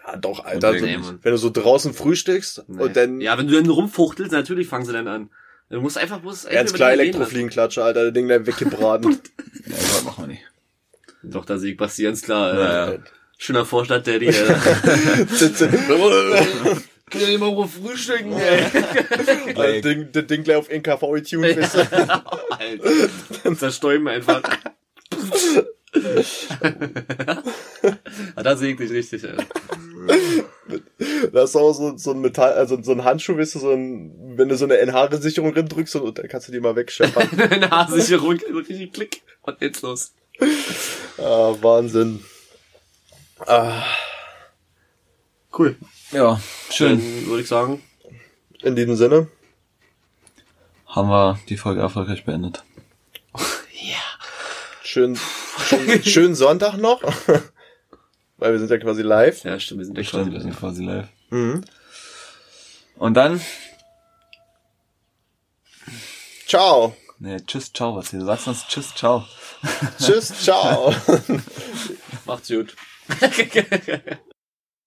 Ja, 0.07 0.17
doch, 0.17 0.45
Alter. 0.45 0.73
Nee, 0.73 0.99
wenn 1.23 1.33
du 1.33 1.39
so 1.39 1.51
draußen 1.51 1.95
frühstückst 1.95 2.65
Nee. 2.67 2.83
und 2.83 2.97
dann 2.97 3.21
ja, 3.21 3.39
wenn 3.39 3.47
du 3.47 3.55
dann 3.55 3.71
rumfuchtelst, 3.71 4.33
natürlich 4.33 4.67
fangen 4.69 4.85
sie 4.85 4.93
dann 4.93 5.09
an. 5.09 5.31
Du 5.71 5.81
musst 5.81 5.99
einfach, 5.99 6.23
ganz 6.45 6.71
einfach 6.71 6.77
klar 6.77 6.91
denen 6.91 7.01
reden 7.01 7.15
Elektrofliegenklatsche, 7.15 7.83
Alter, 7.83 8.05
das 8.05 8.13
Ding 8.13 8.27
gleich 8.27 8.47
weggebraten. 8.47 9.19
Ja, 9.67 9.77
das 9.77 10.05
machen 10.05 10.25
wir 10.25 10.27
nicht. 10.29 10.43
Doch, 11.23 11.47
da 11.47 11.57
sehe 11.57 11.71
ich 11.73 11.77
Basti 11.79 12.03
ganz 12.03 12.21
klar. 12.21 12.55
Ja, 12.55 12.87
Äh, 12.87 12.95
ja. 12.97 12.99
Schöner 13.39 13.65
die. 14.19 14.27
Äh, 14.27 14.37
Kann 17.11 17.21
ja 17.21 17.27
nicht 17.29 17.41
mal 17.41 17.69
frühstücken, 17.69 18.33
ey. 18.33 18.65
das, 19.55 19.83
Ding, 19.83 20.09
das 20.13 20.27
Ding 20.27 20.43
gleich 20.43 20.57
auf 20.57 20.69
NKV 20.69 21.01
getuned, 21.13 21.57
weißt 21.57 21.75
du? 21.77 21.81
Alter. 22.51 23.57
Zerstäuben 23.57 24.09
einfach. 24.09 24.43
ah, 28.35 28.43
da 28.43 28.57
sehe 28.57 28.73
ich 28.73 28.79
dich 28.79 28.91
richtig, 28.91 29.25
ey. 29.25 29.37
Das 31.33 31.51
ist 31.51 31.57
auch 31.57 31.73
so, 31.73 31.97
so 31.97 32.13
ein 32.13 32.21
Metall, 32.21 32.53
also 32.55 32.83
so 32.83 32.93
ein 32.93 33.05
Handschuh, 33.05 33.37
weißt 33.37 33.57
du, 33.57 33.59
so 33.59 33.71
ein, 33.71 34.39
wenn 34.39 34.49
du 34.49 34.57
so 34.57 34.65
eine 34.65 34.79
NH-Sicherung 34.79 35.53
drin 35.53 35.69
drückst 35.69 35.97
und 35.97 36.19
dann 36.19 36.29
kannst 36.29 36.49
du 36.49 36.53
die 36.53 36.61
mal 36.61 36.77
wegscheppern. 36.77 37.29
Eine 37.51 37.71
Haarsicherung, 37.71 38.33
richtig 38.33 38.93
Klick. 38.93 39.23
Und 39.43 39.61
jetzt 39.61 39.83
los. 39.83 40.13
ah, 41.19 41.55
Wahnsinn. 41.61 42.25
Ah, 43.47 43.85
cool. 45.59 45.77
Ja, 46.13 46.41
schön. 46.71 46.99
Dann 46.99 47.27
würde 47.27 47.43
ich 47.43 47.49
sagen, 47.49 47.83
In 48.63 48.77
diesem 48.77 48.97
Sinne. 48.97 49.29
Haben 50.87 51.09
wir 51.09 51.39
die 51.49 51.57
Folge 51.57 51.81
erfolgreich 51.81 52.25
beendet. 52.25 52.65
Schön, 54.83 55.19
schön, 55.67 56.05
schönen 56.05 56.35
Sonntag 56.37 56.77
noch. 56.77 57.03
Weil 58.37 58.53
wir 58.53 58.59
sind 58.59 58.71
ja 58.71 58.79
quasi 58.79 59.03
live. 59.03 59.45
ja, 59.45 59.59
stimmt, 59.59 59.81
wir 59.81 59.87
sind 59.87 59.99
echt 59.99 60.09
Stimmt, 60.09 60.33
wir 60.33 60.41
sind 60.41 60.57
quasi 60.57 60.85
live. 60.85 61.09
Mhm. 61.31 61.65
Und 62.97 63.15
dann, 63.15 63.41
Ciao. 66.47 66.97
nee, 67.19 67.41
tschüss, 67.41 67.73
ciao, 67.73 67.97
was 67.97 68.11
hier. 68.11 68.21
Du 68.21 68.27
sagst 68.27 68.47
uns 68.49 68.67
tschüss, 68.67 68.95
ciao. 68.95 69.25
Tschüss, 69.99 70.33
ciao. 70.43 70.95
Macht's 72.27 72.49
gut. 72.49 72.77